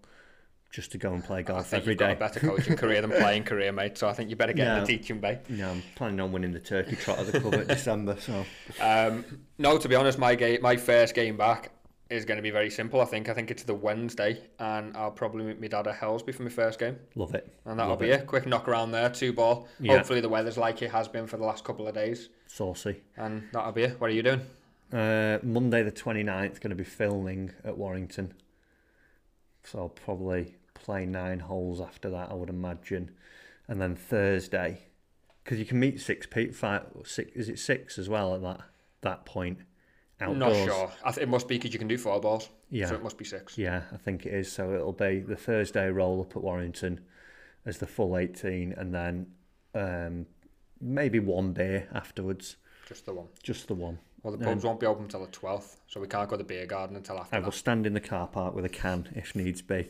just 0.72 0.91
to 0.91 0.97
go 0.97 1.13
and 1.13 1.24
play 1.24 1.39
I 1.39 1.41
golf 1.43 1.68
think 1.68 1.82
every 1.84 1.93
you've 1.93 1.99
got 1.99 2.11
a 2.11 2.16
better 2.16 2.39
coaching 2.39 2.76
career 2.78 3.01
than 3.01 3.11
playing 3.11 3.43
career, 3.43 3.72
mate. 3.72 3.97
So 3.97 4.07
I 4.09 4.13
think 4.13 4.30
you 4.30 4.36
better 4.36 4.53
get 4.53 4.68
in 4.68 4.82
the 4.82 4.86
teaching 4.86 5.20
bay. 5.20 5.39
Yeah, 5.49 5.72
I'm 5.72 5.82
planning 5.95 6.20
on 6.20 6.32
winning 6.32 6.51
the 6.51 6.59
turkey 6.59 6.95
trot 6.95 7.20
at 7.20 7.32
the 7.32 7.39
club 7.39 7.53
at 7.55 7.68
December. 7.70 8.18
So 8.20 8.45
Um, 8.82 9.24
no, 9.57 9.78
to 9.78 9.88
be 9.89 9.95
honest, 9.95 10.18
my 10.20 10.36
game, 10.36 10.61
my 10.61 10.76
first 10.76 11.16
game 11.16 11.38
back 11.38 11.72
is 12.09 12.24
going 12.24 12.36
to 12.36 12.41
be 12.43 12.51
very 12.51 12.70
simple. 12.70 13.01
I 13.01 13.05
think. 13.05 13.30
I 13.30 13.34
think 13.34 13.49
it's 13.49 13.63
the 13.63 13.74
Wednesday, 13.74 14.39
and 14.59 14.95
I'll 14.95 15.09
probably 15.11 15.45
meet 15.45 15.59
my 15.59 15.68
dad 15.68 15.88
at 15.88 15.95
Helsby 15.95 16.34
for 16.36 16.43
my 16.43 16.49
first 16.49 16.78
game, 16.78 16.97
love 17.16 17.34
it. 17.34 17.51
and 17.66 17.80
that'll 17.80 17.91
Love 17.93 17.99
be 17.99 18.09
it. 18.09 18.28
Quick 18.28 18.45
knock 18.45 18.68
around 18.68 18.91
there, 18.91 19.09
two 19.09 19.34
ball. 19.34 19.68
Yeah. 19.80 19.97
Hopefully 19.97 20.22
the 20.22 20.30
weather's 20.30 20.57
like 20.57 20.82
it 20.84 20.91
has 20.91 21.07
been 21.07 21.26
for 21.26 21.38
the 21.38 21.45
last 21.45 21.63
couple 21.63 21.88
of 21.88 21.95
days, 21.95 22.30
Saucy. 22.47 23.01
and 23.18 23.43
that'll 23.53 23.72
be 23.72 23.84
it. 23.84 23.99
What 23.99 24.09
are 24.11 24.13
you 24.13 24.22
doing? 24.24 24.41
Uh, 24.93 25.39
Monday 25.41 25.82
the 25.82 25.91
29th, 25.91 26.59
going 26.61 26.70
to 26.70 26.76
be 26.76 26.84
filming 26.84 27.51
at 27.63 27.76
Warrington. 27.76 28.34
So 29.66 29.80
I'll 29.80 29.89
probably 29.89 30.55
play 30.74 31.05
nine 31.05 31.39
holes 31.39 31.82
after 31.82 32.09
that, 32.11 32.32
I 32.32 32.34
would 32.34 32.49
imagine. 32.49 33.11
And 33.68 33.82
then 33.82 33.95
Thursday, 33.95 34.84
because 35.43 35.59
you 35.59 35.66
can 35.66 35.80
meet 35.80 35.99
six 35.99 36.28
people, 36.28 36.53
five, 36.55 36.84
six, 37.03 37.32
is 37.36 37.49
it 37.49 37.59
six 37.59 37.97
as 37.97 38.07
well 38.07 38.36
at 38.36 38.41
that 38.41 38.61
that 39.01 39.26
point? 39.26 39.59
outdoors. 40.22 40.57
Not 40.57 40.66
sure. 40.66 40.91
I 41.03 41.11
th- 41.11 41.24
it 41.24 41.30
must 41.30 41.47
be 41.47 41.55
because 41.55 41.74
you 41.74 41.80
can 41.80 41.88
do 41.88 41.97
four 41.97 42.20
balls. 42.20 42.49
Yeah. 42.70 42.88
So 42.88 42.95
it 42.95 43.03
must 43.03 43.18
be 43.18 43.26
six. 43.26 43.57
Yeah, 43.57 43.84
I 43.91 43.97
think 43.97 44.26
it 44.26 44.34
is. 44.34 44.51
So 44.51 44.74
it'll 44.74 44.93
be 44.93 45.20
the 45.20 45.36
Thursday 45.36 45.89
roll 45.89 46.22
up 46.22 46.36
at 46.36 46.43
Warrington 46.43 47.01
as 47.66 47.80
the 47.80 47.88
full 47.88 48.18
18, 48.18 48.74
and 48.74 48.93
then 48.93 49.28
um, 49.74 50.26
maybe 50.80 51.20
one 51.20 51.53
beer 51.53 51.88
afterwards. 51.93 52.57
Just 52.88 53.05
the 53.05 53.13
one. 53.13 53.28
Just 53.41 53.68
the 53.68 53.74
one. 53.74 53.99
Well, 54.26 54.36
the 54.36 54.43
pubs 54.43 54.63
won't 54.63 54.80
be 54.80 54.88
open 54.88 55.03
until 55.03 55.23
the 55.23 55.32
12th, 55.32 55.76
so 55.86 56.01
we 56.01 56.07
can't 56.07 56.28
go 56.28 56.36
to 56.36 56.41
the 56.41 56.43
beer 56.43 56.65
garden 56.65 56.95
until 56.95 57.19
after 57.19 57.30
that. 57.30 57.43
I 57.43 57.45
will 57.45 57.51
stand 57.51 57.86
in 57.86 57.93
the 57.93 57.99
car 57.99 58.26
park 58.26 58.55
with 58.55 58.65
a 58.65 58.69
can 58.69 59.07
if 59.13 59.36
needs 59.36 59.61
be. 59.61 59.88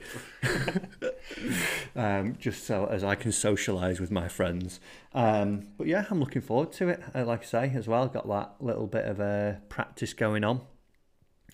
um, 1.96 2.36
just 2.38 2.66
so 2.66 2.86
as 2.88 3.02
I 3.02 3.16
can 3.16 3.32
socialise 3.32 4.02
with 4.02 4.12
my 4.12 4.28
friends. 4.28 4.82
Um, 5.14 5.68
but 5.78 5.88
yeah, 5.88 6.04
I'm 6.12 6.20
looking 6.20 6.42
forward 6.42 6.74
to 6.74 6.90
it. 6.90 7.02
Uh, 7.16 7.24
like 7.24 7.44
I 7.44 7.46
say, 7.46 7.72
as 7.76 7.88
well, 7.88 8.10
got 8.10 8.28
that 8.28 8.56
little 8.60 8.88
bit 8.88 9.06
of 9.06 9.22
uh, 9.22 9.54
practice 9.70 10.14
going 10.14 10.44
on. 10.44 10.60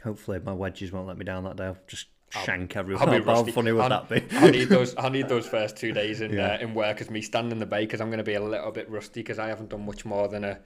Hopefully, 0.03 0.39
my 0.43 0.53
wedges 0.53 0.91
won't 0.91 1.05
let 1.05 1.19
me 1.19 1.23
down 1.23 1.43
that 1.43 1.57
day. 1.57 1.65
I'll 1.65 1.77
just 1.85 2.07
shank 2.31 2.75
everyone. 2.75 3.07
I'll 3.07 3.19
be 3.19 3.23
How 3.23 3.31
rusty. 3.31 3.51
funny 3.51 3.73
would 3.73 3.83
I'll, 3.83 3.89
that 3.89 4.09
be? 4.09 4.37
I'll 4.37 4.49
need 4.49 4.69
those. 4.69 4.95
I'll 4.95 5.11
need 5.11 5.29
those 5.29 5.45
first 5.45 5.77
two 5.77 5.93
days 5.93 6.21
in 6.21 6.33
Yeah. 6.35 6.55
uh, 6.55 6.57
in 6.57 6.73
work 6.73 6.99
as 6.99 7.11
me 7.11 7.21
standing 7.21 7.51
in 7.51 7.59
the 7.59 7.67
bay 7.67 7.81
because 7.85 8.01
I'm 8.01 8.07
going 8.09 8.17
to 8.17 8.23
be 8.23 8.33
a 8.33 8.43
little 8.43 8.71
bit 8.71 8.89
rusty 8.89 9.21
because 9.21 9.37
I 9.37 9.49
haven't 9.49 9.69
done 9.69 9.85
much 9.85 10.03
more 10.03 10.27
than 10.27 10.43
a 10.43 10.57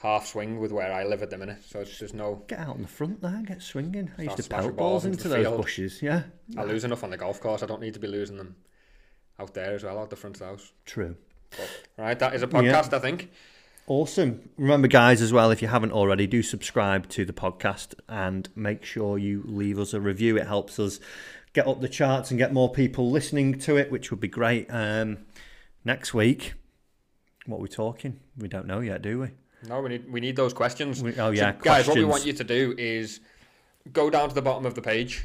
half 0.00 0.26
swing 0.26 0.58
with 0.58 0.72
where 0.72 0.92
I 0.92 1.04
live 1.04 1.22
at 1.22 1.30
the 1.30 1.38
minute. 1.38 1.58
So 1.66 1.80
it's 1.80 1.98
just 1.98 2.14
no. 2.14 2.42
Get 2.48 2.58
out 2.58 2.76
in 2.76 2.82
the 2.82 2.88
front 2.88 3.20
there, 3.20 3.42
get 3.46 3.62
swinging. 3.62 4.10
I 4.18 4.22
used 4.22 4.38
to 4.38 4.48
pelt 4.48 4.76
balls 4.76 5.04
into 5.04 5.18
into 5.18 5.28
those 5.28 5.46
field. 5.46 5.60
bushes. 5.60 6.02
Yeah, 6.02 6.22
I 6.56 6.64
lose 6.64 6.84
enough 6.84 7.04
on 7.04 7.10
the 7.10 7.16
golf 7.16 7.40
course. 7.40 7.62
I 7.62 7.66
don't 7.66 7.80
need 7.80 7.94
to 7.94 8.00
be 8.00 8.08
losing 8.08 8.36
them 8.36 8.56
out 9.38 9.54
there 9.54 9.74
as 9.74 9.84
well, 9.84 9.98
out 9.98 10.10
the 10.10 10.16
front 10.16 10.36
of 10.36 10.40
the 10.40 10.46
house. 10.46 10.72
true. 10.84 11.16
Right, 11.98 12.18
that 12.18 12.34
is 12.34 12.42
a 12.42 12.46
podcast. 12.46 12.92
I 12.92 12.98
think. 12.98 13.30
Awesome. 13.86 14.48
Remember, 14.56 14.86
guys, 14.86 15.20
as 15.20 15.32
well, 15.32 15.50
if 15.50 15.60
you 15.60 15.66
haven't 15.66 15.90
already, 15.90 16.28
do 16.28 16.42
subscribe 16.44 17.08
to 17.08 17.24
the 17.24 17.32
podcast 17.32 17.94
and 18.08 18.48
make 18.54 18.84
sure 18.84 19.18
you 19.18 19.42
leave 19.44 19.80
us 19.80 19.92
a 19.92 20.00
review. 20.00 20.36
It 20.36 20.46
helps 20.46 20.78
us 20.78 21.00
get 21.54 21.66
up 21.66 21.80
the 21.80 21.88
charts 21.88 22.30
and 22.30 22.38
get 22.38 22.52
more 22.52 22.70
people 22.70 23.10
listening 23.10 23.58
to 23.58 23.76
it, 23.76 23.90
which 23.90 24.12
would 24.12 24.20
be 24.20 24.28
great. 24.28 24.68
Um, 24.70 25.18
next 25.84 26.14
week, 26.14 26.54
what 27.46 27.56
are 27.56 27.62
we 27.62 27.68
talking? 27.68 28.20
We 28.38 28.46
don't 28.46 28.66
know 28.68 28.78
yet, 28.78 29.02
do 29.02 29.18
we? 29.20 29.28
No, 29.68 29.80
we 29.80 29.88
need 29.90 30.10
we 30.10 30.20
need 30.20 30.36
those 30.36 30.54
questions. 30.54 31.02
We- 31.02 31.14
oh, 31.16 31.30
yeah, 31.30 31.52
so, 31.52 31.58
guys, 31.62 31.86
what 31.86 31.96
we 31.96 32.04
want 32.04 32.24
you 32.24 32.32
to 32.32 32.44
do 32.44 32.74
is 32.78 33.20
go 33.92 34.10
down 34.10 34.28
to 34.28 34.34
the 34.34 34.42
bottom 34.42 34.64
of 34.66 34.74
the 34.74 34.82
page, 34.82 35.24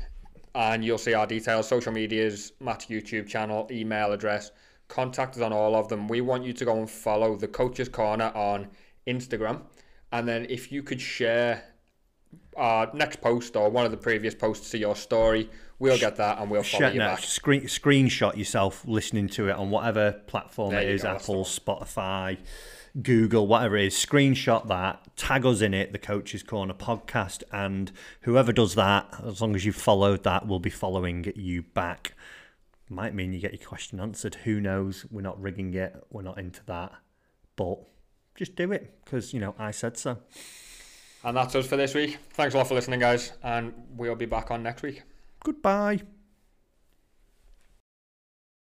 and 0.54 0.84
you'll 0.84 0.98
see 0.98 1.14
our 1.14 1.28
details: 1.28 1.68
social 1.68 1.92
medias, 1.94 2.52
Matt's 2.60 2.88
YouTube 2.88 3.28
channel, 3.28 3.68
email 3.72 4.12
address. 4.12 4.52
Contact 4.88 5.36
us 5.36 5.42
on 5.42 5.52
all 5.52 5.76
of 5.76 5.88
them. 5.88 6.08
We 6.08 6.22
want 6.22 6.44
you 6.44 6.54
to 6.54 6.66
go 6.66 6.78
and 6.78 6.90
follow 6.90 7.36
the 7.36 7.48
Coaches 7.48 7.90
Corner 7.90 8.32
on 8.36 8.68
Instagram, 9.08 9.62
and 10.12 10.28
then 10.28 10.46
if 10.50 10.72
you 10.72 10.84
could 10.84 11.02
share 11.02 11.64
our 12.58 12.90
next 12.94 13.22
post 13.22 13.56
or 13.56 13.70
one 13.70 13.86
of 13.86 13.92
the 13.92 13.98
previous 13.98 14.34
posts 14.36 14.70
to 14.72 14.78
your 14.78 14.96
story, 14.96 15.50
we'll 15.80 15.98
get 15.98 16.16
that 16.18 16.40
and 16.40 16.50
we'll 16.50 16.64
follow 16.64 16.90
you 16.90 17.00
back. 17.00 17.20
screen, 17.20 17.62
screenshot 17.64 18.38
yourself 18.38 18.86
listening 18.86 19.28
to 19.28 19.50
it 19.50 19.54
on 19.56 19.70
whatever 19.70 20.14
platform 20.28 20.72
There 20.72 20.82
it 20.82 20.90
is 20.90 21.02
go, 21.02 21.14
that's 21.14 21.26
the 21.26 21.34
Apple, 21.34 21.44
Spotify, 21.46 22.38
Google, 23.02 23.48
whatever 23.48 23.78
it 23.78 23.88
is. 23.88 23.96
Screenshot 23.96 24.68
that, 24.68 25.16
tag 25.18 25.46
us 25.46 25.62
in 25.62 25.74
it, 25.74 25.92
the 25.92 26.00
Coaches 26.00 26.44
Corner 26.44 26.74
podcast, 26.74 27.44
and 27.52 27.92
whoever 28.22 28.52
does 28.52 28.76
that, 28.76 29.14
as 29.26 29.42
long 29.42 29.56
as 29.56 29.66
you've 29.66 29.76
followed 29.76 30.24
that, 30.24 30.48
will 30.48 30.60
be 30.60 30.70
following 30.70 31.32
you 31.36 31.64
back. 31.64 32.14
Might 32.90 33.14
mean 33.14 33.34
you 33.34 33.40
get 33.40 33.54
your 33.54 33.68
question 33.68 34.00
answered. 34.00 34.36
Who 34.44 34.62
knows? 34.62 35.06
We're 35.10 35.22
not 35.22 35.42
rigging 35.42 35.74
it, 35.74 35.96
we're 36.12 36.22
not 36.22 36.38
into 36.38 36.64
that. 36.66 36.94
But 37.56 37.80
just 38.36 38.56
do 38.56 38.72
it 38.72 39.00
because, 39.04 39.34
you 39.34 39.40
know, 39.40 39.56
I 39.58 39.72
said 39.72 39.98
so. 39.98 40.18
And 41.24 41.36
that's 41.36 41.56
us 41.56 41.66
for 41.66 41.78
this 41.78 41.94
week. 41.96 42.20
Thanks 42.34 42.54
a 42.54 42.58
lot 42.58 42.68
for 42.68 42.76
listening, 42.76 43.00
guys, 43.00 43.32
and 43.42 43.74
we'll 43.96 44.16
be 44.16 44.26
back 44.26 44.52
on 44.52 44.62
next 44.62 44.84
week. 44.84 45.02
Goodbye. 45.44 46.02